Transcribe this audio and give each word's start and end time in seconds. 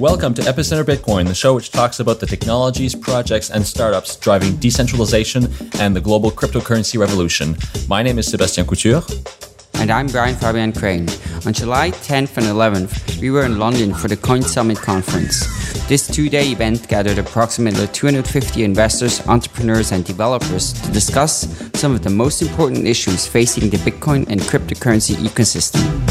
Welcome 0.00 0.32
to 0.36 0.42
Epicenter 0.42 0.82
Bitcoin, 0.82 1.26
the 1.26 1.34
show 1.34 1.54
which 1.54 1.72
talks 1.72 2.00
about 2.00 2.20
the 2.20 2.26
technologies, 2.26 2.94
projects, 2.94 3.50
and 3.50 3.66
startups 3.66 4.16
driving 4.16 4.56
decentralization 4.56 5.52
and 5.78 5.94
the 5.94 6.00
global 6.00 6.30
cryptocurrency 6.30 6.98
revolution. 6.98 7.54
My 7.86 8.02
name 8.02 8.18
is 8.18 8.26
Sebastien 8.26 8.66
Couture. 8.66 9.02
And 9.74 9.90
I'm 9.90 10.06
Brian 10.06 10.36
Fabian 10.36 10.72
Crain. 10.72 11.06
On 11.44 11.52
July 11.52 11.90
10th 11.90 12.38
and 12.38 12.46
11th, 12.46 13.20
we 13.20 13.30
were 13.30 13.44
in 13.44 13.58
London 13.58 13.92
for 13.92 14.08
the 14.08 14.16
Coin 14.16 14.40
Summit 14.40 14.78
conference. 14.78 15.44
This 15.86 16.06
two 16.06 16.30
day 16.30 16.46
event 16.46 16.88
gathered 16.88 17.18
approximately 17.18 17.86
250 17.88 18.64
investors, 18.64 19.20
entrepreneurs, 19.28 19.92
and 19.92 20.02
developers 20.02 20.72
to 20.80 20.90
discuss 20.92 21.70
some 21.78 21.92
of 21.92 22.02
the 22.02 22.08
most 22.08 22.40
important 22.40 22.86
issues 22.86 23.26
facing 23.26 23.68
the 23.68 23.76
Bitcoin 23.76 24.26
and 24.30 24.40
cryptocurrency 24.40 25.16
ecosystem. 25.16 26.09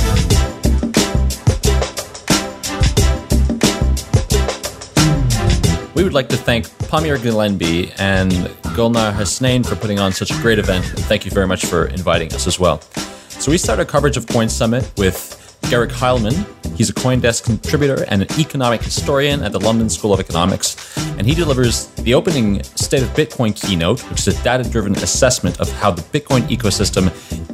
Would 6.10 6.16
like 6.16 6.30
to 6.30 6.38
thank 6.38 6.66
Pamir 6.90 7.18
Gelenbe 7.20 7.94
and 8.00 8.32
Gulnar 8.74 9.14
Hasnain 9.14 9.64
for 9.64 9.76
putting 9.76 10.00
on 10.00 10.12
such 10.12 10.32
a 10.32 10.42
great 10.42 10.58
event. 10.58 10.84
Thank 10.84 11.24
you 11.24 11.30
very 11.30 11.46
much 11.46 11.68
for 11.68 11.86
inviting 11.86 12.34
us 12.34 12.48
as 12.48 12.60
well. 12.60 12.82
So 13.30 13.52
we 13.52 13.60
start 13.60 13.78
our 13.78 13.86
coverage 13.86 14.18
of 14.18 14.26
Coin 14.26 14.50
Summit 14.50 14.92
with 14.98 15.60
Garrick 15.70 15.92
Hileman. 15.92 16.34
He's 16.76 16.90
a 16.90 16.96
Coindesk 16.96 17.44
contributor 17.44 18.06
and 18.08 18.24
an 18.24 18.40
economic 18.40 18.82
historian 18.82 19.44
at 19.44 19.52
the 19.52 19.60
London 19.60 19.88
School 19.88 20.12
of 20.12 20.20
Economics. 20.20 20.98
And 21.20 21.28
he 21.28 21.36
delivers 21.36 21.90
the 21.90 22.16
opening 22.16 22.64
State 22.64 23.04
of 23.04 23.10
Bitcoin 23.10 23.56
keynote, 23.56 24.02
which 24.10 24.26
is 24.28 24.40
a 24.40 24.44
data 24.44 24.68
driven 24.68 24.94
assessment 24.94 25.60
of 25.60 25.72
how 25.74 25.92
the 25.92 26.02
Bitcoin 26.02 26.42
ecosystem 26.50 27.12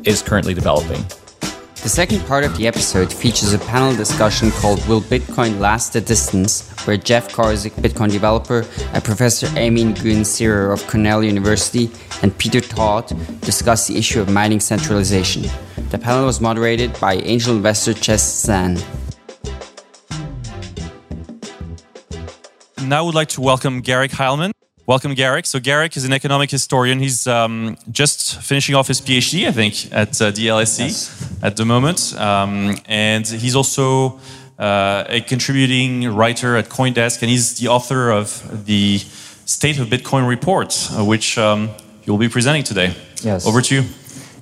is 0.08 0.22
currently 0.22 0.54
developing. 0.54 1.04
The 1.86 1.90
second 1.90 2.22
part 2.26 2.44
of 2.44 2.58
the 2.58 2.66
episode 2.66 3.14
features 3.14 3.54
a 3.54 3.60
panel 3.60 3.96
discussion 3.96 4.50
called 4.50 4.84
Will 4.88 5.02
Bitcoin 5.02 5.60
Last 5.60 5.94
the 5.94 6.02
Distance, 6.02 6.68
where 6.88 6.98
Jeff 6.98 7.32
Garzik, 7.32 7.74
Bitcoin 7.74 8.12
developer, 8.12 8.66
and 8.92 9.04
Professor 9.04 9.46
Emin 9.56 9.94
Gün 9.94 10.26
Sirer 10.26 10.74
of 10.74 10.82
Cornell 10.88 11.24
University 11.24 11.92
and 12.24 12.36
Peter 12.40 12.60
Todd 12.60 13.08
discuss 13.42 13.86
the 13.86 13.96
issue 14.00 14.20
of 14.20 14.32
mining 14.32 14.60
centralization. 14.60 15.44
The 15.92 16.00
panel 16.00 16.26
was 16.26 16.42
moderated 16.42 17.00
by 17.00 17.18
angel 17.18 17.56
investor 17.56 17.94
Jez 17.94 18.22
San. 18.22 18.80
Now 22.82 22.98
I 22.98 23.02
would 23.02 23.14
like 23.14 23.30
to 23.30 23.42
welcome 23.42 23.82
Garrick 23.82 24.10
Hileman. 24.10 24.55
Welcome, 24.88 25.16
Garrick. 25.16 25.48
So, 25.48 25.60
Garrick 25.60 25.98
is 25.98 26.06
an 26.06 26.14
economic 26.14 26.52
historian. 26.52 27.00
He's 27.00 27.26
um, 27.26 27.76
just 27.90 28.40
finishing 28.40 28.76
off 28.76 28.88
his 28.88 29.02
PhD, 29.02 29.48
I 29.48 29.52
think, 29.52 29.92
at 29.92 30.22
uh, 30.22 30.30
the 30.30 30.46
LSE 30.46 30.80
yes. 30.80 31.34
at 31.42 31.58
the 31.58 31.66
moment. 31.66 32.14
Um, 32.16 32.78
and 32.86 33.26
he's 33.26 33.56
also 33.56 34.20
uh, 34.60 35.06
a 35.08 35.22
contributing 35.22 36.14
writer 36.14 36.56
at 36.56 36.70
Coindesk, 36.70 37.24
and 37.24 37.32
he's 37.32 37.58
the 37.58 37.68
author 37.68 38.12
of 38.12 38.68
the 38.68 39.00
State 39.46 39.80
of 39.80 39.88
Bitcoin 39.88 40.30
report, 40.30 40.88
uh, 40.92 41.04
which 41.04 41.40
um, 41.40 41.72
you'll 42.04 42.20
be 42.20 42.30
presenting 42.30 42.62
today. 42.62 42.94
Yes. 43.24 43.48
Over 43.48 43.62
to 43.62 43.76
you. 43.76 43.90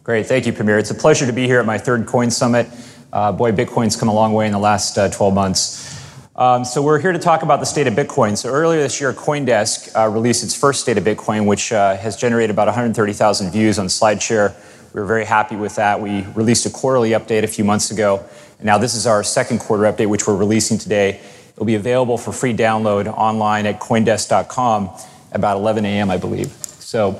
Great. 0.03 0.25
Thank 0.25 0.45
you, 0.45 0.51
Pamir. 0.51 0.77
It's 0.77 0.91
a 0.91 0.95
pleasure 0.95 1.25
to 1.25 1.31
be 1.31 1.47
here 1.47 1.61
at 1.61 1.65
my 1.65 1.77
third 1.77 2.05
Coin 2.05 2.29
Summit. 2.29 2.67
Uh, 3.13 3.31
boy, 3.31 3.53
Bitcoin's 3.53 3.95
come 3.95 4.09
a 4.09 4.13
long 4.13 4.33
way 4.33 4.45
in 4.45 4.51
the 4.51 4.59
last 4.59 4.97
uh, 4.97 5.07
12 5.09 5.33
months. 5.33 6.02
Um, 6.35 6.65
so 6.65 6.81
we're 6.81 6.99
here 6.99 7.11
to 7.11 7.19
talk 7.19 7.43
about 7.43 7.59
the 7.59 7.65
state 7.65 7.85
of 7.85 7.93
Bitcoin. 7.93 8.35
So 8.35 8.49
earlier 8.49 8.81
this 8.81 8.99
year, 8.99 9.13
CoinDesk 9.13 9.95
uh, 9.95 10.09
released 10.09 10.43
its 10.43 10.55
first 10.55 10.81
state 10.81 10.97
of 10.97 11.03
Bitcoin, 11.03 11.45
which 11.45 11.71
uh, 11.71 11.95
has 11.97 12.17
generated 12.17 12.49
about 12.49 12.65
130,000 12.65 13.51
views 13.51 13.77
on 13.77 13.85
SlideShare. 13.85 14.55
We 14.95 15.01
were 15.01 15.05
very 15.05 15.25
happy 15.25 15.55
with 15.55 15.75
that. 15.75 16.01
We 16.01 16.25
released 16.33 16.65
a 16.65 16.71
quarterly 16.71 17.11
update 17.11 17.43
a 17.43 17.47
few 17.47 17.63
months 17.63 17.91
ago. 17.91 18.25
And 18.57 18.65
now 18.65 18.79
this 18.79 18.95
is 18.95 19.05
our 19.05 19.23
second 19.23 19.59
quarter 19.59 19.83
update, 19.83 20.07
which 20.07 20.25
we're 20.25 20.35
releasing 20.35 20.79
today. 20.79 21.21
It'll 21.51 21.67
be 21.67 21.75
available 21.75 22.17
for 22.17 22.31
free 22.31 22.55
download 22.55 23.05
online 23.05 23.67
at 23.67 23.79
CoinDesk.com 23.79 24.89
about 25.33 25.57
11 25.57 25.85
a.m., 25.85 26.09
I 26.09 26.17
believe. 26.17 26.47
So 26.47 27.19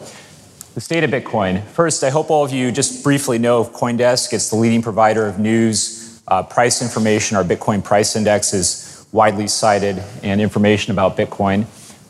the 0.73 0.81
state 0.81 1.03
of 1.03 1.11
Bitcoin. 1.11 1.63
First, 1.65 2.03
I 2.03 2.09
hope 2.09 2.31
all 2.31 2.43
of 2.43 2.51
you 2.51 2.71
just 2.71 3.03
briefly 3.03 3.37
know 3.37 3.59
of 3.59 3.73
CoinDesk. 3.73 4.33
It's 4.33 4.49
the 4.49 4.55
leading 4.55 4.81
provider 4.81 5.27
of 5.27 5.37
news, 5.37 6.19
uh, 6.27 6.41
price 6.41 6.81
information. 6.81 7.37
Our 7.37 7.43
Bitcoin 7.43 7.83
price 7.83 8.15
index 8.15 8.55
is 8.55 8.92
widely 9.13 9.47
cited 9.47 10.03
and 10.23 10.41
information 10.41 10.91
about 10.91 11.15
Bitcoin. 11.15 11.65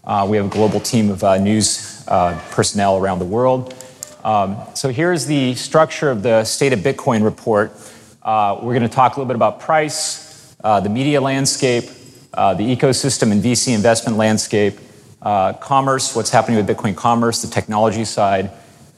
Uh, 0.06 0.26
we 0.28 0.38
have 0.38 0.46
a 0.46 0.50
global 0.50 0.80
team 0.80 1.10
of 1.10 1.22
uh, 1.24 1.38
news 1.38 2.04
uh, 2.08 2.40
personnel 2.52 2.98
around 2.98 3.20
the 3.20 3.26
world. 3.26 3.76
Um, 4.24 4.58
so 4.74 4.90
here's 4.90 5.26
the 5.26 5.54
structure 5.56 6.10
of 6.10 6.24
the 6.24 6.46
State 6.46 6.72
of 6.72 6.80
Bitcoin 6.80 7.24
report. 7.24 7.74
Uh, 8.24 8.58
we're 8.62 8.74
going 8.74 8.90
to 8.90 8.96
talk 8.96 9.18
a 9.18 9.20
little 9.20 9.28
bit 9.28 9.36
about 9.36 9.60
price, 9.60 10.56
uh, 10.64 10.80
the 10.80 10.88
media 10.88 11.20
landscape, 11.20 11.90
uh, 12.34 12.54
the 12.54 12.64
ecosystem 12.64 13.34
and 13.34 13.44
VC 13.44 13.76
investment 13.76 14.18
landscape, 14.18 14.80
commerce, 15.22 16.16
what's 16.16 16.30
happening 16.30 16.56
with 16.56 16.68
Bitcoin 16.68 16.96
commerce, 16.96 17.42
the 17.42 17.50
technology 17.50 18.06
side, 18.06 18.50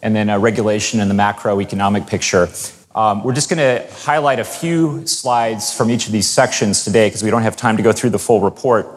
and 0.04 0.16
then 0.16 0.30
regulation 0.40 1.00
and 1.00 1.10
the 1.10 1.16
macroeconomic 1.16 2.08
picture. 2.08 2.48
Um, 2.96 3.26
we're 3.26 3.34
just 3.34 3.50
going 3.50 3.60
to 3.60 3.86
highlight 3.94 4.40
a 4.40 4.46
few 4.46 5.06
slides 5.06 5.74
from 5.74 5.92
each 5.92 6.06
of 6.06 6.14
these 6.14 6.30
sections 6.30 6.86
today 6.86 7.08
because 7.08 7.24
we 7.24 7.30
don't 7.30 7.42
have 7.42 7.58
time 7.58 7.76
to 7.76 7.84
go 7.84 7.92
through 7.92 8.12
the 8.12 8.20
full 8.20 8.40
report. 8.40 8.88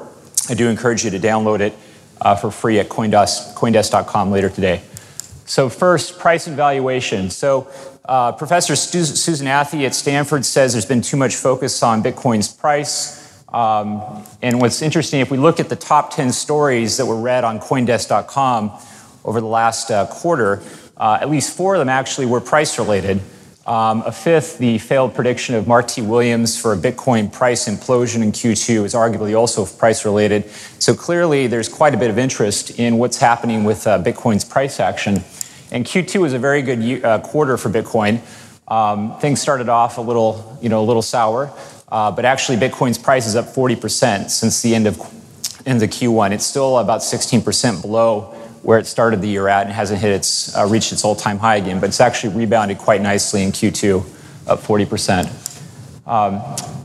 I 0.49 0.55
do 0.55 0.69
encourage 0.69 1.05
you 1.05 1.11
to 1.11 1.19
download 1.19 1.59
it 1.59 1.75
uh, 2.21 2.37
for 2.37 2.53
free 2.53 2.79
at 2.79 2.89
Coindesk, 2.89 3.55
Coindesk.com 3.55 4.31
later 4.31 4.51
today. 4.51 4.83
So, 5.47 5.69
first, 5.69 6.21
price 6.21 6.47
and 6.47 6.57
valuation. 6.57 7.29
So, 7.31 7.69
uh, 8.05 8.33
Professor 8.33 8.77
Stu- 8.77 9.05
Susan 9.05 9.49
Athey 9.49 9.85
at 9.85 9.97
Stanford 9.97 10.45
says 10.45 10.73
there's 10.73 10.87
been 10.87 11.03
too 11.03 11.17
much 11.17 11.35
focus 11.35 11.83
on 11.83 12.01
Bitcoin's 12.01 12.53
price. 12.53 13.43
Um, 13.49 14.25
and 14.43 14.61
what's 14.61 14.81
interesting, 14.81 15.21
if 15.21 15.31
we 15.31 15.39
look 15.39 15.59
at 15.59 15.69
the 15.71 15.77
top 15.77 16.15
10 16.15 16.31
stories 16.31 16.99
that 16.99 17.07
were 17.07 17.21
read 17.21 17.43
on 17.43 17.59
Coindesk.com 17.59 18.79
over 19.25 19.41
the 19.41 19.47
last 19.47 19.91
uh, 19.91 20.07
quarter, 20.07 20.63
uh, 20.97 21.19
at 21.21 21.29
least 21.29 21.57
four 21.57 21.75
of 21.75 21.81
them 21.81 21.89
actually 21.89 22.27
were 22.27 22.41
price 22.41 22.79
related. 22.79 23.21
Um, 23.69 24.03
a 24.07 24.13
fifth, 24.13 24.57
the 24.57 24.79
failed 24.79 25.15
prediction 25.15 25.55
of 25.55 25.69
Mark 25.69 25.89
T. 25.89 26.01
Williams 26.01 26.59
for 26.59 26.73
a 26.73 26.77
Bitcoin 26.77 27.31
price 27.31 27.69
implosion 27.69 28.23
in 28.23 28.33
Q2 28.33 28.87
is 28.87 28.95
arguably 28.95 29.39
also 29.39 29.67
price 29.67 30.07
related. 30.07 30.49
So 30.79 30.95
clearly, 30.95 31.49
there's 31.49 31.69
quite 31.69 31.93
a 31.93 31.99
bit 31.99 32.09
of 32.09 32.17
interest 32.17 32.79
in 32.79 32.97
what's 32.97 33.19
happening 33.19 33.65
with 33.65 33.87
uh, 33.87 34.03
Bitcoin's 34.03 34.43
price 34.43 34.81
action. 34.81 35.23
And 35.71 35.85
Q2 35.85 36.19
was 36.19 36.33
a 36.33 36.39
very 36.39 36.63
good 36.63 36.83
year, 36.83 37.05
uh, 37.05 37.19
quarter 37.21 37.59
for 37.59 37.69
Bitcoin. 37.69 38.23
Um, 38.69 39.19
things 39.19 39.39
started 39.43 39.69
off 39.69 39.99
a 39.99 40.01
little, 40.01 40.59
you 40.63 40.71
know, 40.71 40.83
a 40.83 40.87
little 40.87 41.03
sour, 41.03 41.53
uh, 41.91 42.11
but 42.11 42.25
actually, 42.25 42.57
Bitcoin's 42.57 42.97
price 42.97 43.27
is 43.27 43.37
up 43.37 43.49
40% 43.49 44.31
since 44.31 44.63
the 44.63 44.75
end 44.75 44.87
of 44.87 44.99
end 45.67 45.83
of 45.83 45.91
Q1. 45.91 46.33
It's 46.33 46.47
still 46.47 46.79
about 46.79 47.01
16% 47.01 47.83
below 47.83 48.35
where 48.69 48.79
it 48.79 48.87
started 48.87 49.23
the 49.23 49.27
year 49.27 49.49
at 49.49 49.65
and 49.65 49.73
hasn't 49.73 49.99
hit 49.99 50.13
its 50.13 50.55
uh, 50.55 50.67
reached 50.67 50.93
its 50.93 51.03
all-time 51.03 51.39
high 51.39 51.57
again, 51.57 51.81
but 51.81 51.89
it's 51.89 52.03
actually 52.03 52.35
rebounded 52.35 52.77
quite 52.77 53.01
nicely 53.01 53.43
in 53.43 53.51
Q2, 53.51 54.01
up 54.47 54.61
40%. 54.61 56.07
Um, 56.07 56.43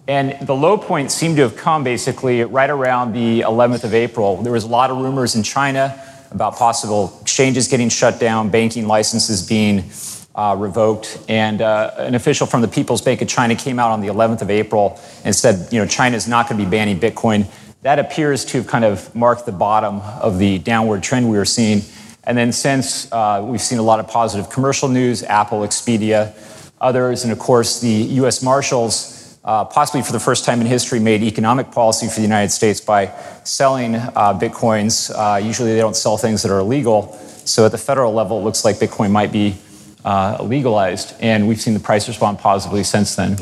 and 0.08 0.48
the 0.48 0.56
low 0.56 0.78
point 0.78 1.12
seemed 1.12 1.36
to 1.36 1.42
have 1.42 1.58
come 1.58 1.84
basically 1.84 2.42
right 2.46 2.70
around 2.70 3.12
the 3.12 3.42
11th 3.42 3.84
of 3.84 3.94
April. 3.94 4.42
There 4.42 4.54
was 4.54 4.64
a 4.64 4.70
lot 4.70 4.92
of 4.92 4.98
rumors 5.00 5.36
in 5.36 5.44
China 5.44 6.02
about 6.32 6.56
possible 6.56 7.20
exchanges 7.22 7.68
getting 7.68 7.90
shut 7.90 8.18
down, 8.18 8.50
banking 8.50 8.88
licenses 8.88 9.46
being 9.46 9.92
uh, 10.36 10.56
revoked, 10.58 11.20
and 11.28 11.62
uh, 11.62 11.96
an 11.98 12.16
official 12.16 12.48
from 12.48 12.62
the 12.62 12.70
People's 12.70 13.02
Bank 13.02 13.22
of 13.22 13.28
China 13.28 13.58
came 13.58 13.78
out 13.78 13.92
on 13.92 14.00
the 14.00 14.08
11th 14.08 14.42
of 14.42 14.50
April 14.50 14.98
and 15.26 15.36
said, 15.36 15.68
you 15.74 15.80
know, 15.80 15.86
China 15.86 16.16
is 16.16 16.30
not 16.30 16.48
going 16.48 16.58
to 16.58 16.64
be 16.64 16.72
banning 16.72 16.98
Bitcoin 16.98 17.46
that 17.84 18.00
appears 18.00 18.46
to 18.46 18.58
have 18.58 18.68
kind 18.68 18.86
of 18.86 19.14
marked 19.14 19.46
the 19.46 19.52
bottom 19.52 20.00
of 20.22 20.40
the 20.40 20.58
downward 20.60 21.04
trend 21.04 21.30
we 21.30 21.38
were 21.38 21.46
seeing. 21.46 21.82
And 22.24 22.38
then 22.38 22.54
since 22.54 23.12
uh, 23.12 23.46
we've 23.46 23.62
seen 23.62 23.78
a 23.78 23.84
lot 23.84 24.00
of 24.00 24.08
positive 24.08 24.50
commercial 24.50 24.88
news, 24.88 25.22
Apple, 25.24 25.60
Expedia, 25.60 26.34
others, 26.80 27.24
and 27.24 27.34
of 27.34 27.40
course 27.40 27.82
the 27.82 27.90
U.S. 27.90 28.42
Marshals, 28.42 29.38
uh, 29.44 29.66
possibly 29.66 30.02
for 30.02 30.14
the 30.14 30.20
first 30.20 30.46
time 30.46 30.62
in 30.62 30.68
history, 30.68 31.02
made 31.02 31.22
economic 31.24 31.72
policy 31.72 32.08
for 32.08 32.16
the 32.16 32.22
United 32.22 32.52
States 32.52 32.80
by 32.80 33.08
selling 33.44 33.96
uh, 33.96 34.40
bitcoins. 34.40 35.12
Uh, 35.14 35.38
usually 35.38 35.74
they 35.74 35.80
don't 35.80 35.98
sell 35.98 36.18
things 36.18 36.42
that 36.44 36.52
are 36.52 36.60
illegal. 36.60 37.12
So 37.44 37.66
at 37.66 37.74
the 37.74 37.78
federal 37.78 38.14
level, 38.14 38.40
it 38.40 38.44
looks 38.44 38.64
like 38.64 38.78
Bitcoin 38.78 39.12
might 39.12 39.34
be 39.34 39.58
uh, 40.06 40.38
legalized, 40.42 41.14
and 41.20 41.50
we've 41.50 41.60
seen 41.60 41.74
the 41.74 41.80
price 41.82 42.08
respond 42.08 42.40
positively 42.40 42.84
since 42.84 43.16
then. 43.16 43.38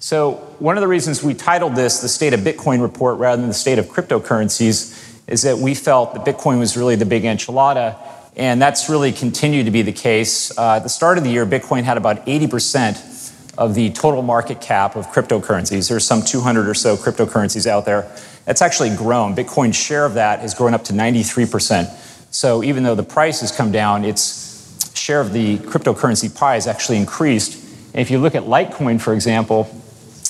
So, 0.00 0.47
one 0.58 0.76
of 0.76 0.80
the 0.80 0.88
reasons 0.88 1.22
we 1.22 1.34
titled 1.34 1.76
this 1.76 2.00
the 2.00 2.08
State 2.08 2.32
of 2.32 2.40
Bitcoin 2.40 2.82
Report 2.82 3.18
rather 3.18 3.40
than 3.40 3.48
the 3.48 3.54
State 3.54 3.78
of 3.78 3.86
Cryptocurrencies 3.86 5.16
is 5.28 5.42
that 5.42 5.58
we 5.58 5.74
felt 5.74 6.14
that 6.14 6.24
Bitcoin 6.24 6.58
was 6.58 6.76
really 6.76 6.96
the 6.96 7.06
big 7.06 7.22
enchilada, 7.22 7.96
and 8.36 8.60
that's 8.60 8.88
really 8.88 9.12
continued 9.12 9.66
to 9.66 9.70
be 9.70 9.82
the 9.82 9.92
case. 9.92 10.56
Uh, 10.58 10.76
at 10.76 10.82
the 10.82 10.88
start 10.88 11.16
of 11.18 11.24
the 11.24 11.30
year, 11.30 11.46
Bitcoin 11.46 11.84
had 11.84 11.96
about 11.96 12.26
80% 12.26 13.56
of 13.56 13.74
the 13.74 13.90
total 13.90 14.22
market 14.22 14.60
cap 14.60 14.96
of 14.96 15.06
cryptocurrencies. 15.08 15.88
There's 15.88 16.06
some 16.06 16.22
200 16.22 16.68
or 16.68 16.74
so 16.74 16.96
cryptocurrencies 16.96 17.66
out 17.66 17.84
there. 17.84 18.10
That's 18.44 18.62
actually 18.62 18.96
grown. 18.96 19.36
Bitcoin's 19.36 19.76
share 19.76 20.06
of 20.06 20.14
that 20.14 20.40
has 20.40 20.54
grown 20.54 20.74
up 20.74 20.84
to 20.84 20.92
93%. 20.92 21.86
So, 22.30 22.64
even 22.64 22.82
though 22.82 22.94
the 22.94 23.02
price 23.02 23.40
has 23.42 23.52
come 23.52 23.70
down, 23.70 24.04
its 24.04 24.96
share 24.98 25.20
of 25.20 25.32
the 25.32 25.58
cryptocurrency 25.58 26.34
pie 26.34 26.54
has 26.54 26.66
actually 26.66 26.98
increased. 26.98 27.64
And 27.94 28.00
if 28.00 28.10
you 28.10 28.18
look 28.18 28.34
at 28.34 28.44
Litecoin, 28.44 29.00
for 29.00 29.14
example, 29.14 29.64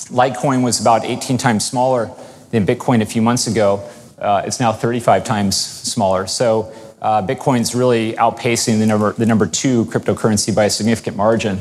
Litecoin 0.09 0.63
was 0.63 0.79
about 0.79 1.05
18 1.05 1.37
times 1.37 1.65
smaller 1.65 2.11
than 2.51 2.65
Bitcoin 2.65 3.01
a 3.01 3.05
few 3.05 3.21
months 3.21 3.47
ago. 3.47 3.87
Uh, 4.17 4.41
it's 4.45 4.59
now 4.59 4.73
35 4.73 5.23
times 5.23 5.55
smaller. 5.55 6.27
So 6.27 6.73
uh, 7.01 7.25
Bitcoin's 7.25 7.73
really 7.75 8.13
outpacing 8.13 8.79
the 8.79 8.85
number, 8.85 9.13
the 9.13 9.25
number 9.25 9.45
two 9.45 9.85
cryptocurrency 9.85 10.53
by 10.53 10.65
a 10.65 10.69
significant 10.69 11.15
margin. 11.15 11.59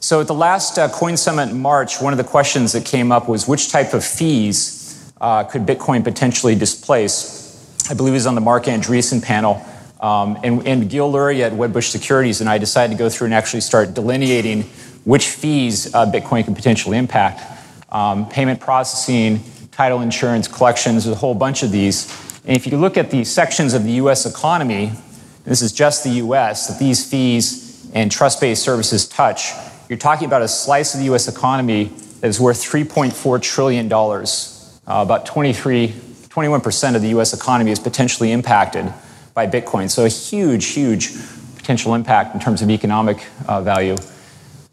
So 0.00 0.20
at 0.20 0.28
the 0.28 0.34
last 0.34 0.78
uh, 0.78 0.88
Coin 0.88 1.16
Summit 1.16 1.50
in 1.50 1.60
March, 1.60 2.00
one 2.00 2.12
of 2.12 2.16
the 2.16 2.24
questions 2.24 2.72
that 2.72 2.84
came 2.84 3.10
up 3.10 3.28
was 3.28 3.48
which 3.48 3.70
type 3.70 3.92
of 3.92 4.04
fees 4.04 5.12
uh, 5.20 5.44
could 5.44 5.66
Bitcoin 5.66 6.04
potentially 6.04 6.54
displace? 6.54 7.44
I 7.90 7.94
believe 7.94 8.12
it 8.12 8.16
was 8.16 8.26
on 8.26 8.36
the 8.36 8.40
Marc 8.40 8.64
Andreessen 8.64 9.22
panel. 9.22 9.64
Um, 10.00 10.38
and, 10.44 10.66
and, 10.66 10.90
Gil 10.90 11.10
Luria 11.10 11.46
at 11.46 11.52
Wedbush 11.54 11.90
Securities 11.90 12.42
and 12.42 12.50
I 12.50 12.58
decided 12.58 12.92
to 12.92 12.98
go 12.98 13.08
through 13.08 13.26
and 13.26 13.34
actually 13.34 13.62
start 13.62 13.94
delineating 13.94 14.64
which 15.06 15.28
fees 15.28 15.94
uh, 15.94 16.04
Bitcoin 16.04 16.44
could 16.44 16.56
potentially 16.56 16.98
impact. 16.98 17.40
Um, 17.92 18.28
payment 18.28 18.58
processing, 18.58 19.40
title 19.70 20.00
insurance, 20.00 20.48
collections, 20.48 21.04
there's 21.04 21.16
a 21.16 21.18
whole 21.18 21.34
bunch 21.34 21.62
of 21.62 21.70
these. 21.70 22.12
And 22.44 22.56
if 22.56 22.66
you 22.66 22.76
look 22.76 22.96
at 22.96 23.12
the 23.12 23.22
sections 23.22 23.72
of 23.72 23.84
the 23.84 23.92
US 23.92 24.26
economy, 24.26 24.90
this 25.44 25.62
is 25.62 25.72
just 25.72 26.02
the 26.02 26.10
US, 26.24 26.66
that 26.66 26.80
these 26.80 27.08
fees 27.08 27.88
and 27.94 28.10
trust 28.10 28.40
based 28.40 28.64
services 28.64 29.06
touch, 29.06 29.52
you're 29.88 29.96
talking 29.96 30.26
about 30.26 30.42
a 30.42 30.48
slice 30.48 30.92
of 30.92 30.98
the 30.98 31.14
US 31.14 31.28
economy 31.28 31.84
that 32.20 32.26
is 32.26 32.40
worth 32.40 32.60
$3.4 32.60 33.40
trillion. 33.40 33.92
Uh, 33.92 35.02
about 35.02 35.24
23, 35.24 35.88
21% 35.88 36.96
of 36.96 37.02
the 37.02 37.08
US 37.10 37.32
economy 37.32 37.70
is 37.70 37.78
potentially 37.78 38.32
impacted 38.32 38.92
by 39.34 39.46
Bitcoin. 39.46 39.88
So 39.88 40.04
a 40.04 40.08
huge, 40.08 40.66
huge 40.66 41.12
potential 41.54 41.94
impact 41.94 42.34
in 42.34 42.40
terms 42.40 42.60
of 42.60 42.70
economic 42.70 43.24
uh, 43.46 43.60
value. 43.62 43.94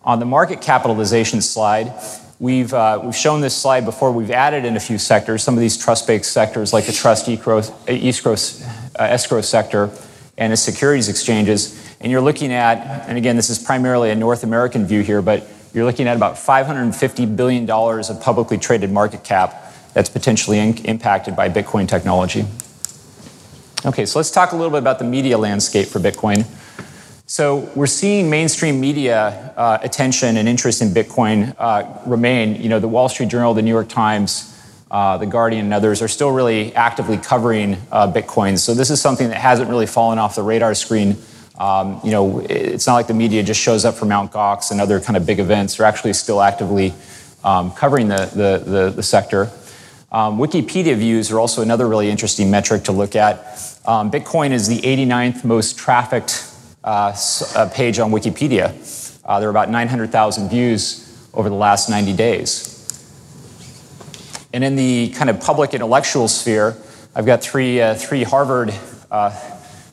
On 0.06 0.20
the 0.20 0.26
market 0.26 0.62
capitalization 0.62 1.42
slide, 1.42 1.94
we've, 2.40 2.74
uh, 2.74 3.00
we've 3.02 3.16
shown 3.16 3.40
this 3.40 3.56
slide 3.56 3.86
before. 3.86 4.12
We've 4.12 4.32
added 4.32 4.66
in 4.66 4.76
a 4.76 4.80
few 4.80 4.98
sectors, 4.98 5.44
some 5.44 5.54
of 5.54 5.62
these 5.62 5.78
trust-based 5.78 6.30
sectors 6.30 6.74
like 6.74 6.86
the 6.86 6.92
trust 6.92 7.30
escrow, 7.30 8.34
uh, 8.34 9.04
escrow 9.04 9.42
sector 9.42 9.90
and 10.38 10.52
the 10.52 10.58
securities 10.58 11.08
exchanges. 11.08 11.80
And 12.02 12.12
you're 12.12 12.22
looking 12.22 12.52
at, 12.52 13.08
and 13.08 13.18
again, 13.18 13.38
this 13.38 13.50
is 13.50 13.60
primarily 13.60 14.10
a 14.10 14.16
North 14.16 14.44
American 14.44 14.86
view 14.86 15.02
here, 15.02 15.22
but 15.22 15.48
you're 15.74 15.86
looking 15.86 16.08
at 16.08 16.18
about 16.18 16.36
$550 16.36 17.36
billion 17.38 17.70
of 17.70 18.22
publicly 18.22 18.58
traded 18.58 18.92
market 18.92 19.24
cap 19.24 19.74
that's 19.94 20.10
potentially 20.10 20.60
in- 20.60 20.78
impacted 20.86 21.36
by 21.36 21.50
Bitcoin 21.50 21.88
technology. 21.88 22.46
Okay, 23.86 24.06
so 24.06 24.20
let's 24.20 24.32
talk 24.32 24.52
a 24.52 24.56
little 24.56 24.72
bit 24.72 24.80
about 24.80 25.00
the 25.00 25.06
media 25.06 25.38
landscape 25.38 25.88
for 25.88 26.00
Bitcoin. 26.00 26.46
So 27.26 27.72
we're 27.74 27.88
seeing 27.88 28.30
mainstream 28.30 28.82
media 28.82 29.54
uh, 29.56 29.78
attention 29.82 30.36
and 30.36 30.46
interest 30.46 30.82
in 30.82 30.90
Bitcoin 30.90 31.56
uh, 31.58 32.00
remain. 32.06 32.62
You 32.62 32.68
know, 32.68 32.80
the 32.80 32.90
Wall 32.90 33.08
Street 33.08 33.30
Journal, 33.30 33.54
the 33.54 33.62
New 33.62 33.72
York 33.72 33.88
Times, 33.88 34.50
uh, 34.92 35.18
the 35.18 35.26
Guardian, 35.26 35.64
and 35.64 35.74
others 35.74 36.02
are 36.02 36.10
still 36.10 36.32
really 36.32 36.76
actively 36.76 37.18
covering 37.18 37.78
uh, 37.94 38.12
Bitcoin. 38.12 38.60
So 38.60 38.74
this 38.74 38.90
is 38.90 39.02
something 39.02 39.30
that 39.30 39.38
hasn't 39.38 39.70
really 39.70 39.86
fallen 39.86 40.20
off 40.20 40.36
the 40.36 40.44
radar 40.44 40.76
screen. 40.76 41.16
Um, 41.58 42.02
you 42.04 42.12
know, 42.12 42.40
it's 42.42 42.88
not 42.88 42.96
like 42.96 43.08
the 43.08 43.14
media 43.14 43.42
just 43.42 43.62
shows 43.62 43.86
up 43.86 43.96
for 43.96 44.06
Mount 44.06 44.34
Gox 44.34 44.70
and 44.72 44.82
other 44.82 45.00
kind 45.00 45.16
of 45.16 45.26
big 45.26 45.40
events. 45.40 45.78
They're 45.78 45.88
actually 45.88 46.14
still 46.14 46.42
actively 46.42 46.94
um, 47.46 47.72
covering 47.72 48.10
the, 48.10 48.26
the, 48.36 48.70
the, 48.70 48.90
the 48.90 49.04
sector. 49.04 49.50
Um, 50.12 50.38
Wikipedia 50.38 50.98
views 50.98 51.32
are 51.32 51.40
also 51.40 51.62
another 51.62 51.88
really 51.88 52.10
interesting 52.10 52.52
metric 52.52 52.84
to 52.84 52.92
look 52.92 53.16
at. 53.16 53.38
Um, 53.86 54.12
Bitcoin 54.12 54.52
is 54.52 54.68
the 54.68 54.80
89th 54.80 55.46
most 55.46 55.78
trafficked 55.78 56.53
page 56.84 58.00
on 58.00 58.12
Wikipedia. 58.12 59.20
Uh, 59.26 59.40
there 59.40 59.48
are 59.48 59.52
about 59.52 59.70
900,000 59.70 60.50
views 60.50 61.30
over 61.34 61.50
the 61.50 61.56
last 61.56 61.90
90 61.90 62.14
days. 62.14 62.70
And 64.54 64.64
in 64.64 64.76
the 64.76 65.10
kind 65.12 65.30
of 65.30 65.40
public 65.42 65.74
intellectual 65.74 66.28
sphere, 66.28 66.78
I've 67.16 67.26
got 67.26 67.42
three, 67.42 67.82
uh, 67.82 67.96
three 67.96 68.24
Harvard 68.24 68.74
uh, 69.10 69.40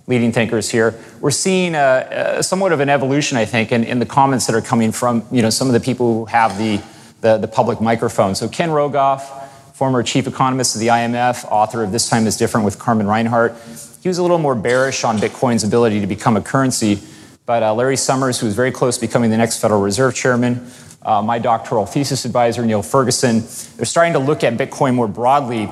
leading 0.07 0.33
thinkers 0.33 0.71
here. 0.71 0.99
We're 1.21 1.31
seeing 1.31 1.75
a, 1.75 2.37
a 2.39 2.43
somewhat 2.43 2.73
of 2.73 2.81
an 2.81 2.89
evolution, 2.89 3.39
I 3.39 3.45
think, 3.45 3.73
in, 3.73 3.85
in, 3.85 4.01
the 4.01 4.07
comments 4.07 4.47
that 4.47 4.57
are 4.57 4.61
coming 4.61 4.91
from 4.91 5.25
you 5.31 5.41
know, 5.41 5.51
some 5.51 5.69
of 5.69 5.75
the 5.75 5.81
people 5.81 6.15
who 6.15 6.25
have 6.27 6.59
the, 6.59 6.83
the, 7.21 7.39
the 7.39 7.49
public 7.49 7.81
microphone. 7.81 8.35
So 8.35 8.49
Ken 8.49 8.71
Rogoff, 8.71 9.21
former 9.75 10.03
chief 10.03 10.27
economist 10.27 10.75
of 10.75 10.81
the 10.81 10.89
IMF, 10.89 11.45
author 11.51 11.83
of 11.83 11.93
This 11.93 12.09
Time 12.09 12.27
is 12.27 12.37
Different 12.37 12.65
with 12.65 12.79
Carmen 12.79 13.07
Reinhart, 13.07 13.55
he 14.03 14.09
was 14.09 14.19
a 14.19 14.23
little 14.23 14.39
more 14.39 14.55
bearish 14.55 15.05
on 15.05 15.19
Bitcoin's 15.19 15.63
ability 15.63 16.01
to 16.01 16.07
become 16.07 16.37
a 16.37 16.41
currency. 16.41 17.01
But 17.45 17.63
uh, 17.63 17.75
Larry 17.75 17.97
Summers, 17.97 18.41
who 18.41 18.47
was 18.47 18.55
very 18.55 18.73
close 18.73 18.97
to 18.97 19.01
becoming 19.01 19.31
the 19.31 19.37
next 19.37 19.59
Federal 19.59 19.81
Reserve 19.81 20.15
chairman, 20.15 20.71
uh, 21.03 21.23
my 21.23 21.39
doctoral 21.39 21.87
thesis 21.87 22.25
advisor, 22.25 22.65
Niall 22.65 22.83
Ferguson, 22.83 23.41
they're 23.77 23.85
starting 23.85 24.13
to 24.13 24.19
look 24.19 24.45
at 24.45 24.55
Bitcoin 24.57 24.95
more 24.95 25.09
broadly 25.09 25.69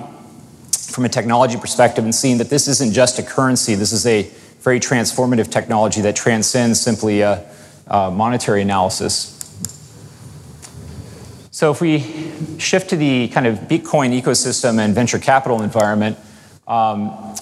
from 0.73 1.05
a 1.05 1.09
technology 1.09 1.57
perspective 1.59 2.05
and 2.05 2.15
seeing 2.15 2.39
that 2.39 2.51
this 2.51 2.67
isn't 2.67 2.93
just 2.93 3.19
a 3.19 3.23
currency, 3.23 3.75
this 3.75 3.93
is 3.93 4.07
a 4.07 4.23
very 4.61 4.81
transformative 4.81 5.51
technology 5.51 6.01
that 6.01 6.17
transcends 6.17 6.81
simply 6.81 7.21
a, 7.21 7.49
a 7.87 8.11
monetary 8.11 8.63
analysis. 8.63 9.35
So, 11.51 11.71
if 11.71 11.81
we 11.81 12.01
shift 12.59 12.91
to 12.91 12.97
the 12.97 13.29
kind 13.29 13.47
of 13.47 13.59
Bitcoin 13.61 14.21
ecosystem 14.21 14.79
and 14.79 14.95
venture 14.95 15.19
capital 15.19 15.63
environment, 15.63 16.19
um, 16.67 17.35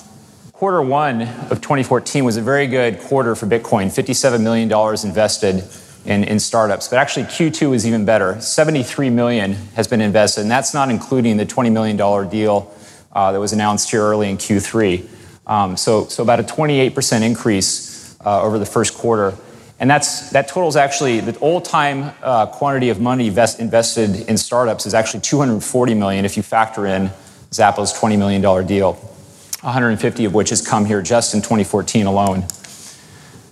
quarter 0.57 0.81
one 0.81 1.21
of 1.21 1.61
2014 1.61 2.25
was 2.25 2.39
a 2.39 2.41
very 2.41 2.67
good 2.67 2.99
quarter 2.99 3.35
for 3.35 3.45
Bitcoin, 3.45 3.89
$57 3.89 4.41
million 4.43 4.73
invested 5.05 5.63
in, 6.07 6.25
in 6.25 6.41
startups. 6.41 6.89
But 6.89 6.99
actually, 6.99 7.27
Q2 7.27 7.75
is 7.75 7.87
even 7.87 8.07
better. 8.07 8.41
73 8.41 9.11
million 9.11 9.53
has 9.75 9.87
been 9.87 10.01
invested, 10.01 10.41
and 10.41 10.51
that's 10.51 10.73
not 10.73 10.89
including 10.89 11.37
the 11.37 11.45
$20 11.45 11.71
million 11.71 11.99
deal 12.31 12.75
uh, 13.13 13.33
that 13.33 13.39
was 13.39 13.53
announced 13.53 13.91
here 13.91 14.01
early 14.01 14.31
in 14.31 14.39
Q3. 14.39 15.07
Um, 15.47 15.77
so, 15.77 16.07
so 16.07 16.23
about 16.23 16.41
a 16.41 16.43
28% 16.43 17.21
increase 17.21 18.19
uh, 18.25 18.43
over 18.43 18.59
the 18.59 18.65
first 18.65 18.95
quarter. 18.95 19.37
And 19.79 19.91
that's, 19.91 20.31
that 20.31 20.49
totals 20.49 20.75
actually, 20.75 21.21
the 21.21 21.39
all-time 21.41 22.15
uh, 22.23 22.47
quantity 22.47 22.89
of 22.89 22.99
money 22.99 23.29
vest, 23.29 23.61
invested 23.61 24.27
in 24.27 24.39
startups 24.39 24.87
is 24.87 24.95
actually 24.95 25.21
240 25.21 25.93
million 25.93 26.25
if 26.25 26.35
you 26.35 26.43
factor 26.43 26.87
in 26.87 27.11
Xapo's 27.51 27.93
$20 27.93 28.19
million 28.19 28.67
deal. 28.67 29.16
150 29.67 30.25
of 30.25 30.33
which 30.33 30.51
has 30.51 30.67
come 30.67 30.85
here 30.85 31.03
just 31.03 31.35
in 31.35 31.41
2014 31.41 32.07
alone. 32.07 32.45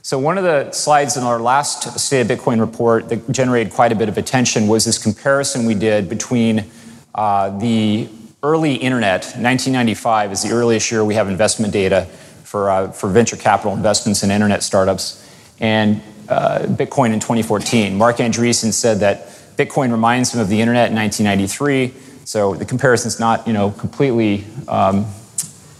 So, 0.02 0.19
one 0.19 0.38
of 0.38 0.44
the 0.44 0.70
slides 0.70 1.16
in 1.16 1.25
our 1.25 1.40
last 1.40 1.99
State 1.99 2.20
of 2.20 2.26
Bitcoin 2.28 2.61
report 2.61 3.08
that 3.08 3.31
generated 3.32 3.72
quite 3.72 3.91
a 3.91 3.94
bit 3.94 4.08
of 4.08 4.17
attention 4.17 4.69
was 4.69 4.84
this 4.84 4.96
comparison 4.96 5.67
we 5.67 5.74
did 5.74 6.08
between 6.08 6.70
uh, 7.15 7.58
the 7.58 8.08
early 8.43 8.74
internet, 8.74 9.22
1995 9.22 10.32
is 10.32 10.43
the 10.43 10.50
earliest 10.50 10.91
year 10.93 11.05
we 11.05 11.15
have 11.15 11.29
investment 11.29 11.72
data 11.72 12.05
for, 12.44 12.70
uh, 12.70 12.93
for 12.93 13.08
venture 13.08 13.36
capital 13.36 13.72
investments 13.72 14.22
in 14.22 14.31
internet 14.31 14.62
startups, 14.62 15.27
and 15.58 16.03
uh, 16.29 16.60
Bitcoin 16.60 17.12
in 17.12 17.20
2014. 17.20 17.96
Marc 17.96 18.19
Andreessen 18.19 18.72
said 18.72 19.00
that 19.00 19.27
Bitcoin 19.56 19.91
reminds 19.91 20.34
him 20.34 20.41
of 20.41 20.48
the 20.48 20.60
internet 20.60 20.91
in 20.91 20.96
1993. 20.96 21.94
So 22.24 22.55
the 22.55 22.65
comparison 22.65 23.08
is 23.08 23.19
not, 23.19 23.46
you 23.46 23.53
know, 23.53 23.70
completely 23.70 24.44
um, 24.69 25.06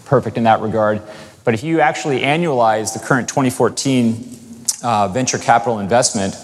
perfect 0.05 0.37
in 0.37 0.45
that 0.45 0.61
regard. 0.61 1.03
But 1.45 1.55
if 1.55 1.63
you 1.63 1.81
actually 1.81 2.21
annualize 2.21 2.93
the 2.99 3.05
current 3.05 3.29
2014 3.29 4.31
uh, 4.83 5.09
venture 5.09 5.39
capital 5.39 5.79
investment, 5.79 6.35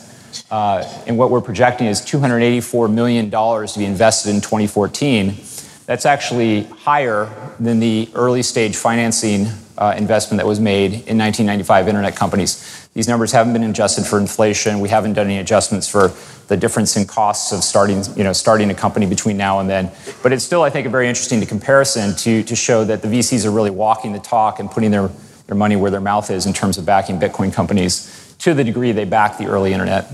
uh, 0.50 0.84
and 1.06 1.18
what 1.18 1.30
we're 1.30 1.40
projecting 1.40 1.86
is 1.86 2.00
$284 2.00 2.92
million 2.92 3.30
to 3.30 3.78
be 3.78 3.84
invested 3.84 4.30
in 4.30 4.36
2014. 4.36 5.34
That's 5.86 6.06
actually 6.06 6.62
higher 6.64 7.28
than 7.58 7.80
the 7.80 8.08
early 8.14 8.42
stage 8.42 8.76
financing 8.76 9.46
uh, 9.76 9.94
investment 9.96 10.38
that 10.38 10.46
was 10.46 10.60
made 10.60 10.92
in 10.92 11.18
1995 11.18 11.88
internet 11.88 12.14
companies. 12.14 12.79
These 12.94 13.06
numbers 13.06 13.30
haven't 13.30 13.52
been 13.52 13.62
adjusted 13.62 14.04
for 14.04 14.18
inflation. 14.18 14.80
We 14.80 14.88
haven't 14.88 15.12
done 15.12 15.26
any 15.26 15.38
adjustments 15.38 15.88
for 15.88 16.12
the 16.48 16.56
difference 16.56 16.96
in 16.96 17.06
costs 17.06 17.52
of 17.52 17.62
starting, 17.62 18.02
you 18.16 18.24
know, 18.24 18.32
starting 18.32 18.68
a 18.70 18.74
company 18.74 19.06
between 19.06 19.36
now 19.36 19.60
and 19.60 19.70
then. 19.70 19.92
But 20.24 20.32
it's 20.32 20.44
still, 20.44 20.62
I 20.62 20.70
think, 20.70 20.88
a 20.88 20.90
very 20.90 21.08
interesting 21.08 21.44
comparison 21.46 22.16
to, 22.16 22.42
to 22.42 22.56
show 22.56 22.82
that 22.84 23.02
the 23.02 23.08
VCs 23.08 23.46
are 23.46 23.52
really 23.52 23.70
walking 23.70 24.12
the 24.12 24.18
talk 24.18 24.58
and 24.58 24.68
putting 24.68 24.90
their, 24.90 25.08
their 25.46 25.56
money 25.56 25.76
where 25.76 25.92
their 25.92 26.00
mouth 26.00 26.30
is 26.30 26.46
in 26.46 26.52
terms 26.52 26.78
of 26.78 26.84
backing 26.84 27.20
Bitcoin 27.20 27.52
companies 27.52 28.34
to 28.40 28.54
the 28.54 28.64
degree 28.64 28.90
they 28.90 29.04
back 29.04 29.38
the 29.38 29.46
early 29.46 29.72
internet. 29.72 30.08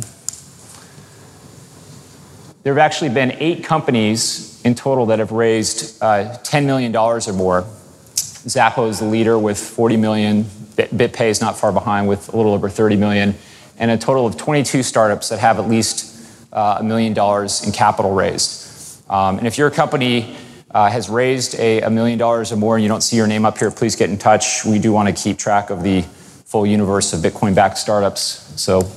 There 2.62 2.74
have 2.74 2.78
actually 2.78 3.10
been 3.10 3.32
eight 3.38 3.64
companies 3.64 4.60
in 4.64 4.74
total 4.74 5.06
that 5.06 5.20
have 5.20 5.32
raised 5.32 6.02
uh, 6.02 6.36
$10 6.42 6.66
million 6.66 6.94
or 6.94 7.20
more. 7.32 7.64
Xapo 8.46 8.88
is 8.88 9.00
the 9.00 9.06
leader 9.06 9.38
with 9.38 9.58
40 9.58 9.96
million. 9.96 10.44
BitPay 10.44 11.28
is 11.28 11.40
not 11.40 11.58
far 11.58 11.72
behind 11.72 12.08
with 12.08 12.32
a 12.32 12.36
little 12.36 12.54
over 12.54 12.68
30 12.68 12.96
million. 12.96 13.34
And 13.78 13.90
a 13.90 13.98
total 13.98 14.26
of 14.26 14.36
22 14.36 14.82
startups 14.82 15.28
that 15.30 15.40
have 15.40 15.58
at 15.58 15.68
least 15.68 16.12
uh, 16.52 16.76
a 16.80 16.84
million 16.84 17.12
dollars 17.12 17.64
in 17.66 17.72
capital 17.72 18.14
raised. 18.14 19.02
Um, 19.10 19.38
and 19.38 19.46
if 19.46 19.58
your 19.58 19.70
company 19.70 20.36
uh, 20.70 20.88
has 20.88 21.08
raised 21.08 21.58
a, 21.58 21.82
a 21.82 21.90
million 21.90 22.18
dollars 22.18 22.52
or 22.52 22.56
more 22.56 22.76
and 22.76 22.82
you 22.82 22.88
don't 22.88 23.02
see 23.02 23.16
your 23.16 23.26
name 23.26 23.44
up 23.44 23.58
here, 23.58 23.70
please 23.70 23.96
get 23.96 24.10
in 24.10 24.16
touch. 24.18 24.64
We 24.64 24.78
do 24.78 24.92
want 24.92 25.14
to 25.14 25.22
keep 25.22 25.38
track 25.38 25.70
of 25.70 25.82
the 25.82 26.02
full 26.02 26.66
universe 26.66 27.12
of 27.12 27.20
Bitcoin 27.20 27.54
backed 27.54 27.78
startups. 27.78 28.52
So, 28.60 28.88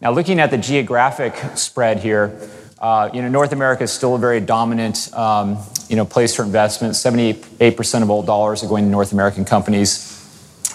Now, 0.00 0.12
looking 0.12 0.38
at 0.38 0.50
the 0.50 0.58
geographic 0.58 1.34
spread 1.56 1.98
here, 1.98 2.38
uh, 2.80 3.10
you 3.12 3.22
know, 3.22 3.28
North 3.28 3.52
America 3.52 3.82
is 3.82 3.92
still 3.92 4.14
a 4.14 4.18
very 4.18 4.40
dominant, 4.40 5.12
um, 5.14 5.58
you 5.88 5.96
know, 5.96 6.04
place 6.04 6.36
for 6.36 6.44
investment. 6.44 6.94
78% 6.94 8.02
of 8.02 8.10
all 8.10 8.22
dollars 8.22 8.62
are 8.62 8.68
going 8.68 8.84
to 8.84 8.90
North 8.90 9.12
American 9.12 9.44
companies. 9.44 10.14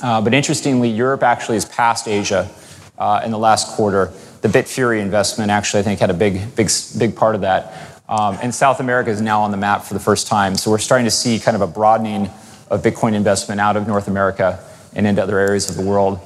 Uh, 0.02 0.20
but 0.22 0.34
interestingly, 0.34 0.90
Europe 0.90 1.24
actually 1.24 1.56
has 1.56 1.66
passed 1.66 2.08
Asia 2.10 2.50
uh, 2.98 3.22
in 3.24 3.32
the 3.32 3.38
last 3.38 3.70
quarter. 3.76 4.12
The 4.42 4.50
Bitfury 4.50 5.00
investment 5.00 5.50
actually, 5.50 5.80
I 5.80 5.84
think, 5.84 6.02
had 6.02 6.10
a 6.10 6.14
big, 6.14 6.56
big, 6.56 6.70
big 6.98 7.16
part 7.16 7.36
of 7.36 7.42
that. 7.42 7.94
Um, 8.10 8.38
and 8.42 8.54
South 8.54 8.82
America 8.82 9.10
is 9.10 9.22
now 9.22 9.42
on 9.42 9.52
the 9.52 9.58
map 9.58 9.84
for 9.84 9.94
the 9.94 10.00
first 10.00 10.28
time. 10.28 10.56
So 10.56 10.72
we're 10.72 10.80
starting 10.80 11.06
to 11.06 11.12
see 11.12 11.40
kind 11.40 11.56
of 11.56 11.62
a 11.62 11.68
broadening 11.68 12.30
of 12.70 12.82
Bitcoin 12.82 13.14
investment 13.14 13.62
out 13.62 13.78
of 13.78 13.88
North 13.88 14.10
America 14.10 14.60
and 14.94 15.08
into 15.08 15.24
other 15.24 15.40
areas 15.40 15.70
of 15.70 15.78
the 15.78 15.84
world. 15.84 16.20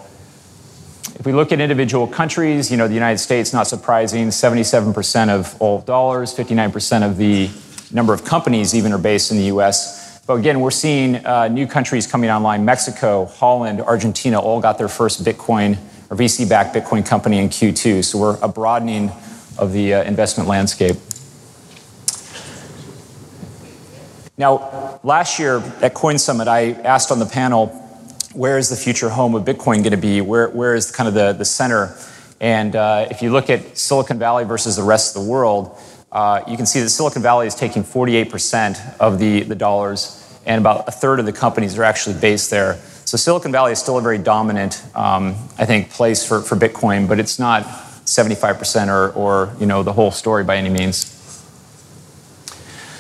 If 1.16 1.26
we 1.26 1.34
look 1.34 1.52
at 1.52 1.60
individual 1.60 2.08
countries, 2.08 2.70
you 2.70 2.78
know, 2.78 2.88
the 2.88 2.94
United 2.94 3.20
States, 3.20 3.54
not 3.54 3.68
surprising, 3.68 4.28
77% 4.28 5.30
of 5.30 5.60
all 5.62 5.82
dollars, 5.82 6.36
59% 6.36 7.04
of 7.04 7.18
the 7.18 7.50
number 7.92 8.14
of 8.14 8.24
companies 8.26 8.76
even 8.76 8.92
are 8.92 8.98
based 8.98 9.32
in 9.32 9.38
the 9.38 9.46
US. 9.46 10.20
But 10.28 10.36
again, 10.36 10.60
we're 10.60 10.72
seeing 10.72 11.26
uh, 11.26 11.48
new 11.48 11.68
countries 11.68 12.06
coming 12.06 12.30
online. 12.30 12.66
Mexico, 12.66 13.26
Holland, 13.26 13.82
Argentina 13.82 14.40
all 14.40 14.60
got 14.60 14.78
their 14.78 14.90
first 14.90 15.24
Bitcoin 15.24 15.78
or 16.10 16.18
VC 16.18 16.48
backed 16.48 16.76
Bitcoin 16.76 17.06
company 17.06 17.38
in 17.40 17.50
Q2. 17.50 18.04
So 18.04 18.20
we're 18.20 18.38
a 18.42 18.48
broadening 18.48 19.12
of 19.58 19.72
the 19.72 19.94
uh, 19.94 20.04
investment 20.04 20.50
landscape. 20.50 20.98
Now, 24.38 25.00
last 25.04 25.40
year 25.40 25.64
at 25.82 25.94
Coin 25.94 26.18
Summit, 26.20 26.48
I 26.48 26.74
asked 26.74 27.12
on 27.12 27.20
the 27.20 27.26
panel 27.26 27.87
where 28.38 28.60
is 28.60 28.70
the 28.70 28.76
future 28.76 29.10
home 29.10 29.34
of 29.34 29.44
Bitcoin 29.44 29.78
going 29.78 29.92
to 29.92 29.98
be? 29.98 30.22
Where, 30.22 30.48
where 30.50 30.76
is 30.76 30.92
kind 30.92 31.08
of 31.08 31.16
the, 31.16 31.34
the 31.34 31.44
center? 31.44 31.98
And 32.40 32.76
uh, 32.76 33.08
if 33.10 33.24
you 33.24 33.32
look 33.32 33.50
at 33.50 33.76
Silicon 33.80 34.20
Valley 34.20 34.44
versus 34.44 34.76
the 34.76 34.84
rest 34.84 35.16
of 35.16 35.24
the 35.24 35.28
world, 35.28 35.76
uh, 36.12 36.44
you 36.48 36.56
can 36.56 36.68
see 36.68 36.80
that 36.80 36.90
Silicon 36.90 37.24
Valley 37.24 37.48
is 37.48 37.56
taking 37.56 37.84
48% 37.84 39.00
of 39.00 39.18
the, 39.18 39.42
the 39.42 39.56
dollars, 39.56 40.24
and 40.46 40.62
about 40.62 40.88
a 40.88 40.92
third 40.92 41.20
of 41.20 41.26
the 41.26 41.34
companies 41.34 41.80
are 41.80 41.84
actually 41.84 42.20
based 42.20 42.52
there. 42.52 42.76
So 43.06 43.18
Silicon 43.18 43.52
Valley 43.52 43.72
is 43.72 43.80
still 43.80 43.98
a 43.98 44.02
very 44.04 44.20
dominant, 44.20 44.86
um, 44.94 45.30
I 45.58 45.66
think, 45.66 45.90
place 45.90 46.24
for, 46.24 46.42
for 46.42 46.56
Bitcoin, 46.56 47.08
but 47.08 47.20
it's 47.20 47.40
not 47.40 47.64
75% 47.64 48.88
or, 48.90 49.14
or 49.14 49.56
you 49.60 49.66
know 49.66 49.82
the 49.82 49.94
whole 49.94 50.12
story 50.12 50.44
by 50.44 50.58
any 50.58 50.70
means. 50.70 51.14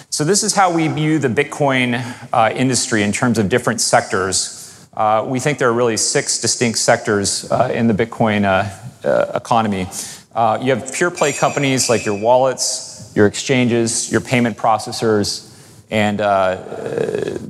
So 0.09 0.23
this 0.23 0.41
is 0.41 0.55
how 0.55 0.73
we 0.73 0.87
view 0.87 1.19
the 1.19 1.27
Bitcoin 1.27 2.03
uh, 2.33 2.51
industry 2.55 3.03
in 3.03 3.11
terms 3.11 3.37
of 3.37 3.49
different 3.49 3.81
sectors. 3.81 4.56
Uh, 4.97 5.23
we 5.27 5.39
think 5.39 5.59
there 5.59 5.69
are 5.69 5.73
really 5.73 5.95
six 5.95 6.41
distinct 6.41 6.79
sectors 6.79 7.51
uh, 7.51 7.69
in 7.71 7.85
the 7.85 7.93
Bitcoin 7.93 8.45
uh, 8.45 9.07
uh, 9.07 9.31
economy. 9.35 9.85
Uh, 10.33 10.57
you 10.59 10.75
have 10.75 10.91
pure 10.91 11.11
play 11.11 11.31
companies 11.31 11.87
like 11.87 12.03
your 12.03 12.19
wallets, 12.19 13.13
your 13.15 13.27
exchanges, 13.27 14.11
your 14.11 14.21
payment 14.21 14.57
processors, 14.57 15.43
and 15.91 16.17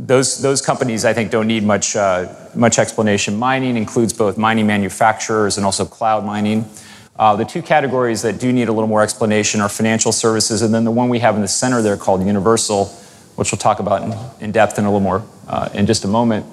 those, 0.05 0.41
those 0.41 0.61
companies 0.61 1.05
I 1.05 1.13
think 1.13 1.31
don't 1.31 1.47
need 1.47 1.63
much, 1.63 1.95
much 2.53 2.79
explanation. 2.79 3.37
Mining 3.37 3.77
includes 3.77 4.11
both 4.11 4.37
mining 4.37 4.67
manufacturers 4.67 5.55
and 5.55 5.65
also 5.65 5.85
cloud 5.85 6.25
mining. 6.25 6.65
Uh, 7.15 7.37
the 7.37 7.45
two 7.45 7.61
categories 7.61 8.23
that 8.23 8.39
do 8.39 8.51
need 8.51 8.67
a 8.67 8.73
little 8.73 8.89
more 8.89 9.03
explanation 9.03 9.61
are 9.61 9.69
financial 9.69 10.11
services, 10.11 10.61
and 10.61 10.73
then 10.73 10.83
the 10.83 10.91
one 10.91 11.07
we 11.07 11.19
have 11.19 11.35
in 11.35 11.41
the 11.41 11.47
center 11.47 11.81
there 11.81 11.95
called 11.95 12.25
Universal, 12.25 12.87
which 13.37 13.53
we'll 13.53 13.57
talk 13.57 13.79
about 13.79 14.03
in, 14.03 14.43
in 14.43 14.51
depth 14.51 14.77
in 14.77 14.83
a 14.83 14.89
little 14.89 14.99
more 14.99 15.23
uh, 15.47 15.69
in 15.73 15.85
just 15.85 16.03
a 16.03 16.09
moment. 16.09 16.45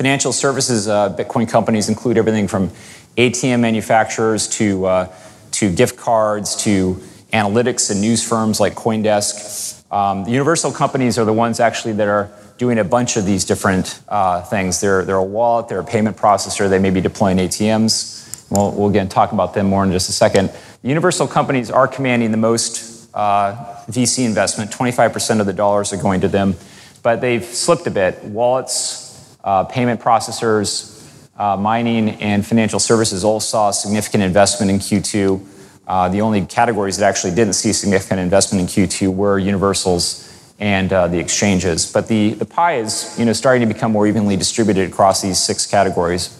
Financial 0.00 0.32
services 0.32 0.88
uh, 0.88 1.14
Bitcoin 1.14 1.46
companies 1.46 1.90
include 1.90 2.16
everything 2.16 2.48
from 2.48 2.70
ATM 3.18 3.60
manufacturers 3.60 4.48
to, 4.48 4.86
uh, 4.86 5.12
to 5.50 5.70
gift 5.70 5.98
cards 5.98 6.56
to 6.56 6.94
analytics 7.34 7.90
and 7.90 8.00
news 8.00 8.26
firms 8.26 8.60
like 8.60 8.74
Coindesk. 8.74 9.92
Um, 9.92 10.24
the 10.24 10.30
universal 10.30 10.72
companies 10.72 11.18
are 11.18 11.26
the 11.26 11.34
ones 11.34 11.60
actually 11.60 11.92
that 11.92 12.08
are 12.08 12.30
doing 12.56 12.78
a 12.78 12.84
bunch 12.84 13.18
of 13.18 13.26
these 13.26 13.44
different 13.44 14.00
uh, 14.08 14.40
things. 14.40 14.80
They're, 14.80 15.04
they're 15.04 15.16
a 15.16 15.22
wallet, 15.22 15.68
they're 15.68 15.80
a 15.80 15.84
payment 15.84 16.16
processor, 16.16 16.70
they 16.70 16.78
may 16.78 16.88
be 16.88 17.02
deploying 17.02 17.36
ATMs. 17.36 18.50
We'll, 18.50 18.72
we'll 18.72 18.88
again 18.88 19.10
talk 19.10 19.32
about 19.32 19.52
them 19.52 19.66
more 19.66 19.84
in 19.84 19.92
just 19.92 20.08
a 20.08 20.12
second. 20.12 20.48
The 20.80 20.88
universal 20.88 21.28
companies 21.28 21.70
are 21.70 21.86
commanding 21.86 22.30
the 22.30 22.38
most 22.38 23.10
uh, 23.12 23.82
VC 23.90 24.24
investment, 24.24 24.70
25% 24.70 25.40
of 25.40 25.46
the 25.46 25.52
dollars 25.52 25.92
are 25.92 26.00
going 26.00 26.22
to 26.22 26.28
them, 26.28 26.56
but 27.02 27.20
they've 27.20 27.44
slipped 27.44 27.86
a 27.86 27.90
bit. 27.90 28.24
Wallets, 28.24 28.99
uh, 29.44 29.64
payment 29.64 30.00
processors, 30.00 30.96
uh, 31.38 31.56
mining, 31.56 32.10
and 32.20 32.46
financial 32.46 32.78
services 32.78 33.24
all 33.24 33.40
saw 33.40 33.70
significant 33.70 34.22
investment 34.22 34.70
in 34.70 34.78
Q2. 34.78 35.46
Uh, 35.86 36.08
the 36.08 36.20
only 36.20 36.44
categories 36.46 36.96
that 36.98 37.06
actually 37.06 37.34
didn't 37.34 37.54
see 37.54 37.72
significant 37.72 38.20
investment 38.20 38.60
in 38.62 38.66
Q2 38.68 39.14
were 39.14 39.38
universals 39.38 40.26
and 40.60 40.92
uh, 40.92 41.08
the 41.08 41.18
exchanges. 41.18 41.90
But 41.90 42.06
the, 42.06 42.34
the 42.34 42.44
pie 42.44 42.76
is 42.76 43.18
you 43.18 43.24
know, 43.24 43.32
starting 43.32 43.66
to 43.66 43.74
become 43.74 43.92
more 43.92 44.06
evenly 44.06 44.36
distributed 44.36 44.90
across 44.90 45.22
these 45.22 45.38
six 45.38 45.66
categories. 45.66 46.36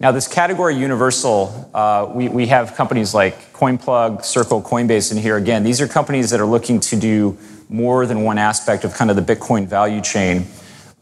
Now, 0.00 0.10
this 0.10 0.26
category 0.26 0.74
universal, 0.74 1.70
uh, 1.72 2.10
we, 2.12 2.28
we 2.28 2.46
have 2.48 2.74
companies 2.74 3.14
like 3.14 3.52
CoinPlug, 3.52 4.24
Circle, 4.24 4.62
Coinbase 4.62 5.12
in 5.12 5.18
here. 5.18 5.36
Again, 5.36 5.62
these 5.62 5.80
are 5.80 5.86
companies 5.86 6.30
that 6.30 6.40
are 6.40 6.46
looking 6.46 6.80
to 6.80 6.96
do 6.96 7.38
more 7.68 8.04
than 8.06 8.22
one 8.22 8.36
aspect 8.36 8.82
of 8.82 8.94
kind 8.94 9.10
of 9.10 9.16
the 9.16 9.22
Bitcoin 9.22 9.66
value 9.66 10.00
chain. 10.00 10.46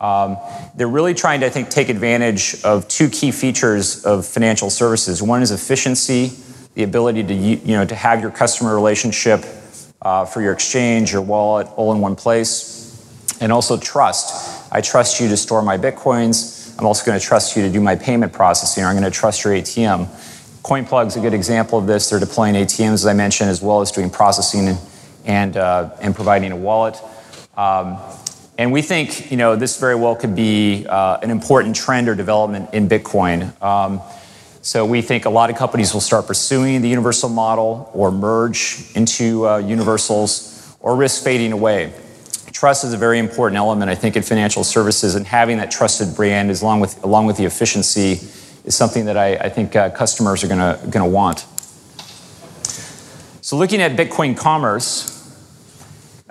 Um, 0.01 0.39
they're 0.75 0.89
really 0.89 1.13
trying 1.13 1.41
to, 1.41 1.47
I 1.47 1.51
think, 1.51 1.69
take 1.69 1.91
advantage 1.91 2.63
of 2.65 2.89
two 2.89 3.11
key 3.11 3.31
features 3.31 4.05
of 4.05 4.27
financial 4.27 4.71
services. 4.71 5.23
One 5.23 5.43
is 5.43 5.51
efficiency, 5.51 6.33
the 6.75 6.85
ability 6.85 7.25
to, 7.25 7.35
you 7.35 7.77
know, 7.77 7.85
to 7.85 7.95
have 7.95 8.23
your 8.23 8.31
customer 8.31 8.75
relationship 8.75 9.45
uh, 10.01 10.25
for 10.25 10.41
your 10.41 10.53
exchange, 10.53 11.13
your 11.13 11.21
wallet, 11.21 11.69
all 11.77 11.93
in 11.93 12.01
one 12.01 12.17
place, 12.17 13.37
and 13.41 13.53
also 13.53 13.77
trust. 13.77 14.73
I 14.73 14.81
trust 14.81 15.21
you 15.21 15.29
to 15.29 15.37
store 15.37 15.63
my 15.63 15.77
bitcoins. 15.77 16.79
I'm 16.79 16.87
also 16.87 17.05
going 17.05 17.21
to 17.21 17.25
trust 17.25 17.55
you 17.55 17.63
to 17.63 17.71
do 17.71 17.81
my 17.81 17.95
payment 17.95 18.33
processing, 18.33 18.85
or 18.85 18.87
I'm 18.87 18.99
going 18.99 19.11
to 19.11 19.17
trust 19.17 19.45
your 19.45 19.53
ATM. 19.53 20.07
CoinPlug 20.63 21.09
is 21.09 21.17
a 21.17 21.21
good 21.21 21.35
example 21.35 21.79
of 21.79 21.87
this. 21.87 22.09
They're 22.09 22.21
deploying 22.21 22.55
ATMs, 22.55 22.95
as 22.95 23.07
I 23.07 23.13
mentioned, 23.13 23.51
as 23.51 23.61
well 23.61 23.83
as 23.83 23.91
doing 23.91 24.09
processing 24.09 24.69
and, 24.69 24.79
and, 25.27 25.57
uh, 25.59 25.91
and 26.01 26.15
providing 26.15 26.53
a 26.53 26.57
wallet. 26.57 26.99
Um, 27.57 27.99
and 28.61 28.73
we 28.73 28.83
think, 28.83 29.31
you 29.31 29.39
know, 29.39 29.57
this 29.57 29.81
very 29.81 29.95
well 29.95 30.15
could 30.15 30.35
be 30.35 30.87
uh, 30.87 31.17
an 31.23 31.31
important 31.31 31.75
trend 31.75 32.11
or 32.11 32.15
development 32.15 32.75
in 32.75 32.91
Bitcoin. 32.91 33.59
Um, 33.63 34.03
so 34.61 34.85
we 34.85 35.01
think 35.01 35.25
a 35.25 35.31
lot 35.31 35.49
of 35.49 35.57
companies 35.57 35.95
will 35.95 36.03
start 36.03 36.27
pursuing 36.27 36.83
the 36.83 36.89
universal 36.91 37.31
model 37.31 37.91
or 37.95 38.13
merge 38.13 38.85
into 38.95 39.49
uh, 39.49 39.57
universals 39.57 40.77
or 40.81 40.95
risk 40.95 41.25
fading 41.25 41.53
away. 41.53 41.91
Trust 42.53 42.85
is 42.85 42.93
a 42.93 42.99
very 42.99 43.19
important 43.19 43.57
element, 43.57 43.91
I 43.91 43.95
think, 43.95 44.15
in 44.15 44.23
financial 44.23 44.63
services, 44.63 45.15
and 45.15 45.27
having 45.27 45.57
that 45.57 45.71
trusted 45.71 46.15
brand, 46.15 46.51
as 46.51 46.61
along 46.61 46.81
with 46.81 47.03
along 47.03 47.25
with 47.25 47.39
the 47.39 47.47
efficiency, 47.47 48.21
is 48.67 48.75
something 48.75 49.07
that 49.07 49.17
I, 49.17 49.37
I 49.37 49.49
think 49.49 49.75
uh, 49.75 49.89
customers 49.89 50.45
are 50.45 50.49
going 50.49 50.91
to 50.91 51.07
want. 51.07 51.47
So, 53.41 53.57
looking 53.57 53.81
at 53.81 53.97
Bitcoin 53.97 54.37
commerce, 54.37 55.20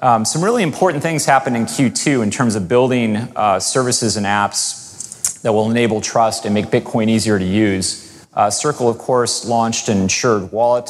um, 0.01 0.23
some 0.23 0.43
really 0.43 0.63
important 0.63 1.03
things 1.03 1.25
happened 1.25 1.57
in 1.57 1.65
Q2 1.65 2.23
in 2.23 2.31
terms 2.31 2.55
of 2.55 2.67
building 2.67 3.17
uh, 3.35 3.59
services 3.59 4.15
and 4.17 4.25
apps 4.25 5.41
that 5.41 5.51
will 5.51 5.69
enable 5.69 6.01
trust 6.01 6.45
and 6.45 6.53
make 6.53 6.67
Bitcoin 6.67 7.09
easier 7.09 7.37
to 7.37 7.45
use. 7.45 8.25
Uh, 8.33 8.49
Circle, 8.49 8.87
of 8.87 8.97
course, 8.97 9.45
launched 9.45 9.89
an 9.89 9.97
insured 9.97 10.51
wallet. 10.51 10.89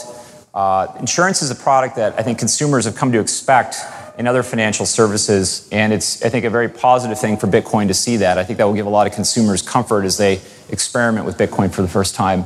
Uh, 0.53 0.87
insurance 0.99 1.41
is 1.41 1.49
a 1.49 1.55
product 1.55 1.95
that 1.95 2.19
I 2.19 2.23
think 2.23 2.37
consumers 2.37 2.85
have 2.85 2.95
come 2.95 3.11
to 3.11 3.19
expect 3.19 3.77
in 4.17 4.27
other 4.27 4.43
financial 4.43 4.85
services, 4.85 5.67
and 5.71 5.93
it's, 5.93 6.23
I 6.23 6.29
think, 6.29 6.45
a 6.45 6.49
very 6.49 6.67
positive 6.67 7.17
thing 7.17 7.37
for 7.37 7.47
Bitcoin 7.47 7.87
to 7.87 7.93
see 7.93 8.17
that. 8.17 8.37
I 8.37 8.43
think 8.43 8.57
that 8.57 8.65
will 8.65 8.73
give 8.73 8.85
a 8.85 8.89
lot 8.89 9.07
of 9.07 9.13
consumers 9.13 9.61
comfort 9.61 10.03
as 10.03 10.17
they 10.17 10.41
experiment 10.69 11.25
with 11.25 11.37
Bitcoin 11.37 11.73
for 11.73 11.81
the 11.81 11.87
first 11.87 12.15
time. 12.15 12.43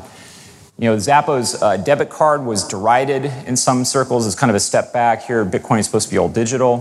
You 0.80 0.90
know, 0.90 0.96
Xapo's 0.96 1.62
uh, 1.62 1.78
debit 1.78 2.10
card 2.10 2.46
was 2.46 2.68
derided 2.68 3.26
in 3.46 3.56
some 3.56 3.86
circles 3.86 4.26
as 4.26 4.34
kind 4.34 4.50
of 4.50 4.56
a 4.56 4.60
step 4.60 4.92
back. 4.92 5.22
Here, 5.22 5.46
Bitcoin 5.46 5.78
is 5.78 5.86
supposed 5.86 6.08
to 6.08 6.12
be 6.12 6.18
all 6.18 6.30
digital. 6.30 6.80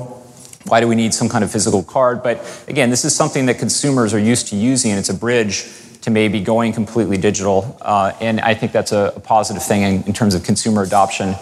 Why 0.65 0.81
do 0.81 0.89
we 0.89 0.95
need 0.95 1.13
some 1.13 1.29
kind 1.29 1.45
of 1.45 1.53
physical 1.53 1.83
card? 1.83 2.23
But 2.23 2.65
again, 2.69 2.89
this 2.89 3.05
is 3.05 3.15
something 3.15 3.47
that 3.47 3.59
consumers 3.59 4.15
are 4.15 4.19
used 4.19 4.49
to 4.49 4.57
using, 4.57 4.93
and 4.93 4.99
it's 4.99 5.11
a 5.11 5.15
bridge 5.15 5.67
to 6.03 6.11
maybe 6.11 6.41
going 6.41 6.73
completely 6.73 7.19
digital. 7.19 7.77
Uh, 7.83 8.13
and 8.19 8.41
I 8.41 8.55
think 8.55 8.73
that's 8.73 8.93
a, 8.93 9.13
a 9.15 9.21
positive 9.21 9.63
thing 9.63 9.83
in, 9.83 10.03
in, 10.05 10.13
terms 10.15 10.35
of 10.35 10.43
consumer 10.43 10.83
adoption. 10.83 11.35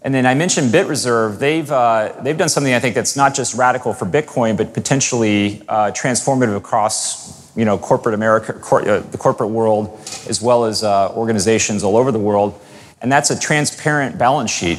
And 0.00 0.14
then 0.14 0.24
I 0.24 0.34
mentioned 0.34 0.72
BitReserve. 0.72 1.38
They've, 1.38 1.70
uh, 1.70 2.14
they've 2.22 2.38
done 2.38 2.48
something 2.48 2.72
I 2.72 2.80
think 2.80 2.94
that's 2.94 3.16
not 3.16 3.34
just 3.34 3.54
radical 3.54 3.92
for 3.92 4.06
Bitcoin, 4.06 4.56
but 4.56 4.72
potentially 4.72 5.62
uh, 5.68 5.90
transformative 5.90 6.56
across 6.56 7.45
you 7.56 7.64
know, 7.64 7.78
corporate 7.78 8.14
America, 8.14 8.52
cor- 8.52 8.86
uh, 8.88 9.00
the 9.00 9.18
corporate 9.18 9.50
world, 9.50 9.98
as 10.28 10.40
well 10.40 10.64
as 10.64 10.84
uh, 10.84 11.12
organizations 11.14 11.82
all 11.82 11.96
over 11.96 12.12
the 12.12 12.18
world. 12.18 12.58
And 13.02 13.10
that's 13.10 13.30
a 13.30 13.38
transparent 13.38 14.18
balance 14.18 14.50
sheet. 14.50 14.78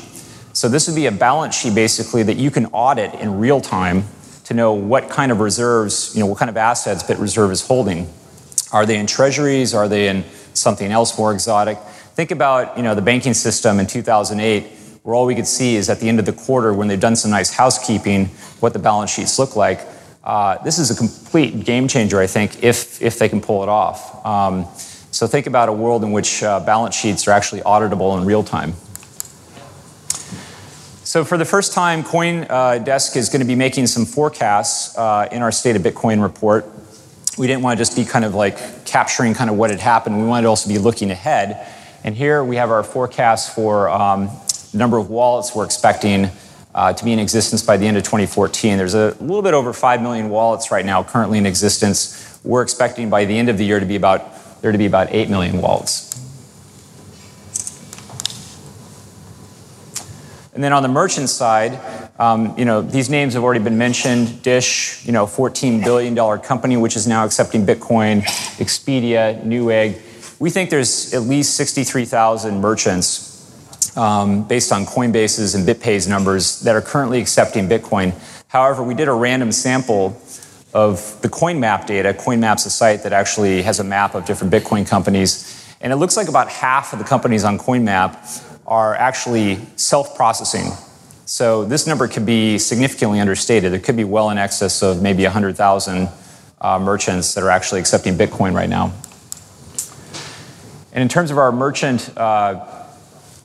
So 0.53 0.69
this 0.69 0.87
would 0.87 0.95
be 0.95 1.05
a 1.05 1.11
balance 1.11 1.55
sheet 1.55 1.75
basically 1.75 2.23
that 2.23 2.37
you 2.37 2.51
can 2.51 2.67
audit 2.67 3.13
in 3.15 3.39
real 3.39 3.61
time 3.61 4.05
to 4.45 4.53
know 4.53 4.73
what 4.73 5.09
kind 5.09 5.31
of 5.31 5.39
reserves, 5.39 6.13
you 6.15 6.21
know, 6.21 6.27
what 6.27 6.39
kind 6.39 6.49
of 6.49 6.57
assets 6.57 7.03
BitReserve 7.03 7.51
is 7.51 7.65
holding. 7.65 8.09
Are 8.71 8.85
they 8.85 8.97
in 8.97 9.07
treasuries? 9.07 9.73
Are 9.73 9.87
they 9.87 10.07
in 10.07 10.23
something 10.53 10.91
else 10.91 11.17
more 11.17 11.33
exotic? 11.33 11.77
think 12.17 12.31
about 12.31 12.75
you 12.77 12.81
know, 12.81 12.95
the 12.95 13.01
banking 13.01 13.35
system 13.35 13.79
in 13.79 13.85
2008, 13.85 14.65
where 15.03 15.13
all 15.13 15.27
we 15.27 15.35
could 15.35 15.45
see 15.45 15.75
is 15.75 15.87
at 15.87 15.99
the 15.99 16.09
end 16.09 16.17
of 16.17 16.25
the 16.25 16.33
quarter 16.33 16.73
when 16.73 16.87
they've 16.87 16.99
done 16.99 17.15
some 17.15 17.29
nice 17.29 17.53
housekeeping, 17.53 18.25
what 18.59 18.73
the 18.73 18.79
balance 18.79 19.11
sheets 19.11 19.37
look 19.37 19.55
like. 19.55 19.81
Uh, 20.27 20.61
this 20.61 20.77
is 20.77 20.91
a 20.91 20.95
complete 20.95 21.63
game 21.63 21.87
changer, 21.87 22.19
I 22.19 22.27
think, 22.27 22.61
if, 22.61 23.01
if 23.01 23.17
they 23.17 23.29
can 23.29 23.39
pull 23.39 23.63
it 23.63 23.69
off. 23.69 24.25
Um, 24.25 24.65
so 25.09 25.25
think 25.25 25.47
about 25.47 25.69
a 25.69 25.71
world 25.71 26.03
in 26.03 26.11
which 26.11 26.43
uh, 26.43 26.59
balance 26.59 26.97
sheets 26.97 27.29
are 27.29 27.31
actually 27.31 27.61
auditable 27.61 28.19
in 28.19 28.25
real 28.25 28.43
time. 28.43 28.73
So 31.05 31.23
for 31.23 31.37
the 31.37 31.45
first 31.45 31.71
time, 31.71 32.03
CoinDesk 32.03 33.15
is 33.15 33.29
going 33.29 33.39
to 33.39 33.47
be 33.47 33.55
making 33.55 33.87
some 33.87 34.05
forecasts 34.05 34.97
uh, 34.97 35.29
in 35.31 35.41
our 35.41 35.51
State 35.53 35.77
of 35.77 35.81
Bitcoin 35.81 36.21
report. 36.21 36.65
We 37.37 37.47
didn't 37.47 37.63
want 37.63 37.77
to 37.77 37.81
just 37.81 37.95
be 37.95 38.03
kind 38.03 38.25
of 38.25 38.35
like 38.35 38.83
capturing 38.85 39.33
kind 39.33 39.49
of 39.49 39.55
what 39.55 39.69
had 39.69 39.79
happened. 39.79 40.19
We 40.19 40.27
wanted 40.27 40.41
to 40.41 40.49
also 40.49 40.67
be 40.67 40.77
looking 40.77 41.09
ahead. 41.09 41.65
And 42.03 42.13
here 42.13 42.43
we 42.43 42.57
have 42.57 42.69
our 42.69 42.83
forecast 42.83 43.55
for 43.55 43.87
um, 43.87 44.29
the 44.73 44.77
number 44.77 44.97
of 44.97 45.09
wallets 45.09 45.55
we're 45.55 45.63
expecting 45.63 46.31
uh, 46.77 46.93
to 46.93 47.03
be 47.03 47.11
in 47.11 47.17
existence 47.17 47.63
by 47.63 47.75
the 47.75 47.87
end 47.87 47.97
of 47.97 48.03
2014. 48.03 48.77
There's 48.77 48.93
a 48.93 49.17
little 49.19 49.41
bit 49.41 49.55
over 49.55 49.73
5 49.73 49.99
million 49.99 50.29
wallets 50.29 50.69
right 50.69 50.85
now 50.85 51.03
currently 51.03 51.39
in 51.39 51.47
existence. 51.47 52.39
We're 52.43 52.61
expecting 52.61 53.09
by 53.09 53.25
the 53.25 53.35
end 53.35 53.49
of 53.49 53.57
the 53.57 53.65
year 53.65 53.79
to 53.79 53.85
be 53.85 53.95
about, 53.95 54.61
there 54.61 54.71
to 54.71 54.77
be 54.77 54.85
about 54.85 55.07
8 55.11 55.27
million 55.27 55.59
wallets. 55.59 56.13
And 60.53 60.63
then 60.63 60.71
on 60.71 60.83
the 60.83 60.89
merchant 60.89 61.31
side, 61.31 61.79
um, 62.19 62.53
you 62.59 62.65
know, 62.65 62.83
these 62.83 63.09
names 63.09 63.33
have 63.33 63.43
already 63.43 63.63
been 63.63 63.79
mentioned. 63.79 64.43
Dish, 64.43 65.03
you 65.03 65.11
know, 65.11 65.25
$14 65.25 65.83
billion 65.83 66.15
company, 66.41 66.77
which 66.77 66.95
is 66.95 67.07
now 67.07 67.25
accepting 67.25 67.65
Bitcoin. 67.65 68.21
Expedia, 68.59 69.43
Newegg. 69.43 69.99
We 70.39 70.51
think 70.51 70.69
there's 70.69 71.11
at 71.15 71.23
least 71.23 71.55
63,000 71.55 72.61
merchants 72.61 73.26
um, 73.97 74.43
based 74.47 74.71
on 74.71 74.85
Coinbase's 74.85 75.55
and 75.55 75.67
BitPay's 75.67 76.07
numbers 76.07 76.61
that 76.61 76.75
are 76.75 76.81
currently 76.81 77.19
accepting 77.19 77.67
Bitcoin. 77.67 78.13
However, 78.47 78.83
we 78.83 78.93
did 78.93 79.07
a 79.07 79.13
random 79.13 79.51
sample 79.51 80.21
of 80.73 81.19
the 81.21 81.29
CoinMap 81.29 81.87
data. 81.87 82.13
CoinMap's 82.13 82.65
a 82.65 82.69
site 82.69 83.03
that 83.03 83.11
actually 83.11 83.63
has 83.63 83.79
a 83.79 83.83
map 83.83 84.13
of 84.13 84.25
different 84.25 84.53
Bitcoin 84.53 84.87
companies. 84.87 85.75
And 85.81 85.91
it 85.91 85.95
looks 85.95 86.15
like 86.15 86.27
about 86.27 86.49
half 86.49 86.93
of 86.93 86.99
the 86.99 87.05
companies 87.05 87.43
on 87.43 87.57
CoinMap 87.57 88.43
are 88.67 88.95
actually 88.95 89.59
self 89.75 90.15
processing. 90.15 90.71
So 91.25 91.65
this 91.65 91.87
number 91.87 92.07
could 92.07 92.25
be 92.25 92.57
significantly 92.57 93.19
understated. 93.19 93.73
It 93.73 93.83
could 93.83 93.97
be 93.97 94.03
well 94.03 94.29
in 94.29 94.37
excess 94.37 94.81
of 94.81 95.01
maybe 95.01 95.23
100,000 95.23 96.07
uh, 96.61 96.79
merchants 96.79 97.33
that 97.33 97.43
are 97.43 97.49
actually 97.49 97.81
accepting 97.81 98.15
Bitcoin 98.15 98.53
right 98.53 98.69
now. 98.69 98.93
And 100.93 101.01
in 101.01 101.09
terms 101.09 101.31
of 101.31 101.37
our 101.37 101.51
merchant 101.51 102.15
uh, 102.17 102.76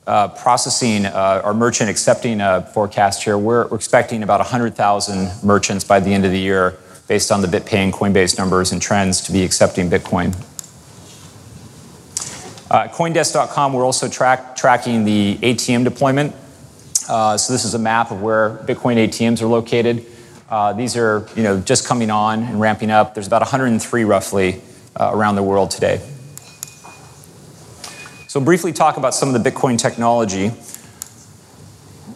processing, 0.05 1.05
uh, 1.05 1.41
our 1.43 1.53
merchant 1.53 1.89
accepting 1.89 2.41
uh, 2.41 2.61
forecast 2.61 3.23
here, 3.23 3.37
we're, 3.37 3.67
we're 3.67 3.77
expecting 3.77 4.23
about 4.23 4.39
100,000 4.39 5.43
merchants 5.43 5.83
by 5.83 5.99
the 5.99 6.13
end 6.13 6.25
of 6.25 6.31
the 6.31 6.39
year 6.39 6.77
based 7.07 7.31
on 7.31 7.41
the 7.41 7.47
BitPay 7.47 7.73
and 7.75 7.93
Coinbase 7.93 8.37
numbers 8.37 8.71
and 8.71 8.81
trends 8.81 9.21
to 9.21 9.31
be 9.31 9.43
accepting 9.43 9.89
Bitcoin. 9.89 10.33
Uh, 12.69 12.87
Coindesk.com, 12.87 13.73
we're 13.73 13.85
also 13.85 14.09
track, 14.09 14.55
tracking 14.55 15.05
the 15.05 15.37
ATM 15.41 15.83
deployment. 15.83 16.35
Uh, 17.07 17.37
so 17.37 17.53
this 17.53 17.65
is 17.65 17.73
a 17.73 17.79
map 17.79 18.11
of 18.11 18.21
where 18.21 18.49
Bitcoin 18.65 18.95
ATMs 18.95 19.41
are 19.41 19.47
located. 19.47 20.05
Uh, 20.49 20.73
these 20.73 20.97
are, 20.97 21.27
you 21.35 21.43
know, 21.43 21.59
just 21.59 21.85
coming 21.85 22.09
on 22.09 22.43
and 22.43 22.59
ramping 22.59 22.89
up. 22.89 23.13
There's 23.13 23.27
about 23.27 23.41
103 23.41 24.03
roughly 24.05 24.61
uh, 24.99 25.11
around 25.13 25.35
the 25.35 25.43
world 25.43 25.71
today. 25.71 26.01
So 28.33 28.41
briefly 28.41 28.73
talk 28.73 28.97
about 28.97 29.13
some 29.13 29.35
of 29.35 29.43
the 29.43 29.51
Bitcoin 29.51 29.77
technology. 29.77 30.51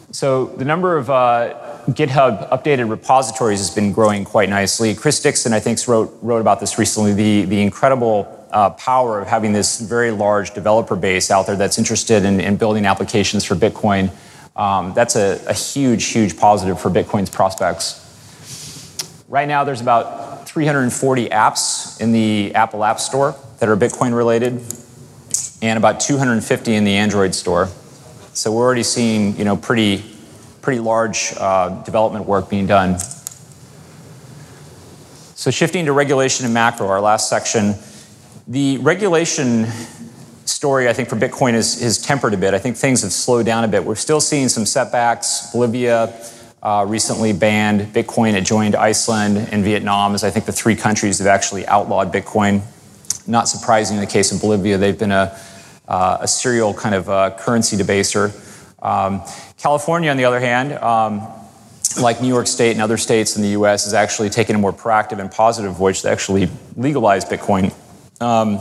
So 0.10 0.48
the 0.48 0.66
number 0.66 0.98
of 0.98 1.12
uh, 1.12 1.84
GitHub 1.90 2.50
updated 2.50 2.90
repositories 2.90 3.60
has 3.60 3.70
been 3.70 3.92
growing 3.92 4.26
quite 4.26 4.50
nicely. 4.50 4.96
Chris 4.96 5.22
Dixon, 5.22 5.54
I 5.54 5.60
think, 5.60 5.78
wrote, 5.88 6.18
wrote 6.24 6.40
about 6.40 6.60
this 6.60 6.80
recently. 6.80 7.14
The, 7.14 7.46
the 7.46 7.62
incredible 7.62 8.48
uh, 8.52 8.72
power 8.72 9.20
of 9.20 9.28
having 9.28 9.54
this 9.54 9.80
very 9.80 10.10
large 10.10 10.56
developer 10.56 10.96
base 10.96 11.30
out 11.30 11.46
there 11.46 11.56
that's 11.56 11.78
interested 11.78 12.26
in, 12.26 12.40
in 12.40 12.58
building 12.58 12.88
applications 12.88 13.46
for 13.46 13.54
Bitcoin. 13.54 14.10
Um, 14.56 14.96
that's 14.96 15.16
a, 15.16 15.40
a, 15.46 15.54
huge, 15.54 16.06
huge 16.06 16.36
positive 16.36 16.82
for 16.82 16.90
Bitcoin's 16.90 17.30
prospects. 17.30 19.24
Right 19.28 19.48
now, 19.48 19.64
there's 19.64 19.82
about 19.82 20.50
340 20.50 21.30
apps 21.30 22.02
in 22.02 22.12
the 22.12 22.56
Apple 22.56 22.84
App 22.84 23.00
Store 23.00 23.36
that 23.60 23.70
are 23.70 23.78
Bitcoin 23.78 24.18
related, 24.18 24.64
and 25.62 25.78
about 25.78 26.00
250 26.00 26.74
in 26.74 26.84
the 26.84 26.94
Android 26.94 27.34
store. 27.34 27.70
So 28.34 28.52
we're 28.52 28.64
already 28.64 28.84
seeing, 28.84 29.36
you 29.38 29.44
know, 29.44 29.58
pretty, 29.58 30.04
pretty 30.62 30.80
large 30.80 31.34
uh, 31.38 31.82
development 31.84 32.26
work 32.26 32.50
being 32.50 32.68
done. 32.68 33.00
So 35.36 35.52
shifting 35.52 35.86
to 35.86 35.94
regulation 35.94 36.46
and 36.46 36.54
macro, 36.54 36.88
our 36.88 37.02
last 37.02 37.30
section. 37.30 37.76
The 38.48 38.78
regulation 38.78 39.66
story, 40.46 40.88
I 40.88 40.94
think, 40.94 41.10
for 41.10 41.16
Bitcoin 41.16 41.54
is, 41.54 41.82
is 41.82 42.02
tempered 42.02 42.34
a 42.34 42.38
bit. 42.38 42.54
I 42.54 42.60
think 42.60 42.78
things 42.78 43.02
have 43.02 43.12
slowed 43.12 43.46
down 43.46 43.64
a 43.64 43.68
bit. 43.68 43.84
We're 43.84 43.96
still 43.96 44.22
seeing 44.22 44.50
some 44.50 44.66
setbacks. 44.66 45.52
Bolivia 45.52 46.14
uh, 46.62 46.86
recently 46.88 47.34
banned 47.34 47.94
Bitcoin. 47.94 48.34
It 48.34 48.46
joined 48.46 48.76
Iceland 48.76 49.50
and 49.52 49.64
Vietnam 49.64 50.14
as 50.14 50.24
I 50.24 50.30
think 50.30 50.46
the 50.46 50.52
three 50.52 50.76
countries 50.76 51.20
have 51.20 51.28
actually 51.28 51.66
outlawed 51.68 52.12
Bitcoin. 52.12 52.62
Not 53.28 53.48
surprising 53.48 53.98
in 53.98 54.02
the 54.02 54.10
case 54.10 54.32
of 54.32 54.42
Bolivia, 54.42 54.78
they've 54.78 54.98
been 54.98 55.12
a, 55.12 55.38
uh, 55.88 56.20
a 56.22 56.28
serial 56.28 56.74
kind 56.74 56.96
of 56.96 57.10
uh, 57.10 57.32
currency 57.38 57.78
debaser. 57.78 58.34
Um, 58.82 59.22
California, 59.58 60.10
on 60.10 60.18
the 60.18 60.26
other 60.26 60.40
hand, 60.40 60.74
um, 60.74 61.28
like 62.02 62.22
New 62.22 62.28
York 62.28 62.48
State 62.48 62.72
and 62.72 62.82
other 62.82 62.98
states 62.98 63.36
in 63.36 63.42
the 63.42 63.50
US, 63.50 63.86
has 63.86 63.94
actually 63.94 64.30
taken 64.30 64.56
a 64.56 64.60
more 64.60 64.74
proactive 64.74 65.20
and 65.20 65.32
positive 65.32 65.74
voice 65.74 66.02
to 66.04 66.10
actually 66.10 66.50
legalize 66.76 67.26
Bitcoin 67.26 67.74
um, 68.20 68.60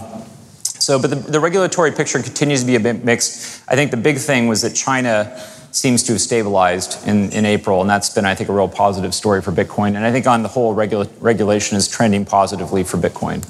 so, 0.65 1.01
but 1.01 1.09
the, 1.09 1.17
the, 1.17 1.41
regulatory 1.41 1.91
picture 1.93 2.21
continues 2.21 2.61
to 2.61 2.67
be 2.67 2.77
a 2.77 2.81
bit 2.81 3.05
mixed. 3.05 3.63
I 3.69 3.75
think 3.75 3.91
the 3.91 3.97
big 3.97 4.19
thing 4.19 4.49
was 4.49 4.63
that 4.63 4.75
China 4.75 5.41
seems 5.73 6.03
to 6.05 6.13
have 6.13 6.21
stabilized 6.21 7.07
in, 7.07 7.31
in 7.33 7.45
April, 7.47 7.81
and 7.81 7.89
that's 7.89 8.11
been, 8.11 8.25
I 8.25 8.35
think, 8.35 8.51
a 8.51 8.53
real 8.53 8.69
positive 8.69 9.15
story 9.15 9.41
for 9.43 9.53
Bitcoin. 9.53 9.97
And 9.97 9.99
I 9.99 10.13
think 10.13 10.27
on 10.27 10.43
the 10.43 10.49
whole, 10.49 10.75
regula- 10.75 11.09
regulation 11.21 11.77
is 11.77 11.89
trending 11.89 12.25
positively 12.25 12.85
for 12.85 12.99
Bitcoin. 12.99 13.45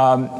Um, 0.00 0.30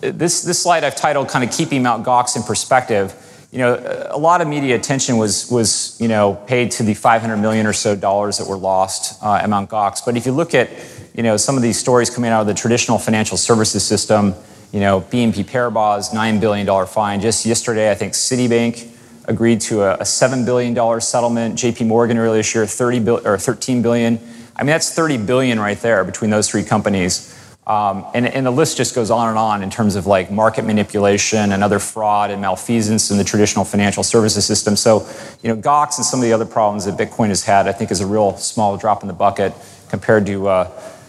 this, 0.00 0.40
this 0.42 0.62
slide 0.62 0.82
I've 0.82 0.96
titled 0.96 1.28
kind 1.28 1.44
of 1.44 1.54
keeping 1.54 1.82
Mt. 1.82 2.06
Gox 2.06 2.36
in 2.36 2.42
perspective. 2.42 3.14
You 3.52 3.58
know, 3.58 4.08
a 4.10 4.16
lot 4.16 4.40
of 4.40 4.48
media 4.48 4.76
attention 4.76 5.18
was, 5.18 5.50
was 5.50 6.00
you 6.00 6.08
know, 6.08 6.34
paid 6.46 6.70
to 6.72 6.82
the 6.82 6.94
500 6.94 7.36
million 7.36 7.66
or 7.66 7.74
so 7.74 7.94
dollars 7.94 8.38
that 8.38 8.48
were 8.48 8.56
lost 8.56 9.22
uh, 9.22 9.34
at 9.34 9.48
Mt. 9.50 9.68
Gox. 9.68 10.00
But 10.04 10.16
if 10.16 10.24
you 10.24 10.32
look 10.32 10.54
at 10.54 10.70
you 11.14 11.22
know, 11.22 11.36
some 11.36 11.54
of 11.56 11.62
these 11.62 11.78
stories 11.78 12.08
coming 12.08 12.30
out 12.30 12.40
of 12.40 12.46
the 12.46 12.54
traditional 12.54 12.98
financial 12.98 13.36
services 13.36 13.84
system, 13.84 14.34
you 14.72 14.80
know, 14.80 15.02
BNP 15.02 15.44
Paribas, 15.44 16.10
$9 16.10 16.40
billion 16.40 16.86
fine. 16.86 17.20
Just 17.20 17.44
yesterday, 17.44 17.90
I 17.90 17.94
think 17.94 18.14
Citibank 18.14 18.90
agreed 19.26 19.60
to 19.62 19.82
a, 19.82 19.96
a 19.96 20.04
$7 20.04 20.46
billion 20.46 21.00
settlement. 21.02 21.56
JP 21.56 21.88
Morgan 21.88 22.16
earlier 22.16 22.38
this 22.38 22.54
year, 22.54 22.64
30 22.64 23.00
bil- 23.00 23.26
or 23.26 23.36
13 23.36 23.82
billion. 23.82 24.18
I 24.56 24.62
mean, 24.62 24.68
that's 24.68 24.94
30 24.94 25.18
billion 25.18 25.60
right 25.60 25.78
there 25.78 26.04
between 26.04 26.30
those 26.30 26.48
three 26.48 26.64
companies. 26.64 27.33
Um, 27.66 28.04
and, 28.12 28.26
and, 28.26 28.44
the 28.44 28.50
list 28.50 28.76
just 28.76 28.94
goes 28.94 29.10
on 29.10 29.30
and 29.30 29.38
on 29.38 29.62
in 29.62 29.70
terms 29.70 29.96
of 29.96 30.06
like 30.06 30.30
market 30.30 30.66
manipulation 30.66 31.50
and 31.50 31.64
other 31.64 31.78
fraud 31.78 32.30
and 32.30 32.42
malfeasance 32.42 33.10
in 33.10 33.16
the 33.16 33.24
traditional 33.24 33.64
financial 33.64 34.02
services 34.02 34.44
system. 34.44 34.76
So, 34.76 35.08
you 35.42 35.48
know, 35.48 35.56
Gox 35.56 35.96
and 35.96 36.04
some 36.04 36.20
of 36.20 36.24
the 36.24 36.34
other 36.34 36.44
problems 36.44 36.84
that 36.84 36.98
Bitcoin 36.98 37.28
has 37.28 37.42
had, 37.42 37.66
I 37.66 37.72
think, 37.72 37.90
is 37.90 38.02
a 38.02 38.06
real 38.06 38.36
small 38.36 38.76
drop 38.76 39.02
in 39.02 39.08
the 39.08 39.14
bucket 39.14 39.54
compared 39.88 40.26
to 40.26 40.46
uh, 40.46 40.64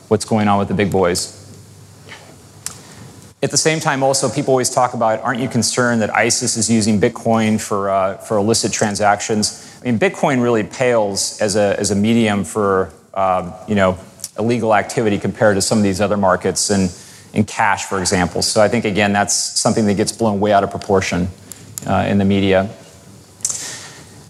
what's 0.07 0.23
going 0.23 0.47
on 0.47 0.57
with 0.57 0.69
the 0.69 0.73
big 0.73 0.91
boys. 0.91 1.41
At 3.43 3.51
the 3.51 3.57
same 3.57 3.81
time, 3.81 4.01
also, 4.01 4.29
people 4.29 4.51
always 4.51 4.69
talk 4.69 4.93
about 4.93 5.19
aren't 5.21 5.41
you 5.41 5.49
concerned 5.49 6.01
that 6.01 6.15
ISIS 6.15 6.55
is 6.55 6.71
using 6.71 7.01
Bitcoin 7.01 7.59
for, 7.59 7.89
uh, 7.89 8.15
for 8.15 8.37
illicit 8.37 8.71
transactions? 8.71 9.77
I 9.81 9.91
mean, 9.91 9.99
Bitcoin 9.99 10.41
really 10.41 10.63
pales 10.63 11.41
as 11.41 11.57
a, 11.57 11.77
as 11.77 11.91
a 11.91 11.95
medium 11.95 12.45
for 12.45 12.93
uh, 13.15 13.51
you 13.67 13.75
know, 13.75 13.97
illegal 14.38 14.74
activity 14.76 15.17
compared 15.17 15.56
to 15.56 15.62
some 15.62 15.78
of 15.78 15.84
these 15.84 16.02
other 16.02 16.17
markets 16.17 16.69
and 16.69 16.93
in 17.34 17.43
cash, 17.43 17.86
for 17.86 18.00
example. 18.00 18.41
So 18.41 18.62
I 18.62 18.69
think, 18.69 18.86
again, 18.86 19.13
that's 19.13 19.34
something 19.34 19.86
that 19.88 19.95
gets 19.95 20.12
blown 20.12 20.39
way 20.39 20.54
out 20.54 20.63
of 20.63 20.71
proportion 20.71 21.28
uh, 21.86 22.06
in 22.08 22.17
the 22.17 22.26
media. 22.26 22.69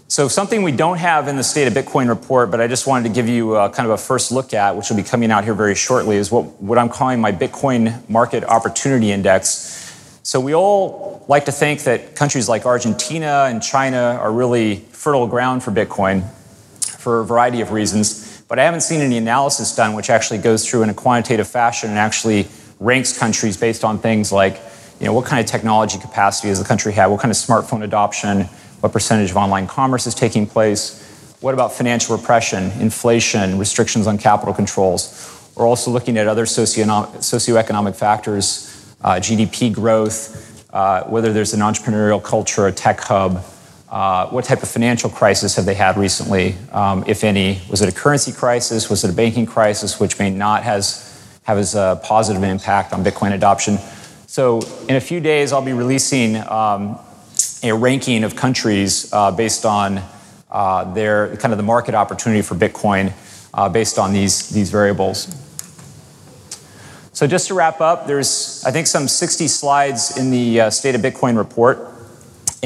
So, 0.08 0.28
something 0.28 0.62
we 0.62 0.72
don't 0.72 0.98
have 0.98 1.28
in 1.28 1.36
the 1.36 1.44
State 1.44 1.66
of 1.66 1.74
Bitcoin 1.74 2.08
report, 2.08 2.50
but 2.50 2.60
I 2.60 2.68
just 2.68 2.86
wanted 2.86 3.08
to 3.08 3.14
give 3.14 3.28
you 3.28 3.56
a, 3.56 3.68
kind 3.68 3.86
of 3.86 3.92
a 3.92 3.98
first 3.98 4.32
look 4.32 4.54
at, 4.54 4.76
which 4.76 4.88
will 4.88 4.96
be 4.96 5.02
coming 5.02 5.30
out 5.30 5.44
here 5.44 5.52
very 5.52 5.74
shortly, 5.74 6.16
is 6.16 6.30
what, 6.30 6.44
what 6.62 6.78
I'm 6.78 6.88
calling 6.88 7.20
my 7.20 7.32
Bitcoin 7.32 8.08
Market 8.08 8.44
Opportunity 8.44 9.10
Index. 9.12 10.20
So, 10.22 10.40
we 10.40 10.54
all 10.54 11.24
like 11.28 11.44
to 11.46 11.52
think 11.52 11.82
that 11.82 12.14
countries 12.14 12.48
like 12.48 12.64
Argentina 12.64 13.46
and 13.50 13.62
China 13.62 14.18
are 14.18 14.32
really 14.32 14.76
fertile 14.76 15.26
ground 15.26 15.62
for 15.62 15.70
Bitcoin 15.70 16.26
for 16.80 17.20
a 17.20 17.24
variety 17.26 17.60
of 17.60 17.72
reasons, 17.72 18.25
but 18.48 18.58
I 18.58 18.64
haven't 18.64 18.82
seen 18.82 19.00
any 19.00 19.18
analysis 19.18 19.74
done 19.74 19.94
which 19.94 20.10
actually 20.10 20.38
goes 20.38 20.68
through 20.68 20.82
in 20.82 20.90
a 20.90 20.94
quantitative 20.94 21.48
fashion 21.48 21.90
and 21.90 21.98
actually 21.98 22.48
ranks 22.80 23.18
countries 23.18 23.56
based 23.56 23.84
on 23.84 23.98
things 23.98 24.32
like 24.32 24.60
you 25.00 25.06
know, 25.06 25.12
what 25.12 25.26
kind 25.26 25.40
of 25.40 25.46
technology 25.46 25.98
capacity 25.98 26.48
does 26.48 26.58
the 26.58 26.64
country 26.64 26.92
have? 26.92 27.10
What 27.10 27.20
kind 27.20 27.30
of 27.30 27.36
smartphone 27.36 27.82
adoption? 27.82 28.42
What 28.80 28.92
percentage 28.92 29.30
of 29.30 29.36
online 29.36 29.66
commerce 29.66 30.06
is 30.06 30.14
taking 30.14 30.46
place? 30.46 31.02
What 31.40 31.52
about 31.52 31.72
financial 31.72 32.16
repression, 32.16 32.70
inflation, 32.80 33.58
restrictions 33.58 34.06
on 34.06 34.16
capital 34.16 34.54
controls? 34.54 35.52
We're 35.54 35.66
also 35.66 35.90
looking 35.90 36.16
at 36.16 36.28
other 36.28 36.44
socioeconomic 36.44 37.96
factors, 37.96 38.94
uh, 39.02 39.14
GDP 39.14 39.72
growth, 39.72 40.72
uh, 40.72 41.04
whether 41.04 41.32
there's 41.32 41.52
an 41.52 41.60
entrepreneurial 41.60 42.22
culture, 42.22 42.66
a 42.66 42.72
tech 42.72 43.00
hub, 43.00 43.44
uh, 43.96 44.28
what 44.28 44.44
type 44.44 44.62
of 44.62 44.68
financial 44.68 45.08
crisis 45.08 45.56
have 45.56 45.64
they 45.64 45.72
had 45.72 45.96
recently, 45.96 46.54
um, 46.70 47.02
if 47.06 47.24
any? 47.24 47.62
Was 47.70 47.80
it 47.80 47.88
a 47.88 47.92
currency 47.96 48.30
crisis? 48.30 48.90
Was 48.90 49.02
it 49.04 49.10
a 49.10 49.14
banking 49.14 49.46
crisis, 49.46 49.98
which 49.98 50.18
may 50.18 50.28
not 50.28 50.64
has, 50.64 51.26
have 51.44 51.56
as 51.56 51.74
a 51.74 51.98
positive 52.04 52.42
impact 52.42 52.92
on 52.92 53.02
Bitcoin 53.02 53.32
adoption? 53.32 53.78
So, 54.26 54.60
in 54.86 54.96
a 54.96 55.00
few 55.00 55.20
days, 55.20 55.50
I'll 55.50 55.62
be 55.62 55.72
releasing 55.72 56.36
um, 56.36 56.98
a 57.62 57.72
ranking 57.72 58.22
of 58.22 58.36
countries 58.36 59.10
uh, 59.14 59.30
based 59.30 59.64
on 59.64 60.02
uh, 60.50 60.92
their 60.92 61.34
kind 61.38 61.54
of 61.54 61.56
the 61.56 61.64
market 61.64 61.94
opportunity 61.94 62.42
for 62.42 62.54
Bitcoin 62.54 63.14
uh, 63.54 63.70
based 63.70 63.98
on 63.98 64.12
these, 64.12 64.50
these 64.50 64.70
variables. 64.70 65.34
So, 67.12 67.26
just 67.26 67.48
to 67.48 67.54
wrap 67.54 67.80
up, 67.80 68.06
there's, 68.06 68.62
I 68.66 68.72
think, 68.72 68.88
some 68.88 69.08
60 69.08 69.48
slides 69.48 70.18
in 70.18 70.30
the 70.30 70.60
uh, 70.60 70.70
State 70.70 70.94
of 70.94 71.00
Bitcoin 71.00 71.38
report. 71.38 71.95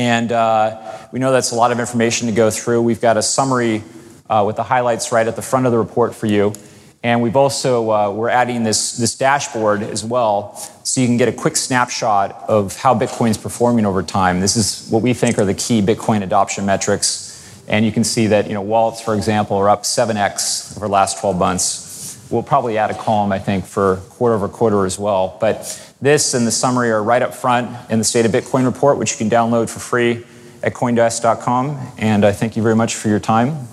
And 0.00 0.32
uh, 0.32 0.80
we 1.12 1.18
know 1.18 1.30
that's 1.30 1.52
a 1.52 1.54
lot 1.54 1.72
of 1.72 1.78
information 1.78 2.26
to 2.28 2.32
go 2.32 2.50
through. 2.50 2.80
We've 2.80 3.02
got 3.02 3.18
a 3.18 3.22
summary 3.22 3.84
uh, 4.30 4.44
with 4.46 4.56
the 4.56 4.62
highlights 4.62 5.12
right 5.12 5.28
at 5.28 5.36
the 5.36 5.42
front 5.42 5.66
of 5.66 5.72
the 5.72 5.78
report 5.78 6.14
for 6.14 6.24
you. 6.24 6.54
And 7.02 7.20
we've 7.20 7.36
also, 7.36 7.90
uh, 7.90 8.10
we're 8.10 8.30
adding 8.30 8.62
this, 8.62 8.96
this 8.96 9.14
dashboard 9.14 9.82
as 9.82 10.02
well, 10.02 10.56
so 10.84 11.02
you 11.02 11.06
can 11.06 11.18
get 11.18 11.28
a 11.28 11.32
quick 11.32 11.54
snapshot 11.54 12.32
of 12.48 12.78
how 12.78 12.98
Bitcoin's 12.98 13.36
performing 13.36 13.84
over 13.84 14.02
time. 14.02 14.40
This 14.40 14.56
is 14.56 14.88
what 14.88 15.02
we 15.02 15.12
think 15.12 15.38
are 15.38 15.44
the 15.44 15.52
key 15.52 15.82
Bitcoin 15.82 16.22
adoption 16.22 16.64
metrics. 16.64 17.62
And 17.68 17.84
you 17.84 17.92
can 17.92 18.02
see 18.02 18.28
that, 18.28 18.46
you 18.48 18.54
know, 18.54 18.62
wallets, 18.62 19.02
for 19.02 19.14
example, 19.14 19.58
are 19.58 19.68
up 19.68 19.82
7x 19.82 20.78
over 20.78 20.86
the 20.86 20.92
last 20.92 21.20
12 21.20 21.36
months. 21.38 22.18
We'll 22.30 22.42
probably 22.42 22.78
add 22.78 22.90
a 22.90 22.94
column, 22.94 23.32
I 23.32 23.38
think, 23.38 23.66
for 23.66 23.96
quarter 24.08 24.34
over 24.34 24.48
quarter 24.48 24.86
as 24.86 24.98
well. 24.98 25.36
But 25.38 25.89
this 26.00 26.34
and 26.34 26.46
the 26.46 26.50
summary 26.50 26.90
are 26.90 27.02
right 27.02 27.22
up 27.22 27.34
front 27.34 27.76
in 27.90 27.98
the 27.98 28.04
State 28.04 28.24
of 28.24 28.32
Bitcoin 28.32 28.64
report, 28.64 28.96
which 28.98 29.12
you 29.12 29.18
can 29.18 29.30
download 29.30 29.68
for 29.68 29.80
free 29.80 30.24
at 30.62 30.74
coindesk.com. 30.74 31.92
And 31.98 32.24
I 32.24 32.32
thank 32.32 32.56
you 32.56 32.62
very 32.62 32.76
much 32.76 32.94
for 32.94 33.08
your 33.08 33.20
time. 33.20 33.68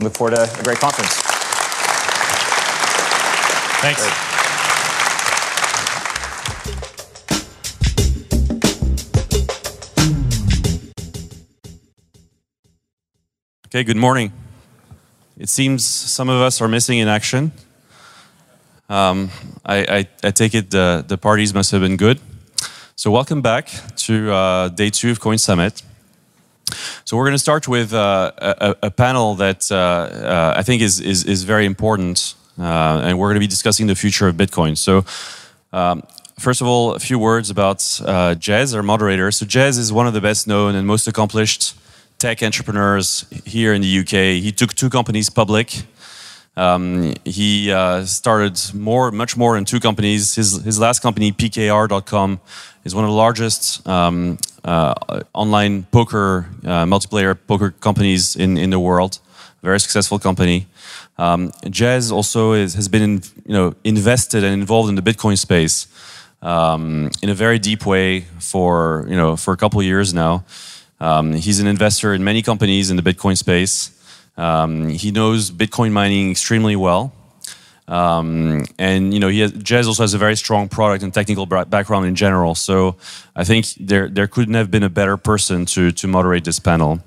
I 0.00 0.04
look 0.04 0.14
forward 0.14 0.36
to 0.36 0.42
a 0.42 0.62
great 0.62 0.78
conference. 0.78 1.12
Thanks. 3.80 4.02
Great. 4.02 4.32
Okay, 13.74 13.84
good 13.84 13.96
morning. 13.96 14.32
It 15.38 15.48
seems 15.48 15.86
some 15.86 16.28
of 16.28 16.40
us 16.40 16.60
are 16.60 16.68
missing 16.68 16.98
in 16.98 17.08
action. 17.08 17.52
Um, 18.88 19.30
I, 19.64 19.78
I, 19.78 20.08
I, 20.24 20.30
take 20.32 20.54
it 20.54 20.70
the, 20.70 21.04
the 21.06 21.16
parties 21.16 21.54
must 21.54 21.70
have 21.70 21.80
been 21.80 21.96
good. 21.96 22.20
So, 22.96 23.10
welcome 23.10 23.40
back 23.40 23.70
to 23.96 24.32
uh, 24.32 24.68
day 24.68 24.90
two 24.90 25.10
of 25.10 25.20
Coin 25.20 25.38
Summit. 25.38 25.82
So, 27.04 27.16
we're 27.16 27.24
going 27.24 27.34
to 27.34 27.38
start 27.38 27.68
with 27.68 27.94
uh, 27.94 28.32
a, 28.38 28.76
a, 28.82 28.90
panel 28.90 29.34
that 29.36 29.70
uh, 29.70 29.76
uh, 29.76 30.54
I 30.56 30.62
think 30.62 30.82
is, 30.82 31.00
is, 31.00 31.24
is 31.24 31.44
very 31.44 31.64
important, 31.64 32.34
uh, 32.58 33.02
and 33.04 33.18
we're 33.18 33.28
going 33.28 33.36
to 33.36 33.40
be 33.40 33.46
discussing 33.46 33.86
the 33.86 33.94
future 33.94 34.28
of 34.28 34.34
Bitcoin. 34.34 34.76
So, 34.76 35.04
um, 35.72 36.02
first 36.38 36.60
of 36.60 36.66
all, 36.66 36.94
a 36.94 36.98
few 36.98 37.18
words 37.18 37.50
about 37.50 37.78
uh, 38.04 38.34
Jez, 38.34 38.74
our 38.74 38.82
moderator. 38.82 39.30
So, 39.30 39.46
Jez 39.46 39.78
is 39.78 39.92
one 39.92 40.06
of 40.06 40.12
the 40.12 40.20
best 40.20 40.46
known 40.46 40.74
and 40.74 40.86
most 40.86 41.06
accomplished 41.06 41.76
tech 42.18 42.42
entrepreneurs 42.42 43.26
here 43.46 43.72
in 43.72 43.80
the 43.80 43.98
UK. 44.00 44.42
He 44.42 44.52
took 44.52 44.74
two 44.74 44.90
companies 44.90 45.30
public. 45.30 45.84
Um, 46.56 47.14
he 47.24 47.72
uh, 47.72 48.04
started 48.04 48.60
more, 48.74 49.10
much 49.10 49.36
more 49.36 49.56
in 49.56 49.64
two 49.64 49.80
companies. 49.80 50.34
His, 50.34 50.62
his 50.62 50.78
last 50.78 51.00
company, 51.00 51.32
PKR.com, 51.32 52.40
is 52.84 52.94
one 52.94 53.04
of 53.04 53.10
the 53.10 53.16
largest 53.16 53.86
um, 53.88 54.38
uh, 54.64 55.22
online 55.32 55.84
poker, 55.84 56.46
uh, 56.64 56.84
multiplayer 56.84 57.38
poker 57.46 57.70
companies 57.70 58.36
in, 58.36 58.58
in 58.58 58.70
the 58.70 58.80
world. 58.80 59.18
Very 59.62 59.80
successful 59.80 60.18
company. 60.18 60.66
Um, 61.18 61.52
Jez 61.66 62.10
also 62.10 62.52
is, 62.52 62.74
has 62.74 62.88
been, 62.88 63.02
in, 63.02 63.22
you 63.46 63.54
know, 63.54 63.74
invested 63.84 64.44
and 64.44 64.52
involved 64.52 64.88
in 64.88 64.96
the 64.96 65.02
Bitcoin 65.02 65.38
space 65.38 65.86
um, 66.42 67.10
in 67.22 67.28
a 67.28 67.34
very 67.34 67.58
deep 67.58 67.86
way 67.86 68.22
for, 68.40 69.06
you 69.08 69.16
know, 69.16 69.36
for 69.36 69.54
a 69.54 69.56
couple 69.56 69.78
of 69.78 69.86
years 69.86 70.12
now. 70.12 70.44
Um, 71.00 71.34
he's 71.34 71.60
an 71.60 71.66
investor 71.66 72.12
in 72.12 72.24
many 72.24 72.42
companies 72.42 72.90
in 72.90 72.96
the 72.96 73.02
Bitcoin 73.02 73.36
space. 73.36 73.90
Um, 74.36 74.88
he 74.88 75.10
knows 75.10 75.50
Bitcoin 75.50 75.92
mining 75.92 76.30
extremely 76.30 76.76
well. 76.76 77.12
Um, 77.88 78.64
and 78.78 79.12
you 79.12 79.20
know, 79.20 79.28
he 79.28 79.40
has, 79.40 79.52
Jez 79.52 79.86
also 79.86 80.02
has 80.02 80.14
a 80.14 80.18
very 80.18 80.36
strong 80.36 80.68
product 80.68 81.02
and 81.02 81.12
technical 81.12 81.46
background 81.46 82.06
in 82.06 82.14
general. 82.14 82.54
So 82.54 82.96
I 83.36 83.44
think 83.44 83.66
there 83.78 84.08
there 84.08 84.26
couldn't 84.26 84.54
have 84.54 84.70
been 84.70 84.82
a 84.82 84.88
better 84.88 85.16
person 85.16 85.66
to 85.66 85.90
to 85.92 86.06
moderate 86.06 86.44
this 86.44 86.58
panel. 86.58 87.00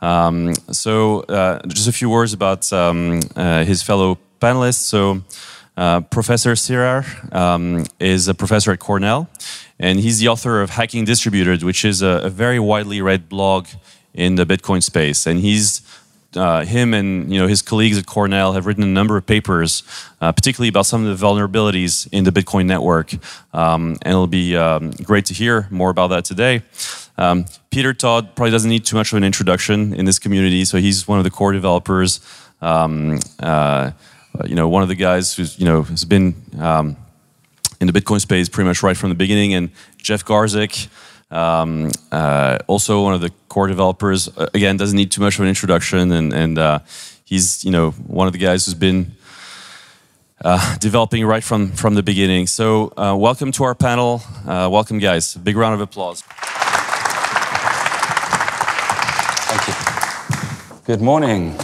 Um, 0.00 0.54
so 0.70 1.20
uh, 1.22 1.66
just 1.66 1.88
a 1.88 1.92
few 1.92 2.08
words 2.08 2.32
about 2.32 2.72
um, 2.72 3.20
uh, 3.34 3.64
his 3.64 3.82
fellow 3.82 4.18
panelists. 4.40 4.84
So 4.84 5.22
uh, 5.76 6.00
Professor 6.02 6.54
Sirer 6.54 7.04
um, 7.32 7.84
is 7.98 8.28
a 8.28 8.34
professor 8.34 8.72
at 8.72 8.78
Cornell 8.78 9.28
and 9.78 10.00
he's 10.00 10.18
the 10.18 10.28
author 10.28 10.62
of 10.62 10.70
Hacking 10.70 11.04
Distributed, 11.04 11.62
which 11.62 11.84
is 11.84 12.02
a, 12.02 12.22
a 12.24 12.30
very 12.30 12.58
widely 12.58 13.02
read 13.02 13.28
blog 13.28 13.68
in 14.14 14.36
the 14.36 14.46
Bitcoin 14.46 14.82
space. 14.82 15.26
And 15.26 15.40
he's 15.40 15.82
uh, 16.36 16.64
him 16.64 16.94
and 16.94 17.32
you 17.32 17.40
know 17.40 17.46
his 17.46 17.62
colleagues 17.62 17.98
at 17.98 18.06
Cornell 18.06 18.52
have 18.52 18.66
written 18.66 18.82
a 18.82 18.86
number 18.86 19.16
of 19.16 19.26
papers, 19.26 19.82
uh, 20.20 20.32
particularly 20.32 20.68
about 20.68 20.86
some 20.86 21.06
of 21.06 21.18
the 21.18 21.26
vulnerabilities 21.26 22.08
in 22.12 22.24
the 22.24 22.30
Bitcoin 22.30 22.66
network, 22.66 23.14
um, 23.54 23.96
and 24.02 24.12
it'll 24.12 24.26
be 24.26 24.56
um, 24.56 24.90
great 25.02 25.24
to 25.26 25.34
hear 25.34 25.66
more 25.70 25.90
about 25.90 26.08
that 26.08 26.24
today. 26.24 26.62
Um, 27.18 27.46
Peter 27.70 27.94
Todd 27.94 28.36
probably 28.36 28.50
doesn't 28.50 28.70
need 28.70 28.84
too 28.84 28.96
much 28.96 29.12
of 29.12 29.16
an 29.16 29.24
introduction 29.24 29.94
in 29.94 30.04
this 30.04 30.18
community, 30.18 30.64
so 30.64 30.78
he's 30.78 31.08
one 31.08 31.18
of 31.18 31.24
the 31.24 31.30
core 31.30 31.52
developers. 31.52 32.20
Um, 32.60 33.18
uh, 33.40 33.92
you 34.44 34.54
know, 34.54 34.68
one 34.68 34.82
of 34.82 34.88
the 34.88 34.94
guys 34.94 35.34
who's 35.34 35.58
you 35.58 35.64
know 35.64 35.82
has 35.82 36.04
been 36.04 36.34
um, 36.58 36.96
in 37.80 37.86
the 37.86 37.92
Bitcoin 37.92 38.20
space 38.20 38.48
pretty 38.48 38.68
much 38.68 38.82
right 38.82 38.96
from 38.96 39.10
the 39.10 39.14
beginning. 39.14 39.54
And 39.54 39.70
Jeff 39.98 40.24
Garzik, 40.24 40.88
um, 41.30 41.90
uh, 42.12 42.58
also 42.66 43.02
one 43.02 43.14
of 43.14 43.20
the 43.20 43.30
core 43.48 43.66
developers, 43.66 44.28
uh, 44.36 44.48
again 44.54 44.76
doesn't 44.76 44.96
need 44.96 45.10
too 45.10 45.20
much 45.20 45.38
of 45.38 45.42
an 45.42 45.48
introduction, 45.48 46.12
and, 46.12 46.32
and 46.32 46.58
uh, 46.58 46.78
he's 47.24 47.64
you 47.64 47.70
know 47.70 47.90
one 47.90 48.26
of 48.26 48.32
the 48.32 48.38
guys 48.38 48.64
who's 48.64 48.74
been 48.74 49.12
uh, 50.44 50.76
developing 50.78 51.24
right 51.26 51.42
from 51.42 51.72
from 51.72 51.94
the 51.94 52.02
beginning. 52.02 52.46
So 52.46 52.92
uh, 52.96 53.16
welcome 53.18 53.50
to 53.52 53.64
our 53.64 53.74
panel. 53.74 54.22
Uh, 54.46 54.68
welcome, 54.70 54.98
guys. 54.98 55.34
Big 55.34 55.56
round 55.56 55.74
of 55.74 55.80
applause. 55.80 56.22
Thank 59.48 59.68
you. 59.68 59.74
Good 60.84 61.00
morning. 61.00 61.56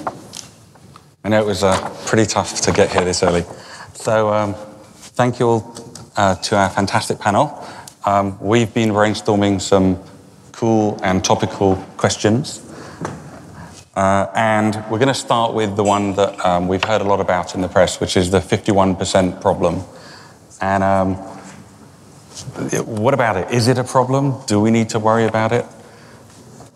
I 1.25 1.29
know 1.29 1.41
it 1.41 1.47
was 1.47 1.63
pretty 2.07 2.27
tough 2.27 2.61
to 2.63 2.73
get 2.73 2.91
here 2.91 3.05
this 3.05 3.23
early, 3.23 3.45
so 3.95 4.33
um, 4.33 4.55
thank 4.95 5.39
you 5.39 5.47
all 5.47 5.61
to 6.17 6.57
our 6.57 6.69
fantastic 6.69 7.21
panel. 7.21 7.65
Um, 8.05 8.37
we've 8.41 8.75
been 8.75 8.91
brainstorming 8.91 9.61
some 9.61 10.03
cool 10.51 10.99
and 11.05 11.25
topical 11.25 11.77
questions. 11.97 12.61
Uh, 13.95 14.27
and 14.35 14.75
we're 14.91 14.99
going 14.99 15.07
to 15.07 15.15
start 15.15 15.55
with 15.55 15.77
the 15.77 15.85
one 15.85 16.15
that 16.15 16.45
um, 16.45 16.67
we've 16.67 16.83
heard 16.83 17.01
a 17.01 17.05
lot 17.05 17.21
about 17.21 17.55
in 17.55 17.61
the 17.61 17.69
press, 17.69 18.01
which 18.01 18.17
is 18.17 18.31
the 18.31 18.41
51% 18.41 19.41
problem. 19.41 19.83
And 20.61 20.83
um, 20.83 21.15
what 22.87 23.15
about 23.15 23.37
it? 23.37 23.53
Is 23.53 23.69
it 23.69 23.79
a 23.79 23.85
problem? 23.85 24.35
Do 24.47 24.59
we 24.59 24.73
need 24.73 24.89
to 24.91 24.99
worry 24.99 25.25
about 25.25 25.53
it? 25.53 25.65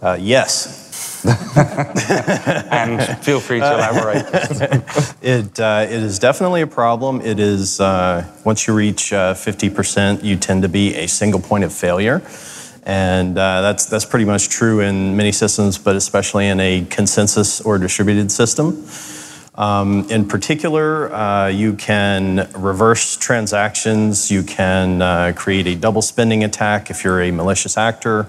Uh, 0.00 0.16
yes. 0.20 0.85
and 2.70 3.24
feel 3.24 3.40
free 3.40 3.60
to 3.60 3.72
elaborate. 3.72 4.26
it, 5.22 5.60
uh, 5.60 5.86
it 5.88 6.02
is 6.02 6.18
definitely 6.18 6.62
a 6.62 6.66
problem. 6.66 7.20
It 7.20 7.40
is, 7.40 7.80
uh, 7.80 8.26
once 8.44 8.66
you 8.66 8.74
reach 8.74 9.12
uh, 9.12 9.34
50%, 9.34 10.22
you 10.22 10.36
tend 10.36 10.62
to 10.62 10.68
be 10.68 10.94
a 10.94 11.06
single 11.06 11.40
point 11.40 11.64
of 11.64 11.72
failure. 11.72 12.22
And 12.84 13.36
uh, 13.36 13.62
that's, 13.62 13.86
that's 13.86 14.04
pretty 14.04 14.26
much 14.26 14.48
true 14.48 14.80
in 14.80 15.16
many 15.16 15.32
systems, 15.32 15.76
but 15.76 15.96
especially 15.96 16.46
in 16.46 16.60
a 16.60 16.86
consensus 16.88 17.60
or 17.60 17.78
distributed 17.78 18.30
system. 18.30 18.86
Um, 19.56 20.06
in 20.10 20.28
particular, 20.28 21.12
uh, 21.12 21.48
you 21.48 21.72
can 21.74 22.48
reverse 22.54 23.16
transactions, 23.16 24.30
you 24.30 24.42
can 24.42 25.00
uh, 25.00 25.32
create 25.34 25.66
a 25.66 25.74
double 25.74 26.02
spending 26.02 26.44
attack 26.44 26.90
if 26.90 27.02
you're 27.02 27.22
a 27.22 27.30
malicious 27.30 27.78
actor. 27.78 28.26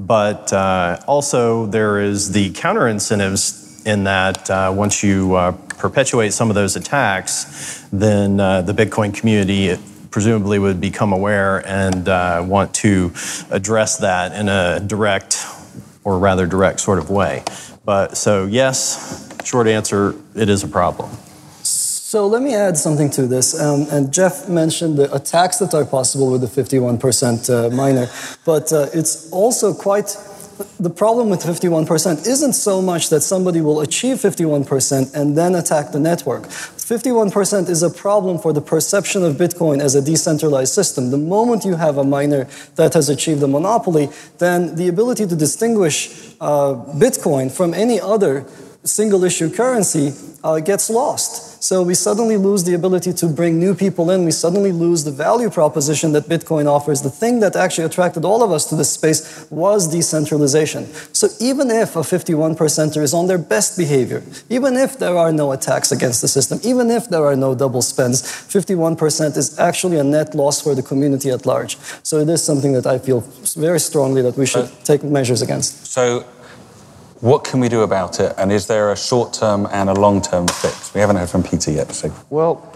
But 0.00 0.50
uh, 0.50 0.98
also, 1.06 1.66
there 1.66 2.00
is 2.00 2.32
the 2.32 2.52
counter 2.52 2.88
incentives 2.88 3.82
in 3.84 4.04
that 4.04 4.48
uh, 4.48 4.72
once 4.74 5.02
you 5.02 5.34
uh, 5.34 5.52
perpetuate 5.52 6.32
some 6.32 6.48
of 6.48 6.54
those 6.54 6.74
attacks, 6.74 7.86
then 7.92 8.40
uh, 8.40 8.62
the 8.62 8.72
Bitcoin 8.72 9.14
community 9.14 9.76
presumably 10.10 10.58
would 10.58 10.80
become 10.80 11.12
aware 11.12 11.66
and 11.68 12.08
uh, 12.08 12.42
want 12.46 12.72
to 12.76 13.12
address 13.50 13.98
that 13.98 14.32
in 14.32 14.48
a 14.48 14.80
direct 14.80 15.44
or 16.02 16.18
rather 16.18 16.46
direct 16.46 16.80
sort 16.80 16.98
of 16.98 17.10
way. 17.10 17.44
But 17.84 18.16
so, 18.16 18.46
yes, 18.46 19.28
short 19.44 19.66
answer, 19.66 20.14
it 20.34 20.48
is 20.48 20.64
a 20.64 20.68
problem. 20.68 21.10
So 22.10 22.26
let 22.26 22.42
me 22.42 22.56
add 22.56 22.76
something 22.76 23.08
to 23.10 23.28
this. 23.28 23.54
Um, 23.54 23.86
and 23.88 24.12
Jeff 24.12 24.48
mentioned 24.48 24.98
the 24.98 25.14
attacks 25.14 25.58
that 25.58 25.72
are 25.74 25.84
possible 25.84 26.32
with 26.32 26.40
the 26.40 26.48
51% 26.48 26.98
uh, 27.48 27.70
miner, 27.72 28.08
but 28.44 28.72
uh, 28.72 28.88
it's 28.92 29.30
also 29.30 29.72
quite 29.72 30.16
the 30.80 30.90
problem 30.90 31.30
with 31.30 31.38
51% 31.44 32.26
isn't 32.26 32.54
so 32.54 32.82
much 32.82 33.10
that 33.10 33.20
somebody 33.20 33.60
will 33.60 33.80
achieve 33.80 34.16
51% 34.16 35.14
and 35.14 35.38
then 35.38 35.54
attack 35.54 35.92
the 35.92 36.00
network. 36.00 36.48
51% 36.48 37.68
is 37.68 37.84
a 37.84 37.90
problem 37.90 38.40
for 38.40 38.52
the 38.52 38.60
perception 38.60 39.22
of 39.22 39.36
Bitcoin 39.36 39.80
as 39.80 39.94
a 39.94 40.02
decentralized 40.02 40.74
system. 40.74 41.12
The 41.12 41.16
moment 41.16 41.64
you 41.64 41.76
have 41.76 41.96
a 41.96 42.02
miner 42.02 42.48
that 42.74 42.94
has 42.94 43.08
achieved 43.08 43.40
a 43.44 43.46
monopoly, 43.46 44.08
then 44.38 44.74
the 44.74 44.88
ability 44.88 45.28
to 45.28 45.36
distinguish 45.36 46.34
uh, 46.40 46.74
Bitcoin 46.98 47.52
from 47.52 47.72
any 47.72 48.00
other 48.00 48.44
single 48.88 49.24
issue 49.24 49.50
currency 49.50 50.12
uh, 50.42 50.60
gets 50.60 50.88
lost. 50.88 51.62
So 51.62 51.82
we 51.82 51.94
suddenly 51.94 52.38
lose 52.38 52.64
the 52.64 52.72
ability 52.72 53.12
to 53.12 53.26
bring 53.26 53.60
new 53.60 53.74
people 53.74 54.10
in. 54.10 54.24
We 54.24 54.30
suddenly 54.30 54.72
lose 54.72 55.04
the 55.04 55.10
value 55.10 55.50
proposition 55.50 56.12
that 56.12 56.24
Bitcoin 56.24 56.66
offers. 56.66 57.02
The 57.02 57.10
thing 57.10 57.40
that 57.40 57.54
actually 57.54 57.84
attracted 57.84 58.24
all 58.24 58.42
of 58.42 58.50
us 58.50 58.64
to 58.70 58.76
this 58.76 58.90
space 58.90 59.46
was 59.50 59.86
decentralization. 59.86 60.86
So 61.12 61.28
even 61.38 61.70
if 61.70 61.96
a 61.96 62.02
51 62.02 62.56
percenter 62.56 63.02
is 63.02 63.12
on 63.12 63.26
their 63.26 63.36
best 63.36 63.76
behavior, 63.76 64.22
even 64.48 64.76
if 64.78 64.98
there 64.98 65.18
are 65.18 65.32
no 65.32 65.52
attacks 65.52 65.92
against 65.92 66.22
the 66.22 66.28
system, 66.28 66.58
even 66.62 66.90
if 66.90 67.10
there 67.10 67.26
are 67.26 67.36
no 67.36 67.54
double 67.54 67.82
spends, 67.82 68.22
51% 68.22 69.36
is 69.36 69.58
actually 69.58 69.98
a 69.98 70.04
net 70.04 70.34
loss 70.34 70.62
for 70.62 70.74
the 70.74 70.82
community 70.82 71.28
at 71.28 71.44
large. 71.44 71.76
So 72.02 72.18
it 72.18 72.28
is 72.30 72.42
something 72.42 72.72
that 72.72 72.86
I 72.86 72.98
feel 72.98 73.20
very 73.54 73.80
strongly 73.80 74.22
that 74.22 74.38
we 74.38 74.46
should 74.46 74.70
take 74.84 75.02
measures 75.04 75.42
against. 75.42 75.86
So 75.86 76.24
what 77.20 77.44
can 77.44 77.60
we 77.60 77.68
do 77.68 77.82
about 77.82 78.18
it? 78.20 78.34
And 78.38 78.50
is 78.50 78.66
there 78.66 78.92
a 78.92 78.96
short 78.96 79.32
term 79.32 79.68
and 79.72 79.90
a 79.90 79.94
long 79.94 80.22
term 80.22 80.48
fix? 80.48 80.94
We 80.94 81.00
haven't 81.00 81.16
heard 81.16 81.28
from 81.28 81.42
Peter 81.42 81.70
yet. 81.70 81.92
So. 81.92 82.12
Well, 82.30 82.66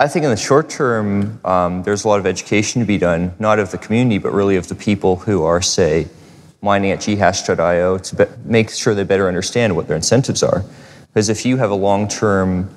I 0.00 0.08
think 0.08 0.24
in 0.24 0.30
the 0.30 0.36
short 0.36 0.68
term, 0.68 1.40
um, 1.44 1.82
there's 1.84 2.04
a 2.04 2.08
lot 2.08 2.18
of 2.18 2.26
education 2.26 2.80
to 2.80 2.86
be 2.86 2.98
done, 2.98 3.32
not 3.38 3.58
of 3.58 3.70
the 3.70 3.78
community, 3.78 4.18
but 4.18 4.32
really 4.32 4.56
of 4.56 4.66
the 4.68 4.74
people 4.74 5.16
who 5.16 5.44
are, 5.44 5.62
say, 5.62 6.08
mining 6.60 6.90
at 6.90 7.00
ghash.io 7.00 7.98
to 7.98 8.16
be- 8.16 8.24
make 8.44 8.70
sure 8.70 8.94
they 8.94 9.04
better 9.04 9.28
understand 9.28 9.76
what 9.76 9.86
their 9.86 9.96
incentives 9.96 10.42
are. 10.42 10.64
Because 11.08 11.28
if 11.28 11.46
you 11.46 11.58
have 11.58 11.70
a 11.70 11.76
long 11.76 12.08
term 12.08 12.68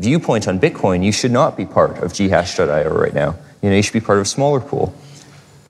viewpoint 0.00 0.48
on 0.48 0.58
Bitcoin, 0.58 1.04
you 1.04 1.12
should 1.12 1.30
not 1.30 1.56
be 1.56 1.64
part 1.64 1.98
of 1.98 2.12
ghash.io 2.12 2.88
right 2.88 3.14
now. 3.14 3.36
You 3.62 3.70
know, 3.70 3.76
you 3.76 3.82
should 3.82 3.92
be 3.92 4.00
part 4.00 4.18
of 4.18 4.22
a 4.22 4.28
smaller 4.28 4.60
pool. 4.60 4.92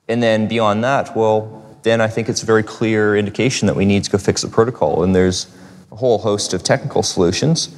And 0.09 0.23
then 0.23 0.49
beyond 0.49 0.85
that, 0.85 1.15
well, 1.15 1.66
then 1.87 2.01
I 2.01 2.09
think 2.09 2.29
it's 2.29 2.43
a 2.43 2.47
very 2.47 2.65
clear 2.65 3.17
indication 3.17 3.67
that 3.69 3.77
we 3.77 3.85
need 3.85 4.03
to 4.03 4.11
go 4.11 4.19
fix 4.19 4.43
the 4.43 4.49
protocol. 4.49 5.05
And 5.05 5.15
there's 5.15 5.47
a 5.93 5.95
whole 5.95 6.19
host 6.19 6.53
of 6.53 6.65
technical 6.65 7.05
solutions. 7.05 7.73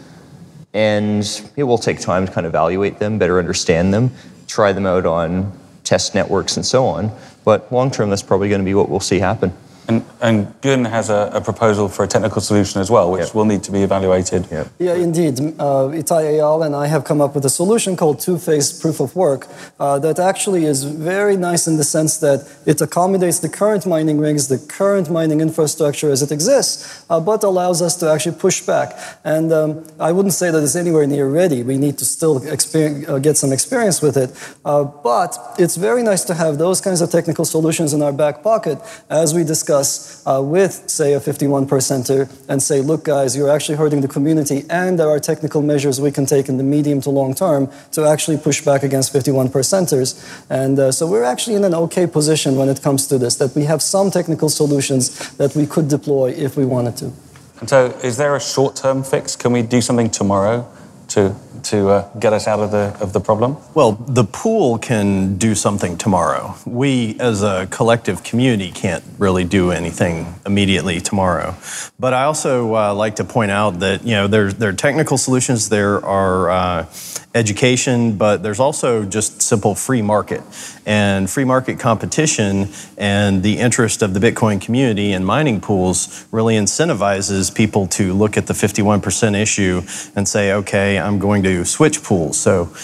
And 0.73 1.23
it 1.57 1.65
will 1.65 1.77
take 1.77 2.01
time 2.01 2.25
to 2.27 2.33
kind 2.33 2.47
of 2.47 2.53
evaluate 2.53 3.01
them, 3.01 3.19
better 3.19 3.39
understand 3.39 3.93
them, 3.93 4.11
try 4.47 4.73
them 4.73 4.87
out 4.87 5.05
on 5.05 5.53
test 5.85 6.15
networks 6.15 6.57
and 6.57 6.65
so 6.65 6.87
on. 6.87 7.15
But 7.45 7.71
long 7.71 7.91
term, 7.91 8.09
that's 8.09 8.23
probably 8.23 8.49
going 8.49 8.63
to 8.63 8.65
be 8.65 8.73
what 8.73 8.89
we'll 8.89 8.99
see 8.99 9.19
happen. 9.19 9.53
And, 9.89 10.05
and 10.21 10.61
Gun 10.61 10.85
has 10.85 11.09
a, 11.09 11.31
a, 11.33 11.41
proposal 11.41 11.89
for 11.89 12.05
a 12.05 12.07
technical 12.07 12.43
solution 12.43 12.79
as 12.79 12.91
well, 12.91 13.11
which 13.11 13.29
yep. 13.29 13.35
will 13.35 13.47
need 13.47 13.63
to 13.63 13.73
be 13.73 13.83
evaluated. 13.83 14.47
Yep. 14.51 14.69
Yeah, 14.79 14.95
indeed. 14.95 15.41
Uh, 15.59 15.89
Ittay 15.97 16.37
Eyal 16.37 16.67
and 16.67 16.77
I 16.77 16.89
have 16.89 17.05
come 17.05 17.23
up 17.23 17.35
with 17.35 17.47
a 17.47 17.49
solution 17.49 17.97
called 17.97 18.21
two-phase 18.21 18.79
proof 18.81 19.01
of 19.01 19.17
work 19.17 19.47
uh, 19.81 19.99
that 20.01 20.19
actually 20.19 20.67
is 20.67 20.85
very 20.85 21.39
nice 21.39 21.67
in 21.67 21.79
the 21.79 21.85
sense 21.85 22.19
that 22.19 22.47
it 22.67 22.83
accommodates 22.83 23.39
the 23.39 23.49
current 23.49 23.87
mining 23.87 24.19
rigs, 24.19 24.49
the 24.49 24.59
current 24.59 25.09
mining 25.09 25.41
infrastructure 25.41 26.11
as 26.11 26.21
it 26.21 26.33
exists, 26.33 27.07
uh, 27.09 27.19
but 27.19 27.43
allows 27.43 27.81
us 27.81 27.97
to 27.97 28.11
actually 28.11 28.37
push 28.37 28.61
back. 28.61 28.93
And 29.25 29.51
um, 29.55 29.87
I 29.99 30.13
wouldn't 30.13 30.35
say 30.35 30.51
that 30.51 30.63
it's 30.63 30.77
anywhere 30.77 31.07
near 31.07 31.31
ready. 31.31 31.63
We 31.63 31.79
need 31.79 31.97
to 31.97 32.05
still 32.05 32.37
uh, 32.37 33.19
get 33.21 33.39
some 33.39 33.53
experience 33.53 34.03
with 34.03 34.19
it. 34.19 34.31
Uh, 34.67 34.85
but 34.85 35.39
it's 35.59 35.77
very 35.77 36.03
nice 36.03 36.25
to 36.25 36.35
have 36.35 36.59
those 36.59 36.83
kinds 36.83 37.01
of 37.01 37.11
technical 37.11 37.47
solutions 37.47 37.95
in 37.95 38.03
our 38.03 38.13
back 38.13 38.43
pocket 38.43 38.79
as 39.09 39.33
we 39.33 39.45
discuss 39.45 39.78
us 39.79 40.23
uh, 40.27 40.43
with, 40.43 40.73
say, 40.89 41.15
a 41.15 41.21
51 41.21 41.67
percenter 41.67 42.29
and 42.49 42.63
say, 42.63 42.81
look, 42.81 43.05
guys, 43.05 43.37
you're 43.37 43.51
actually 43.51 43.79
hurting 43.79 44.01
the 44.01 44.09
community, 44.09 44.65
and 44.69 44.99
there 44.99 45.09
are 45.09 45.21
technical 45.21 45.63
measures 45.63 46.01
we 46.01 46.11
can 46.11 46.27
take 46.27 46.49
in 46.49 46.57
the 46.59 46.65
medium 46.65 47.01
to 47.03 47.11
long 47.11 47.35
term 47.35 47.69
to 47.93 48.05
actually 48.05 48.37
push 48.37 48.65
back 48.65 48.83
against 48.83 49.13
51 49.13 49.49
percenters. 49.49 50.09
And 50.51 50.79
uh, 50.79 50.93
so 50.93 51.07
we're 51.07 51.25
actually 51.25 51.57
in 51.57 51.65
an 51.65 51.75
okay 51.75 52.07
position 52.07 52.57
when 52.57 52.69
it 52.69 52.83
comes 52.83 53.07
to 53.09 53.19
this, 53.19 53.37
that 53.37 53.55
we 53.55 53.65
have 53.65 53.81
some 53.83 54.11
technical 54.11 54.49
solutions 54.49 55.07
that 55.37 55.55
we 55.55 55.67
could 55.67 55.89
deploy 55.89 56.31
if 56.31 56.57
we 56.57 56.65
wanted 56.65 56.97
to. 56.99 57.13
And 57.61 57.69
so, 57.69 57.87
is 58.05 58.17
there 58.17 58.37
a 58.37 58.41
short 58.41 58.77
term 58.77 59.03
fix? 59.03 59.35
Can 59.35 59.53
we 59.53 59.63
do 59.63 59.81
something 59.81 60.11
tomorrow 60.11 60.67
to 61.09 61.35
to 61.71 61.89
uh, 61.89 62.19
get 62.19 62.33
us 62.33 62.47
out 62.47 62.61
of 62.61 62.71
the 62.71 62.97
of 63.01 63.13
the 63.13 63.21
problem? 63.21 63.57
Well, 63.75 63.93
the 63.93 64.25
pool 64.25 64.79
can 64.79 65.37
do 65.37 65.55
something 65.55 65.97
tomorrow. 65.97 66.55
We, 66.67 67.17
as 67.21 67.43
a 67.43 67.67
collective 67.71 68.23
community, 68.23 68.71
can't 68.71 69.05
really 69.19 69.45
do 69.45 69.71
anything 69.71 70.35
immediately 70.47 71.01
tomorrow. 71.01 71.55
But 71.99 72.15
I 72.15 72.25
also 72.25 72.75
uh, 72.75 72.95
like 72.95 73.17
to 73.17 73.25
point 73.25 73.51
out 73.51 73.81
that 73.81 74.05
you 74.05 74.13
know 74.13 74.27
there 74.27 74.53
there 74.53 74.71
are 74.71 74.81
technical 74.89 75.19
solutions, 75.19 75.69
there 75.69 76.05
are 76.05 76.51
uh, 76.51 76.87
education, 77.35 78.17
but 78.17 78.43
there's 78.43 78.61
also 78.61 79.05
just 79.05 79.43
simple 79.43 79.75
free 79.75 80.03
market 80.03 80.43
and 80.87 81.29
free 81.29 81.45
market 81.45 81.79
competition 81.79 82.69
and 82.97 83.43
the 83.43 83.59
interest 83.59 84.03
of 84.03 84.15
the 84.15 84.21
Bitcoin 84.21 84.61
community 84.61 85.13
and 85.13 85.27
mining 85.27 85.61
pools 85.61 86.27
really 86.33 86.55
incentivizes 86.57 87.55
people 87.55 87.87
to 87.87 88.15
look 88.15 88.37
at 88.37 88.47
the 88.47 88.55
51% 88.55 89.41
issue 89.41 89.83
and 90.17 90.27
say, 90.27 90.53
okay, 90.53 90.99
I'm 90.99 91.19
going 91.19 91.43
switch 91.65 92.03
pools. 92.03 92.39
So, 92.39 92.75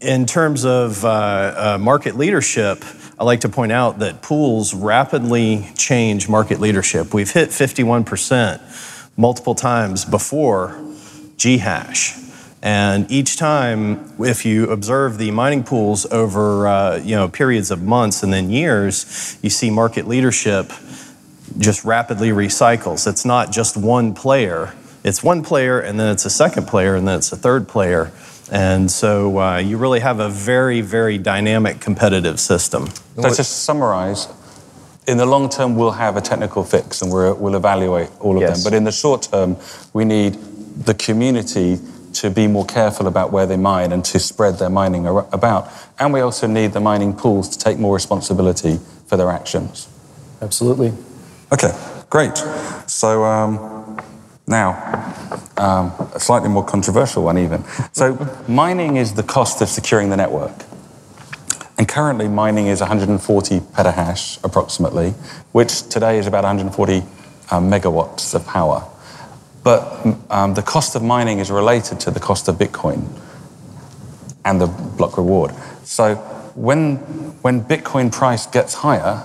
in 0.00 0.26
terms 0.26 0.64
of 0.64 1.04
uh, 1.04 1.08
uh, 1.08 1.78
market 1.80 2.16
leadership, 2.16 2.84
I 3.18 3.24
like 3.24 3.40
to 3.40 3.48
point 3.48 3.72
out 3.72 4.00
that 4.00 4.22
pools 4.22 4.74
rapidly 4.74 5.70
change 5.76 6.28
market 6.28 6.60
leadership. 6.60 7.14
We've 7.14 7.30
hit 7.30 7.48
51% 7.48 8.60
multiple 9.16 9.54
times 9.54 10.04
before 10.04 10.78
Ghash. 11.38 12.14
And 12.62 13.10
each 13.10 13.36
time, 13.36 14.12
if 14.18 14.44
you 14.44 14.70
observe 14.70 15.18
the 15.18 15.30
mining 15.30 15.62
pools 15.62 16.04
over 16.06 16.66
uh, 16.66 16.96
you 16.96 17.14
know 17.14 17.28
periods 17.28 17.70
of 17.70 17.82
months 17.82 18.22
and 18.22 18.32
then 18.32 18.50
years, 18.50 19.38
you 19.40 19.50
see 19.50 19.70
market 19.70 20.08
leadership 20.08 20.72
just 21.58 21.84
rapidly 21.84 22.30
recycles. 22.30 23.06
It's 23.06 23.24
not 23.24 23.52
just 23.52 23.76
one 23.76 24.14
player. 24.14 24.74
It's 25.06 25.22
one 25.22 25.44
player, 25.44 25.78
and 25.78 26.00
then 26.00 26.12
it's 26.12 26.24
a 26.24 26.30
second 26.30 26.66
player, 26.66 26.96
and 26.96 27.06
then 27.06 27.18
it's 27.18 27.30
a 27.30 27.36
third 27.36 27.68
player. 27.68 28.10
And 28.50 28.90
so 28.90 29.38
uh, 29.38 29.58
you 29.58 29.78
really 29.78 30.00
have 30.00 30.18
a 30.18 30.28
very, 30.28 30.80
very 30.80 31.16
dynamic 31.16 31.80
competitive 31.80 32.40
system. 32.40 32.88
So 33.14 33.30
to 33.30 33.44
summarize, 33.44 34.28
in 35.06 35.16
the 35.16 35.26
long 35.26 35.48
term, 35.48 35.76
we'll 35.76 35.92
have 35.92 36.16
a 36.16 36.20
technical 36.20 36.64
fix 36.64 37.02
and 37.02 37.12
we 37.12 37.18
will 37.18 37.54
evaluate 37.54 38.10
all 38.20 38.36
of 38.36 38.42
yes. 38.42 38.62
them. 38.62 38.70
But 38.70 38.76
in 38.76 38.84
the 38.84 38.92
short 38.92 39.22
term, 39.22 39.56
we 39.92 40.04
need 40.04 40.34
the 40.84 40.94
community 40.94 41.78
to 42.14 42.30
be 42.30 42.46
more 42.46 42.64
careful 42.64 43.06
about 43.06 43.30
where 43.30 43.46
they 43.46 43.56
mine 43.56 43.92
and 43.92 44.04
to 44.06 44.18
spread 44.18 44.58
their 44.58 44.70
mining 44.70 45.06
about. 45.06 45.68
And 45.98 46.12
we 46.12 46.20
also 46.20 46.46
need 46.46 46.72
the 46.72 46.80
mining 46.80 47.14
pools 47.14 47.48
to 47.50 47.58
take 47.58 47.78
more 47.78 47.94
responsibility 47.94 48.78
for 49.06 49.16
their 49.16 49.30
actions. 49.30 49.88
Absolutely. 50.40 50.92
Okay, 51.52 51.72
great. 52.10 52.36
So 52.86 53.24
um, 53.24 53.75
now, 54.46 55.14
um, 55.56 55.92
a 56.14 56.20
slightly 56.20 56.48
more 56.48 56.64
controversial 56.64 57.24
one, 57.24 57.38
even. 57.38 57.64
So, 57.92 58.42
mining 58.46 58.96
is 58.96 59.14
the 59.14 59.22
cost 59.22 59.60
of 59.60 59.68
securing 59.68 60.10
the 60.10 60.16
network. 60.16 60.52
And 61.78 61.88
currently, 61.88 62.28
mining 62.28 62.68
is 62.68 62.80
140 62.80 63.60
petahash 63.60 64.42
approximately, 64.44 65.10
which 65.52 65.88
today 65.88 66.18
is 66.18 66.26
about 66.26 66.44
140 66.44 66.98
um, 67.50 67.70
megawatts 67.70 68.34
of 68.34 68.46
power. 68.46 68.86
But 69.62 70.06
um, 70.30 70.54
the 70.54 70.62
cost 70.62 70.94
of 70.94 71.02
mining 71.02 71.40
is 71.40 71.50
related 71.50 71.98
to 72.00 72.10
the 72.10 72.20
cost 72.20 72.48
of 72.48 72.54
Bitcoin 72.56 73.04
and 74.44 74.60
the 74.60 74.66
block 74.66 75.16
reward. 75.16 75.52
So 75.82 76.14
when, 76.54 76.96
when 77.42 77.62
Bitcoin 77.62 78.12
price 78.12 78.46
gets 78.46 78.74
higher, 78.74 79.24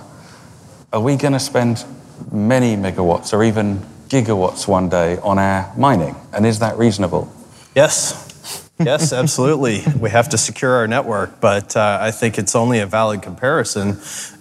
are 0.92 1.00
we 1.00 1.16
going 1.16 1.32
to 1.32 1.40
spend 1.40 1.84
many 2.32 2.76
megawatts 2.76 3.32
or 3.32 3.44
even 3.44 3.86
gigawatts 4.12 4.68
one 4.68 4.90
day 4.90 5.16
on 5.22 5.38
our 5.38 5.72
mining? 5.74 6.14
And 6.34 6.44
is 6.44 6.58
that 6.58 6.76
reasonable? 6.76 7.32
Yes. 7.74 8.68
yes, 8.78 9.10
absolutely. 9.22 9.82
We 9.98 10.10
have 10.10 10.28
to 10.28 10.38
secure 10.38 10.72
our 10.72 10.86
network, 10.86 11.40
but 11.40 11.74
uh, 11.74 11.98
I 11.98 12.10
think 12.10 12.36
it's 12.36 12.54
only 12.54 12.80
a 12.80 12.86
valid 12.86 13.22
comparison 13.22 13.96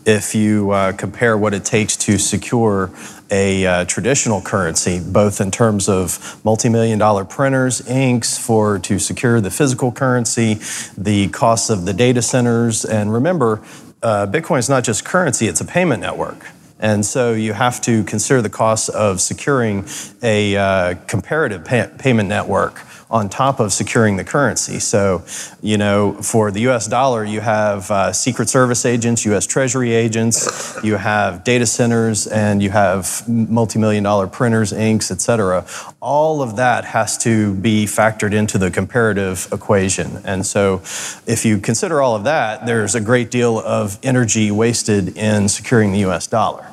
if 0.06 0.36
you 0.36 0.72
uh, 0.72 0.92
compare 0.92 1.38
what 1.38 1.54
it 1.54 1.64
takes 1.64 1.96
to 1.96 2.18
secure 2.18 2.92
a 3.32 3.66
uh, 3.66 3.86
traditional 3.86 4.42
currency, 4.42 5.00
both 5.00 5.40
in 5.40 5.52
terms 5.52 5.88
of 5.88 6.42
multi-million 6.44 7.00
dollar 7.00 7.24
printers, 7.24 7.88
inks 7.88 8.38
for 8.38 8.78
to 8.80 9.00
secure 9.00 9.40
the 9.40 9.52
physical 9.52 9.90
currency, 9.90 10.56
the 10.98 11.30
costs 11.30 11.70
of 11.70 11.86
the 11.86 11.94
data 11.94 12.22
centers, 12.22 12.84
and 12.84 13.14
remember, 13.14 13.62
uh, 14.04 14.28
Bitcoin 14.28 14.60
is 14.60 14.68
not 14.68 14.84
just 14.84 15.06
currency; 15.06 15.48
it's 15.48 15.62
a 15.62 15.66
payment 15.66 16.02
network. 16.02 16.46
And 16.82 17.06
so 17.06 17.34
you 17.34 17.54
have 17.54 17.80
to 17.82 18.04
consider 18.04 18.42
the 18.42 18.50
costs 18.50 18.90
of 18.90 19.22
securing 19.22 19.86
a 20.22 20.58
uh, 20.58 20.96
comparative 21.08 21.64
pay- 21.64 21.90
payment 21.98 22.28
network 22.28 22.82
on 23.12 23.28
top 23.28 23.60
of 23.60 23.74
securing 23.74 24.16
the 24.16 24.24
currency. 24.24 24.80
So, 24.80 25.24
you 25.62 25.78
know, 25.78 26.14
for 26.14 26.50
the 26.50 26.62
US 26.70 26.88
dollar, 26.88 27.26
you 27.26 27.42
have 27.42 27.92
uh, 27.92 28.14
Secret 28.14 28.48
Service 28.48 28.86
agents, 28.86 29.26
US 29.26 29.46
Treasury 29.46 29.92
agents, 29.92 30.80
you 30.82 30.96
have 30.96 31.44
data 31.44 31.66
centers, 31.66 32.26
and 32.26 32.64
you 32.64 32.70
have 32.70 33.28
multi 33.28 33.78
million 33.80 34.04
dollar 34.04 34.28
printers, 34.28 34.72
inks, 34.72 35.12
et 35.12 35.20
cetera. 35.20 35.66
All 36.00 36.42
of 36.42 36.56
that 36.56 36.86
has 36.86 37.18
to 37.20 37.54
be 37.56 37.86
factored 37.86 38.34
into 38.34 38.58
the 38.58 38.72
comparative 38.72 39.48
equation. 39.52 40.22
And 40.24 40.46
so, 40.46 40.82
if 41.28 41.44
you 41.44 41.58
consider 41.60 42.02
all 42.02 42.16
of 42.16 42.24
that, 42.24 42.66
there's 42.66 42.96
a 42.96 43.02
great 43.02 43.30
deal 43.30 43.60
of 43.60 44.00
energy 44.04 44.52
wasted 44.52 45.18
in 45.18 45.50
securing 45.50 45.92
the 45.92 46.00
US 46.06 46.28
dollar. 46.28 46.71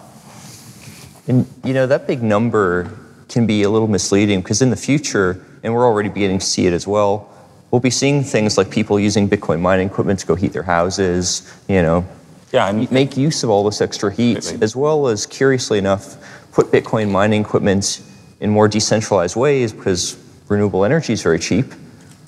And 1.28 1.46
you 1.62 1.74
know, 1.74 1.86
that 1.86 2.06
big 2.06 2.22
number 2.22 2.90
can 3.28 3.46
be 3.46 3.62
a 3.62 3.70
little 3.70 3.88
misleading 3.88 4.40
because 4.40 4.62
in 4.62 4.70
the 4.70 4.76
future, 4.76 5.44
and 5.62 5.74
we're 5.74 5.84
already 5.84 6.08
beginning 6.08 6.38
to 6.38 6.46
see 6.46 6.66
it 6.66 6.72
as 6.72 6.86
well, 6.86 7.30
we'll 7.70 7.80
be 7.80 7.90
seeing 7.90 8.24
things 8.24 8.56
like 8.56 8.70
people 8.70 8.98
using 8.98 9.28
Bitcoin 9.28 9.60
mining 9.60 9.88
equipment 9.88 10.18
to 10.20 10.26
go 10.26 10.34
heat 10.34 10.52
their 10.54 10.62
houses, 10.62 11.52
you 11.68 11.82
know, 11.82 12.06
Yeah, 12.52 12.68
and 12.68 12.90
make 12.90 13.16
use 13.16 13.44
of 13.44 13.50
all 13.50 13.62
this 13.64 13.82
extra 13.82 14.12
heat, 14.12 14.56
as 14.62 14.74
well 14.74 15.08
as, 15.08 15.26
curiously 15.26 15.78
enough, 15.78 16.16
put 16.52 16.68
Bitcoin 16.68 17.10
mining 17.10 17.42
equipment 17.42 18.02
in 18.40 18.48
more 18.50 18.68
decentralized 18.68 19.36
ways 19.36 19.72
because 19.72 20.16
renewable 20.48 20.84
energy 20.84 21.12
is 21.12 21.22
very 21.22 21.38
cheap, 21.38 21.66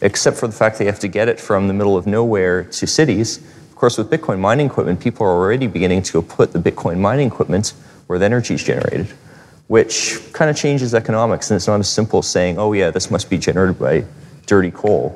except 0.03 0.37
for 0.37 0.47
the 0.47 0.53
fact 0.53 0.77
that 0.77 0.85
you 0.85 0.91
have 0.91 1.01
to 1.01 1.09
get 1.09 1.29
it 1.29 1.41
from 1.41 1.69
the 1.69 1.75
middle 1.75 1.97
of 1.97 2.07
nowhere 2.07 2.65
to 2.65 2.87
cities. 2.87 3.39
Of 3.71 3.77
course, 3.77 3.97
with 3.97 4.11
Bitcoin 4.11 4.41
mining 4.41 4.67
equipment, 4.67 5.01
people 5.01 5.25
are 5.27 5.31
already 5.31 5.67
beginning 5.67 6.03
to 6.03 6.21
put 6.21 6.53
the 6.53 6.59
Bitcoin 6.59 6.99
mining 6.99 7.29
equipment 7.29 7.73
where 8.11 8.19
the 8.19 8.25
energy 8.25 8.55
is 8.55 8.65
generated, 8.65 9.07
which 9.69 10.19
kind 10.33 10.51
of 10.51 10.57
changes 10.57 10.97
economics. 10.97 11.49
And 11.49 11.55
it's 11.55 11.69
not 11.69 11.79
as 11.79 11.89
simple 11.89 12.19
as 12.19 12.27
saying, 12.27 12.59
oh, 12.59 12.73
yeah, 12.73 12.91
this 12.91 13.09
must 13.09 13.31
be 13.31 13.39
generated 13.39 13.79
by 13.79 14.05
dirty 14.47 14.73
coal. 14.73 15.15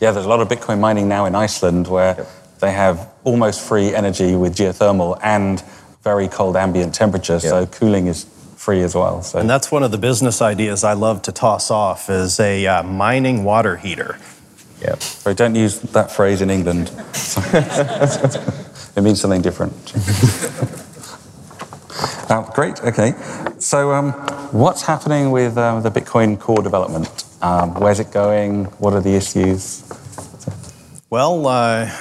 Yeah, 0.00 0.10
there's 0.10 0.26
a 0.26 0.28
lot 0.28 0.40
of 0.40 0.48
Bitcoin 0.48 0.80
mining 0.80 1.06
now 1.06 1.26
in 1.26 1.36
Iceland 1.36 1.86
where 1.86 2.26
they 2.58 2.72
have 2.72 3.08
almost 3.22 3.60
free 3.60 3.94
energy 3.94 4.34
with 4.34 4.56
geothermal 4.56 5.20
and 5.22 5.62
very 6.02 6.26
cold 6.26 6.56
ambient 6.56 6.92
temperature, 6.92 7.38
so 7.38 7.66
cooling 7.66 8.08
is 8.08 8.24
free 8.56 8.82
as 8.82 8.96
well. 8.96 9.22
So 9.22 9.38
And 9.38 9.48
that's 9.48 9.70
one 9.70 9.84
of 9.84 9.92
the 9.92 9.98
business 9.98 10.42
ideas 10.42 10.82
I 10.82 10.94
love 10.94 11.22
to 11.22 11.32
toss 11.32 11.70
off 11.70 12.10
is 12.10 12.40
a 12.40 12.66
uh, 12.66 12.82
mining 12.82 13.44
water 13.44 13.76
heater. 13.76 14.18
Yeah. 14.82 14.96
so 14.96 15.32
don't 15.34 15.54
use 15.54 15.78
that 15.92 16.10
phrase 16.10 16.42
in 16.42 16.50
England. 16.50 16.88
it 18.96 19.02
means 19.04 19.20
something 19.20 19.40
different. 19.40 19.94
Uh, 22.28 22.42
great. 22.52 22.80
Okay. 22.82 23.14
So, 23.58 23.92
um, 23.92 24.12
what's 24.52 24.82
happening 24.82 25.30
with 25.30 25.58
um, 25.58 25.82
the 25.82 25.90
Bitcoin 25.90 26.38
core 26.38 26.62
development? 26.62 27.24
Um, 27.42 27.74
where's 27.74 28.00
it 28.00 28.10
going? 28.12 28.64
What 28.78 28.94
are 28.94 29.00
the 29.02 29.14
issues? 29.14 29.82
Well, 31.14 31.46
uh, 31.46 31.52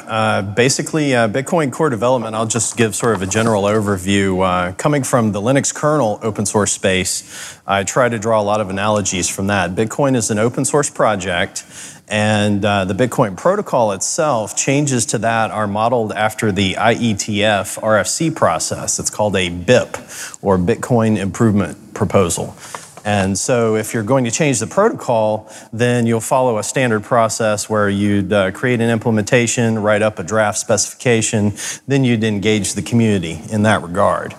uh, 0.08 0.41
basically, 0.41 1.13
uh, 1.13 1.28
Bitcoin 1.28 1.71
core 1.71 1.91
development, 1.91 2.34
I'll 2.34 2.47
just 2.47 2.76
give 2.76 2.95
sort 2.95 3.13
of 3.13 3.21
a 3.21 3.28
general 3.28 3.65
overview. 3.65 4.43
Uh, 4.43 4.71
coming 4.71 5.04
from 5.04 5.34
the 5.34 5.39
Linux 5.39 5.71
kernel 5.71 6.17
open 6.23 6.47
source 6.47 6.71
space, 6.71 7.60
I 7.67 7.84
try 7.84 8.10
to 8.10 8.17
draw 8.17 8.41
a 8.41 8.43
lot 8.43 8.60
of 8.60 8.71
analogies 8.71 9.30
from 9.30 9.45
that. 9.47 9.76
Bitcoin 9.76 10.15
is 10.15 10.32
an 10.32 10.39
open 10.39 10.65
source 10.65 10.89
project, 10.89 11.63
and 12.08 12.65
uh, 12.65 12.86
the 12.86 12.95
Bitcoin 12.95 13.38
protocol 13.38 13.91
itself, 13.91 14.56
changes 14.58 15.06
to 15.06 15.19
that 15.19 15.52
are 15.52 15.67
modeled 15.67 16.12
after 16.12 16.52
the 16.52 16.73
IETF 16.73 17.80
RFC 17.82 18.36
process. 18.36 18.97
It's 18.97 19.12
called 19.12 19.36
a 19.36 19.47
BIP, 19.52 20.39
or 20.41 20.58
Bitcoin 20.58 21.19
Improvement 21.19 21.93
Proposal. 21.93 22.56
And 23.05 23.37
so, 23.37 23.75
if 23.75 23.93
you're 23.93 24.03
going 24.03 24.23
to 24.23 24.31
change 24.31 24.59
the 24.59 24.67
protocol, 24.67 25.51
then 25.73 26.05
you'll 26.05 26.21
follow 26.21 26.57
a 26.57 26.63
standard 26.63 27.03
process 27.03 27.69
where 27.69 27.89
you'd 27.89 28.31
uh, 28.31 28.51
create 28.51 28.79
an 28.79 28.89
implementation, 28.89 29.79
write 29.79 30.01
up 30.01 30.19
a 30.19 30.23
draft 30.23 30.57
specification, 30.57 31.53
then 31.87 32.03
you'd 32.03 32.23
engage 32.23 32.73
the 32.73 32.81
community 32.81 33.41
in 33.51 33.63
that 33.63 33.81
regard. 33.81 34.33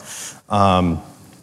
Um, 0.49 1.03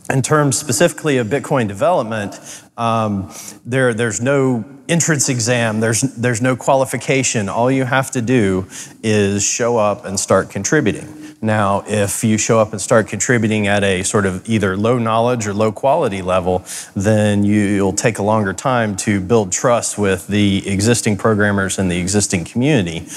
in 0.10 0.22
terms 0.22 0.58
specifically 0.58 1.18
of 1.18 1.28
Bitcoin 1.28 1.68
development, 1.68 2.40
um, 2.78 3.32
there, 3.66 3.94
there's 3.94 4.20
no 4.20 4.66
entrance 4.90 5.30
exam, 5.30 5.80
there's, 5.80 6.02
there's 6.02 6.42
no 6.42 6.56
qualification. 6.56 7.48
All 7.48 7.72
you 7.72 7.86
have 7.86 8.12
to 8.12 8.22
do 8.22 8.68
is 9.04 9.44
show 9.44 9.78
up 9.78 10.06
and 10.06 10.20
start 10.20 10.50
contributing. 10.50 11.21
Now, 11.44 11.84
if 11.88 12.24
you 12.24 12.38
show 12.38 12.60
up 12.60 12.72
and 12.72 12.80
start 12.80 13.08
contributing 13.08 13.66
at 13.66 13.84
a 13.84 14.04
sort 14.04 14.28
of 14.28 14.48
either 14.48 14.78
low 14.78 15.00
knowledge 15.00 15.48
or 15.48 15.54
low 15.56 15.72
quality 15.72 16.22
level, 16.22 16.64
then 16.96 17.44
you'll 17.44 17.94
take 17.94 18.20
a 18.20 18.24
longer 18.24 18.54
time 18.54 18.96
to 18.98 19.20
build 19.20 19.52
trust 19.52 19.98
with 19.98 20.28
the 20.28 20.68
existing 20.70 21.18
programmers 21.18 21.80
and 21.80 21.92
the 21.92 21.98
existing 21.98 22.46
community. 22.46 23.08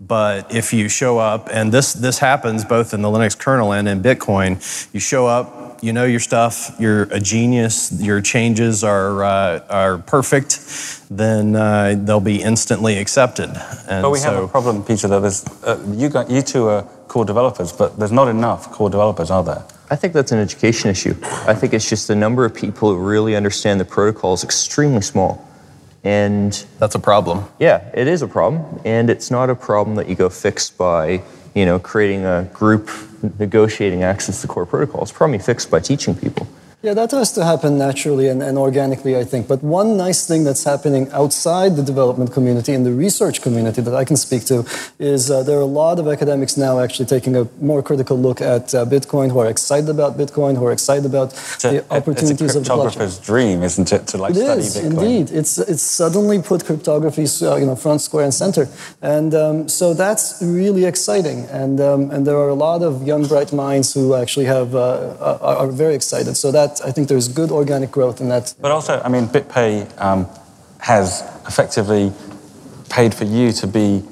But 0.00 0.52
if 0.52 0.72
you 0.72 0.88
show 0.88 1.18
up, 1.18 1.48
and 1.52 1.70
this, 1.70 1.92
this 1.92 2.18
happens 2.18 2.64
both 2.64 2.94
in 2.94 3.02
the 3.02 3.08
Linux 3.08 3.38
kernel 3.38 3.72
and 3.72 3.86
in 3.86 4.02
Bitcoin, 4.02 4.58
you 4.92 4.98
show 4.98 5.26
up, 5.26 5.82
you 5.82 5.92
know 5.92 6.04
your 6.04 6.18
stuff, 6.18 6.74
you're 6.80 7.04
a 7.04 7.20
genius, 7.20 7.92
your 8.02 8.20
changes 8.20 8.82
are, 8.82 9.22
uh, 9.22 9.64
are 9.70 9.98
perfect, 9.98 10.60
then 11.10 11.54
uh, 11.54 11.94
they'll 11.96 12.18
be 12.20 12.42
instantly 12.42 12.98
accepted. 12.98 13.50
And 13.88 14.02
But 14.02 14.10
we 14.10 14.18
so, 14.18 14.32
have 14.32 14.44
a 14.44 14.48
problem, 14.48 14.82
Peter. 14.82 15.06
There's 15.06 15.46
uh, 15.62 15.80
you 15.94 16.08
got 16.08 16.28
you 16.30 16.42
two 16.42 16.66
are 16.66 16.88
core 17.08 17.24
developers, 17.24 17.72
but 17.72 17.98
there's 17.98 18.12
not 18.12 18.28
enough 18.28 18.70
core 18.70 18.90
developers, 18.90 19.30
are 19.30 19.42
there? 19.42 19.64
I 19.90 19.96
think 19.96 20.12
that's 20.12 20.32
an 20.32 20.38
education 20.38 20.90
issue. 20.90 21.14
I 21.46 21.54
think 21.54 21.72
it's 21.72 21.88
just 21.88 22.08
the 22.08 22.14
number 22.14 22.44
of 22.44 22.54
people 22.54 22.94
who 22.94 22.98
really 22.98 23.34
understand 23.34 23.80
the 23.80 23.84
protocol 23.84 24.34
is 24.34 24.44
extremely 24.44 25.00
small. 25.00 25.44
And 26.04 26.52
that's 26.78 26.94
a 26.94 26.98
problem. 26.98 27.44
yeah, 27.58 27.90
it 27.94 28.06
is 28.06 28.22
a 28.22 28.28
problem. 28.28 28.80
And 28.84 29.10
it's 29.10 29.30
not 29.30 29.50
a 29.50 29.54
problem 29.54 29.96
that 29.96 30.08
you 30.08 30.14
go 30.14 30.28
fix 30.28 30.70
by, 30.70 31.22
you 31.54 31.66
know, 31.66 31.78
creating 31.78 32.24
a 32.24 32.48
group 32.52 32.90
negotiating 33.38 34.02
access 34.02 34.40
to 34.42 34.48
core 34.48 34.66
protocols. 34.66 35.08
It's 35.08 35.12
a 35.12 35.14
problem 35.14 35.40
you 35.40 35.44
fix 35.44 35.66
by 35.66 35.80
teaching 35.80 36.14
people. 36.14 36.46
Yeah, 36.80 36.94
that 36.94 37.10
has 37.10 37.32
to 37.32 37.44
happen 37.44 37.76
naturally 37.76 38.28
and, 38.28 38.40
and 38.40 38.56
organically, 38.56 39.16
I 39.16 39.24
think. 39.24 39.48
But 39.48 39.64
one 39.64 39.96
nice 39.96 40.28
thing 40.28 40.44
that's 40.44 40.62
happening 40.62 41.10
outside 41.10 41.74
the 41.74 41.82
development 41.82 42.32
community, 42.32 42.72
in 42.72 42.84
the 42.84 42.92
research 42.92 43.42
community 43.42 43.82
that 43.82 43.96
I 43.96 44.04
can 44.04 44.16
speak 44.16 44.44
to, 44.44 44.64
is 45.00 45.28
uh, 45.28 45.42
there 45.42 45.58
are 45.58 45.62
a 45.72 45.74
lot 45.82 45.98
of 45.98 46.06
academics 46.06 46.56
now 46.56 46.78
actually 46.78 47.06
taking 47.06 47.34
a 47.34 47.48
more 47.60 47.82
critical 47.82 48.16
look 48.16 48.40
at 48.40 48.72
uh, 48.76 48.86
Bitcoin, 48.86 49.32
who 49.32 49.40
are 49.40 49.50
excited 49.50 49.88
about 49.88 50.16
Bitcoin, 50.16 50.56
who 50.56 50.66
are 50.66 50.70
excited 50.70 51.04
about 51.04 51.32
It's 51.32 51.64
a, 51.64 51.70
the 51.70 51.84
opportunities 51.92 52.54
it's 52.54 52.54
a 52.54 52.58
of 52.60 52.64
the 52.64 52.70
blockchain. 52.70 52.92
cryptographer's 52.92 53.18
dream, 53.18 53.64
isn't 53.64 53.92
it, 53.92 54.06
to 54.06 54.18
like 54.18 54.36
It 54.36 54.44
study 54.44 54.60
is 54.60 54.76
Bitcoin? 54.76 54.84
indeed. 55.02 55.30
It's 55.32 55.58
it's 55.58 55.82
suddenly 55.82 56.40
put 56.40 56.64
cryptography, 56.64 57.26
uh, 57.42 57.56
you 57.56 57.66
know, 57.66 57.74
front 57.74 58.02
square 58.02 58.22
and 58.22 58.32
center, 58.32 58.68
and 59.02 59.34
um, 59.34 59.68
so 59.68 59.94
that's 59.94 60.40
really 60.40 60.84
exciting. 60.84 61.38
And 61.50 61.80
um, 61.80 62.12
and 62.12 62.24
there 62.24 62.36
are 62.36 62.50
a 62.50 62.60
lot 62.68 62.82
of 62.82 63.02
young 63.04 63.26
bright 63.26 63.52
minds 63.52 63.94
who 63.94 64.14
actually 64.14 64.46
have 64.46 64.76
uh, 64.76 65.16
are, 65.50 65.56
are 65.66 65.70
very 65.84 65.96
excited. 65.96 66.36
So 66.36 66.52
that 66.52 66.67
I 66.84 66.92
think 66.92 67.08
there's 67.08 67.28
good 67.28 67.50
organic 67.50 67.90
growth 67.90 68.20
in 68.20 68.28
that. 68.28 68.54
But 68.60 68.70
also, 68.70 69.00
I 69.04 69.08
mean, 69.08 69.26
BitPay 69.26 70.00
um, 70.00 70.26
has 70.78 71.22
effectively 71.46 72.12
paid 72.90 73.14
for 73.14 73.24
you 73.24 73.52
to 73.52 73.66
be 73.66 74.02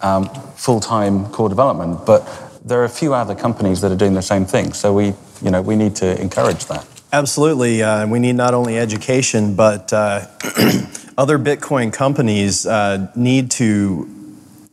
um, 0.00 0.28
full-time 0.56 1.26
core 1.30 1.48
development, 1.48 2.06
but 2.06 2.26
there 2.64 2.80
are 2.80 2.84
a 2.84 2.88
few 2.88 3.12
other 3.14 3.34
companies 3.34 3.80
that 3.82 3.92
are 3.92 3.96
doing 3.96 4.14
the 4.14 4.22
same 4.22 4.44
thing. 4.44 4.72
So 4.72 4.94
we, 4.94 5.14
you 5.42 5.50
know, 5.50 5.60
we 5.60 5.76
need 5.76 5.96
to 5.96 6.20
encourage 6.20 6.66
that. 6.66 6.86
Absolutely. 7.12 7.82
Uh, 7.82 8.06
we 8.06 8.18
need 8.18 8.34
not 8.34 8.54
only 8.54 8.78
education, 8.78 9.54
but 9.54 9.92
uh, 9.92 10.26
other 11.18 11.38
Bitcoin 11.38 11.92
companies 11.92 12.66
uh, 12.66 13.10
need 13.14 13.50
to 13.52 14.08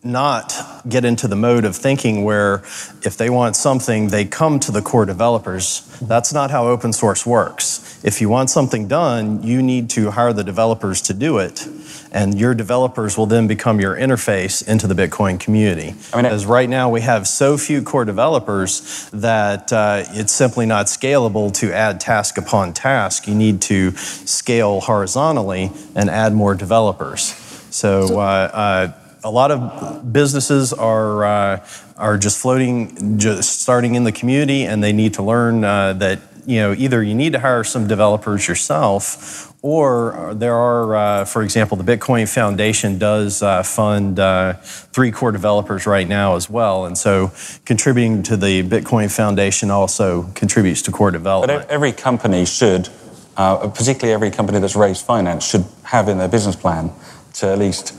not 0.03 0.53
get 0.89 1.05
into 1.05 1.27
the 1.27 1.35
mode 1.35 1.63
of 1.63 1.75
thinking 1.75 2.23
where 2.23 2.55
if 3.03 3.17
they 3.17 3.29
want 3.29 3.55
something, 3.55 4.07
they 4.07 4.25
come 4.25 4.59
to 4.59 4.71
the 4.71 4.81
core 4.81 5.05
developers. 5.05 5.81
That's 6.01 6.33
not 6.33 6.49
how 6.49 6.67
open 6.67 6.91
source 6.91 7.25
works. 7.25 8.03
If 8.03 8.19
you 8.19 8.27
want 8.27 8.49
something 8.49 8.87
done, 8.87 9.43
you 9.43 9.61
need 9.61 9.91
to 9.91 10.09
hire 10.09 10.33
the 10.33 10.43
developers 10.43 11.01
to 11.03 11.13
do 11.13 11.37
it. 11.37 11.67
And 12.11 12.39
your 12.39 12.55
developers 12.55 13.15
will 13.15 13.27
then 13.27 13.45
become 13.45 13.79
your 13.79 13.95
interface 13.95 14.67
into 14.67 14.87
the 14.87 14.95
Bitcoin 14.95 15.39
community. 15.39 15.93
I 16.11 16.17
mean, 16.17 16.25
As 16.25 16.47
right 16.47 16.67
now 16.67 16.89
we 16.89 17.01
have 17.01 17.27
so 17.27 17.57
few 17.57 17.83
core 17.83 18.03
developers 18.03 19.07
that 19.11 19.71
uh, 19.71 20.03
it's 20.09 20.33
simply 20.33 20.65
not 20.65 20.87
scalable 20.87 21.53
to 21.59 21.71
add 21.71 21.99
task 21.99 22.39
upon 22.39 22.73
task. 22.73 23.27
You 23.27 23.35
need 23.35 23.61
to 23.63 23.91
scale 23.91 24.81
horizontally 24.81 25.71
and 25.95 26.09
add 26.09 26.33
more 26.33 26.55
developers. 26.55 27.35
So, 27.69 28.19
uh, 28.19 28.49
uh, 28.51 29.00
a 29.23 29.31
lot 29.31 29.51
of 29.51 30.11
businesses 30.11 30.73
are 30.73 31.23
uh, 31.23 31.65
are 31.97 32.17
just 32.17 32.39
floating, 32.39 33.19
just 33.19 33.61
starting 33.61 33.95
in 33.95 34.03
the 34.03 34.11
community, 34.11 34.63
and 34.63 34.83
they 34.83 34.93
need 34.93 35.13
to 35.15 35.23
learn 35.23 35.63
uh, 35.63 35.93
that 35.93 36.19
you 36.45 36.59
know 36.59 36.73
either 36.73 37.03
you 37.03 37.13
need 37.13 37.33
to 37.33 37.39
hire 37.39 37.63
some 37.63 37.87
developers 37.87 38.47
yourself, 38.47 39.53
or 39.61 40.33
there 40.33 40.55
are, 40.55 40.95
uh, 40.95 41.25
for 41.25 41.43
example, 41.43 41.77
the 41.77 41.83
Bitcoin 41.83 42.27
Foundation 42.31 42.97
does 42.97 43.43
uh, 43.43 43.61
fund 43.61 44.19
uh, 44.19 44.53
three 44.53 45.11
core 45.11 45.31
developers 45.31 45.85
right 45.85 46.07
now 46.07 46.35
as 46.35 46.49
well, 46.49 46.85
and 46.85 46.97
so 46.97 47.31
contributing 47.65 48.23
to 48.23 48.35
the 48.35 48.63
Bitcoin 48.63 49.15
Foundation 49.15 49.69
also 49.69 50.23
contributes 50.33 50.81
to 50.83 50.91
core 50.91 51.11
development. 51.11 51.61
But 51.61 51.69
every 51.69 51.91
company 51.91 52.45
should, 52.45 52.89
uh, 53.37 53.67
particularly 53.67 54.13
every 54.13 54.31
company 54.31 54.59
that's 54.59 54.75
raised 54.75 55.05
finance, 55.05 55.45
should 55.45 55.65
have 55.83 56.09
in 56.09 56.17
their 56.17 56.29
business 56.29 56.55
plan 56.55 56.91
to 57.33 57.47
at 57.47 57.59
least 57.59 57.95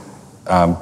um, 0.48 0.76